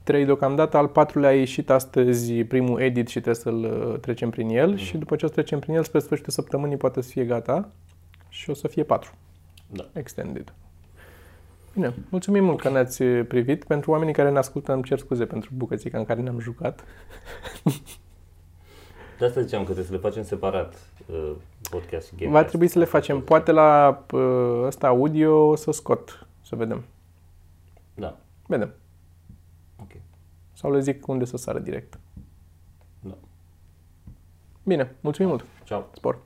trei 0.04 0.26
deocamdată, 0.26 0.78
al 0.78 0.88
patrulea 0.88 1.30
a 1.30 1.34
ieșit 1.34 1.70
astăzi 1.70 2.44
primul 2.44 2.82
edit 2.82 3.08
și 3.08 3.22
trebuie 3.22 3.44
să-l 3.44 3.64
uh, 3.92 4.00
trecem 4.00 4.30
prin 4.30 4.50
el 4.50 4.70
Mhm. 4.70 4.78
și 4.78 4.98
după 4.98 5.16
ce 5.16 5.26
o 5.26 5.28
să 5.28 5.34
trecem 5.34 5.60
prin 5.60 5.74
el, 5.76 5.84
spre 5.84 6.00
sfârșitul 6.00 6.32
săptămânii 6.34 6.78
poate 6.78 7.02
să 7.02 7.10
fie 7.10 7.26
gata 7.26 7.70
și 8.30 8.50
o 8.50 8.54
să 8.54 8.68
fie 8.68 8.84
patru 8.84 9.12
Da. 9.72 9.86
extended. 9.94 10.54
Bine, 11.76 11.94
mulțumim 12.10 12.44
mult 12.44 12.62
că 12.62 12.70
ne-ați 12.70 13.04
privit. 13.04 13.64
Pentru 13.64 13.92
oamenii 13.92 14.14
care 14.14 14.32
ne 14.32 14.38
ascultă, 14.38 14.74
îmi 14.74 14.84
cer 14.84 15.00
scuze 15.00 15.26
pentru 15.26 15.52
bucățica 15.56 15.98
în 15.98 16.06
care 16.06 16.22
ne-am 16.22 16.40
jucat. 16.40 16.84
De 19.20 19.26
asta 19.26 19.42
ziceam 19.42 19.60
că 19.60 19.72
trebuie 19.72 19.86
să 19.86 19.92
le 19.92 19.98
facem 19.98 20.24
separat 20.24 20.76
uh, 21.06 21.32
podcast 21.70 22.08
și 22.08 22.16
game 22.16 22.32
Va 22.32 22.38
Pass. 22.38 22.48
trebui 22.50 22.68
să 22.68 22.80
le 22.80 22.86
facem. 22.86 23.22
Poate 23.22 23.52
la 23.52 24.04
uh, 24.14 24.62
ăsta 24.66 24.88
audio 24.88 25.48
o 25.48 25.56
să 25.56 25.72
scot, 25.72 26.28
să 26.42 26.56
vedem. 26.56 26.84
Da, 27.94 28.18
Vedem. 28.48 28.74
ok. 29.82 29.92
Sau 30.54 30.72
le 30.72 30.80
zic 30.80 31.08
unde 31.08 31.26
să 31.26 31.38
sară 31.38 31.60
direct. 31.60 32.00
Da. 33.00 33.18
Bine, 34.64 34.96
mulțumim 35.02 35.30
mult. 35.30 35.46
Ciao. 35.64 35.86
Spor. 35.94 36.20